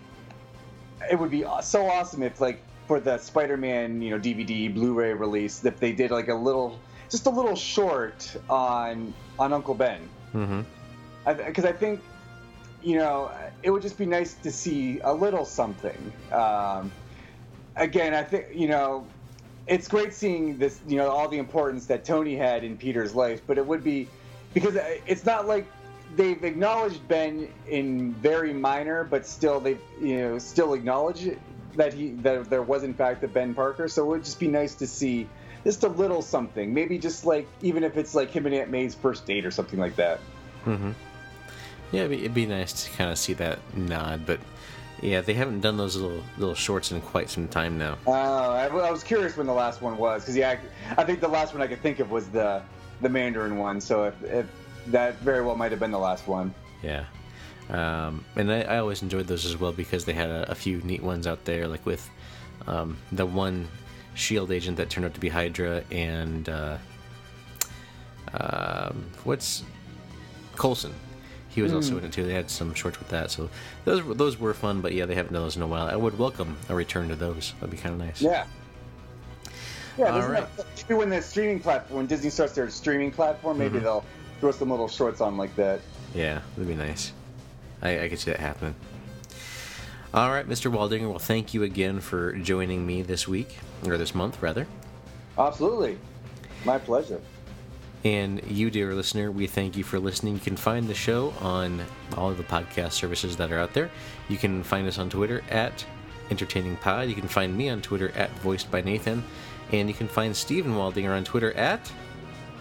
it 1.11 1.19
would 1.19 1.31
be 1.31 1.45
so 1.63 1.87
awesome 1.87 2.23
if 2.23 2.41
like 2.41 2.63
for 2.87 3.01
the 3.01 3.19
Spider-Man, 3.19 4.01
you 4.01 4.11
know, 4.11 4.19
DVD 4.19 4.73
Blu-ray 4.73 5.13
release, 5.13 5.63
if 5.65 5.79
they 5.79 5.93
did 5.93 6.11
like 6.11 6.29
a 6.29 6.35
little, 6.35 6.81
just 7.11 7.27
a 7.27 7.31
little 7.31 7.57
short 7.57 8.35
on 8.49 9.13
on 9.39 9.53
Uncle 9.53 9.75
Ben, 9.75 10.09
because 10.33 10.49
mm-hmm. 10.49 11.67
I, 11.67 11.69
I 11.69 11.73
think 11.73 12.01
you 12.83 12.97
know, 12.97 13.31
it 13.63 13.71
would 13.71 13.83
just 13.83 13.99
be 13.99 14.07
nice 14.07 14.35
to 14.35 14.53
see 14.53 15.01
a 15.01 15.13
little 15.13 15.45
something. 15.45 16.13
Um, 16.33 16.93
again, 17.77 18.15
I 18.15 18.23
think 18.23 18.47
you 18.55 18.69
know, 18.69 19.07
it's 19.67 19.89
great 19.89 20.15
seeing 20.15 20.59
this, 20.59 20.81
you 20.87 20.97
know, 20.97 21.11
all 21.11 21.29
the 21.29 21.39
importance 21.39 21.87
that 21.87 22.05
Tony 22.05 22.37
had 22.37 22.65
in 22.65 22.77
Peter's 22.77 23.15
life, 23.15 23.43
but 23.47 23.59
it 23.59 23.67
would 23.67 23.85
be 23.85 24.09
because 24.55 24.77
it's 25.07 25.27
not 25.27 25.47
like 25.47 25.67
they've 26.17 26.43
acknowledged 26.43 27.07
Ben 27.07 27.49
in 27.69 28.15
very 28.15 28.53
minor, 28.53 29.05
but 29.05 29.27
still 29.27 29.61
they, 29.61 29.77
you 30.01 30.19
know, 30.19 30.39
still 30.39 30.75
acknowledge 30.75 31.29
that 31.75 31.93
he 31.93 32.11
that 32.11 32.49
there 32.49 32.63
was 32.63 32.83
in 32.83 32.95
fact 32.95 33.23
a 33.25 33.29
Ben 33.29 33.55
Parker. 33.55 33.89
So 33.89 34.05
it 34.05 34.09
would 34.09 34.25
just 34.25 34.41
be 34.41 34.49
nice 34.49 34.75
to 34.77 34.87
see 34.87 35.29
just 35.65 35.85
a 35.85 35.89
little 35.89 36.23
something, 36.23 36.73
maybe 36.73 36.99
just 36.99 37.25
like 37.25 37.47
even 37.61 37.85
if 37.85 37.97
it's 37.97 38.15
like 38.15 38.31
him 38.31 38.47
and 38.47 38.55
Aunt 38.55 38.71
May's 38.71 38.95
first 38.95 39.27
date 39.27 39.45
or 39.45 39.51
something 39.51 39.79
like 39.79 39.97
that. 39.97 40.21
Mm-hmm. 40.65 40.93
Yeah, 41.93 42.01
it'd 42.01 42.11
be, 42.11 42.19
it'd 42.19 42.35
be 42.35 42.47
nice 42.47 42.85
to 42.85 42.91
kind 42.97 43.11
of 43.11 43.19
see 43.19 43.33
that 43.35 43.59
nod, 43.75 44.27
but 44.27 44.41
yeah, 45.01 45.21
they 45.21 45.35
haven't 45.35 45.61
done 45.61 45.77
those 45.77 45.97
little 45.97 46.23
little 46.37 46.55
shorts 46.55 46.91
in 46.93 47.01
quite 47.01 47.31
some 47.31 47.49
time 47.49 47.79
now. 47.79 47.99
Oh, 48.07 48.13
I, 48.13 48.67
I, 48.67 48.91
was 48.91 49.05
curious 49.05 49.37
when 49.37 49.47
the 49.47 49.53
last 49.53 49.81
one 49.81 49.97
was 49.97 50.23
because 50.23 50.37
yeah, 50.37 50.59
I, 50.97 51.03
I, 51.03 51.05
think 51.05 51.21
the 51.21 51.29
last 51.29 51.55
one 51.55 51.63
I 51.63 51.67
could 51.67 51.81
think 51.81 52.01
of 52.01 52.11
was 52.11 52.29
the 52.29 52.63
the 53.01 53.09
Mandarin 53.09 53.57
one. 53.57 53.81
So 53.81 54.05
if, 54.05 54.23
if 54.25 54.47
that 54.89 55.17
very 55.21 55.45
well 55.45 55.55
might 55.55 55.71
have 55.71 55.81
been 55.81 55.93
the 55.93 55.99
last 55.99 56.27
one. 56.27 56.53
Yeah, 56.83 57.05
um, 57.71 58.25
and 58.37 58.51
I, 58.53 58.63
I, 58.63 58.79
always 58.79 59.03
enjoyed 59.03 59.27
those 59.27 59.47
as 59.47 59.59
well 59.59 59.73
because 59.73 60.05
they 60.05 60.13
had 60.13 60.31
a, 60.31 60.51
a 60.51 60.55
few 60.55 60.79
neat 60.79 61.03
ones 61.03 61.27
out 61.27 61.45
there, 61.45 61.69
like 61.69 61.87
with 61.87 62.09
um, 62.67 62.99
the 63.13 63.25
one 63.25 63.69
Shield 64.15 64.51
agent 64.51 64.77
that 64.79 64.91
turned 64.91 65.07
out 65.07 65.15
to 65.15 65.21
be 65.21 65.29
Hydra 65.29 65.85
and 65.93 66.49
uh, 66.49 66.77
um, 68.35 69.07
what's 69.23 69.63
Coulson 70.57 70.93
he 71.59 71.63
was 71.63 71.73
mm. 71.73 71.77
also 71.77 71.93
hmm. 71.95 71.99
in 71.99 72.05
it 72.05 72.13
too. 72.13 72.25
They 72.25 72.35
had 72.35 72.49
some 72.49 72.73
shorts 72.73 73.01
with 73.01 73.09
that, 73.09 73.33
so 73.33 73.51
those 73.85 74.17
those 74.17 74.39
were 74.39 74.55
fun. 74.55 74.81
But 74.81 74.93
yeah, 74.93 75.07
they 75.07 75.17
haven't 75.17 75.33
done 75.33 75.43
those 75.43 75.57
in 75.57 75.63
a 75.63 75.67
while. 75.67 75.89
I 75.89 75.97
would 75.97 76.17
welcome 76.17 76.57
a 76.69 76.75
return 76.75 77.09
to 77.09 77.17
those. 77.17 77.53
That'd 77.55 77.73
be 77.73 77.77
kind 77.77 78.01
of 78.01 78.07
nice. 78.07 78.23
Yeah. 78.23 78.47
Yeah, 79.99 80.15
All 80.15 80.29
right. 80.29 80.47
maybe 80.89 80.97
when 80.97 81.11
the 81.11 81.21
streaming 81.21 81.59
platform, 81.59 81.97
when 81.97 82.07
Disney 82.07 82.31
starts 82.31 82.53
their 82.53 82.71
streaming 82.71 83.11
platform, 83.11 83.59
maybe 83.59 83.75
mm-hmm. 83.75 83.85
they'll 83.85 84.05
throw 84.39 84.53
some 84.53 84.71
little 84.71 84.87
shorts 84.87 85.21
on 85.21 85.37
like 85.37 85.57
that. 85.57 85.81
Yeah, 86.15 86.41
that'd 86.55 86.69
be 86.69 86.77
nice. 86.77 87.13
I, 87.83 88.05
I 88.05 88.09
could 88.09 88.21
see 88.21 88.31
that 88.31 88.39
happening. 88.39 88.77
All 90.15 90.31
right, 90.31 90.49
Mr. 90.49 90.73
Waldinger. 90.73 91.11
Well, 91.11 91.19
thank 91.19 91.53
you 91.53 91.65
again 91.65 91.99
for 91.99 92.35
joining 92.35 92.87
me 92.87 93.03
this 93.03 93.27
week, 93.27 93.59
or 93.85 93.99
this 93.99 94.15
month, 94.15 94.41
rather. 94.41 94.69
Absolutely. 95.37 95.99
My 96.65 96.79
pleasure. 96.79 97.21
And 98.05 98.43
you, 98.49 98.71
dear 98.71 98.95
listener, 98.95 99.31
we 99.31 99.47
thank 99.47 99.77
you 99.77 99.83
for 99.83 99.99
listening. 99.99 100.35
You 100.35 100.41
can 100.41 100.57
find 100.57 100.89
the 100.89 100.95
show 100.95 101.35
on 101.41 101.83
all 102.17 102.31
of 102.31 102.37
the 102.37 102.45
podcast 102.45 102.93
services 102.93 103.37
that 103.37 103.51
are 103.51 103.59
out 103.59 103.75
there. 103.75 103.91
You 104.29 104.37
can 104.37 104.63
find 104.63 104.87
us 104.87 104.99
on 104.99 105.11
Twitter 105.11 105.43
at 105.51 105.85
Entertaining 106.31 106.77
Pod. 106.77 107.09
You 107.09 107.15
can 107.15 107.29
find 107.29 107.57
me 107.57 107.69
on 107.69 107.83
Twitter 107.83 108.11
at 108.15 108.31
Voiced 108.39 108.71
by 108.71 108.83
Nathan. 108.83 109.25
And 109.73 109.89
you 109.89 109.95
can 109.95 110.09
find 110.09 110.35
Steven 110.35 110.75
Waldinger 110.75 111.17
on 111.17 111.25
Twitter 111.25 111.53
at 111.55 111.93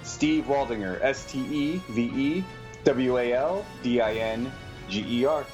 Steve 0.03 0.45
Waldinger, 0.45 0.99
S 1.01 1.29
T 1.31 1.39
E 1.39 1.81
V 1.89 2.01
E 2.15 2.43
W 2.83 3.17
A 3.17 3.33
L 3.33 3.65
D 3.83 4.01
I 4.01 4.13
N 4.13 4.51
G 4.89 5.05
E 5.07 5.25
R. 5.25 5.45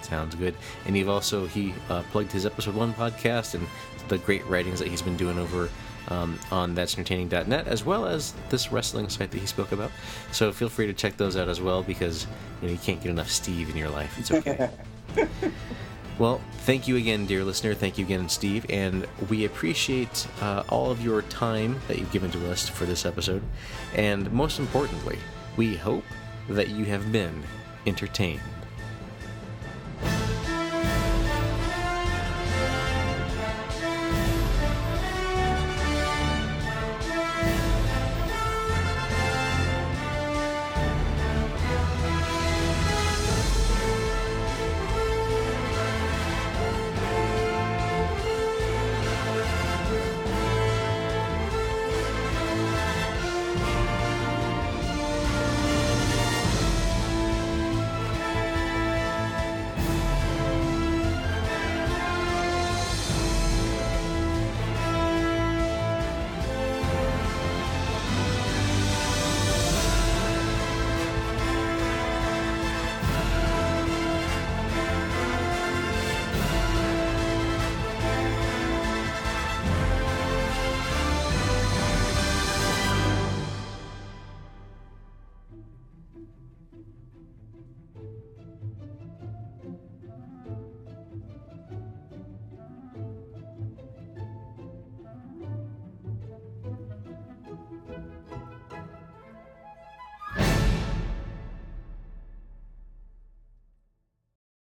Sounds 0.00 0.34
good. 0.34 0.54
And 0.86 0.96
you've 0.96 1.08
also 1.08 1.46
he 1.46 1.74
uh, 1.88 2.02
plugged 2.10 2.32
his 2.32 2.46
episode 2.46 2.74
one 2.74 2.94
podcast 2.94 3.54
and 3.54 3.66
the 4.08 4.18
great 4.18 4.44
writings 4.46 4.78
that 4.78 4.88
he's 4.88 5.02
been 5.02 5.16
doing 5.16 5.38
over 5.38 5.68
um, 6.08 6.38
on 6.50 6.74
that'sentertaining.net, 6.74 7.66
as 7.66 7.84
well 7.84 8.06
as 8.06 8.34
this 8.50 8.72
wrestling 8.72 9.08
site 9.08 9.30
that 9.30 9.38
he 9.38 9.46
spoke 9.46 9.72
about. 9.72 9.90
So 10.32 10.52
feel 10.52 10.68
free 10.68 10.86
to 10.86 10.92
check 10.92 11.16
those 11.16 11.36
out 11.36 11.48
as 11.48 11.60
well 11.60 11.82
because 11.82 12.26
you, 12.60 12.68
know, 12.68 12.72
you 12.72 12.78
can't 12.78 13.00
get 13.02 13.10
enough 13.10 13.30
Steve 13.30 13.70
in 13.70 13.76
your 13.76 13.90
life. 13.90 14.18
It's 14.18 14.30
okay. 14.30 14.70
well, 16.18 16.40
thank 16.60 16.88
you 16.88 16.96
again, 16.96 17.26
dear 17.26 17.44
listener. 17.44 17.74
Thank 17.74 17.98
you 17.98 18.04
again, 18.04 18.28
Steve. 18.28 18.66
And 18.68 19.06
we 19.28 19.44
appreciate 19.44 20.26
uh, 20.40 20.64
all 20.68 20.90
of 20.90 21.02
your 21.04 21.22
time 21.22 21.80
that 21.88 21.98
you've 21.98 22.12
given 22.12 22.30
to 22.32 22.50
us 22.50 22.68
for 22.68 22.84
this 22.84 23.06
episode. 23.06 23.42
And 23.94 24.30
most 24.32 24.58
importantly, 24.58 25.18
we 25.56 25.76
hope 25.76 26.04
that 26.48 26.68
you 26.68 26.84
have 26.86 27.12
been 27.12 27.42
entertained. 27.86 28.40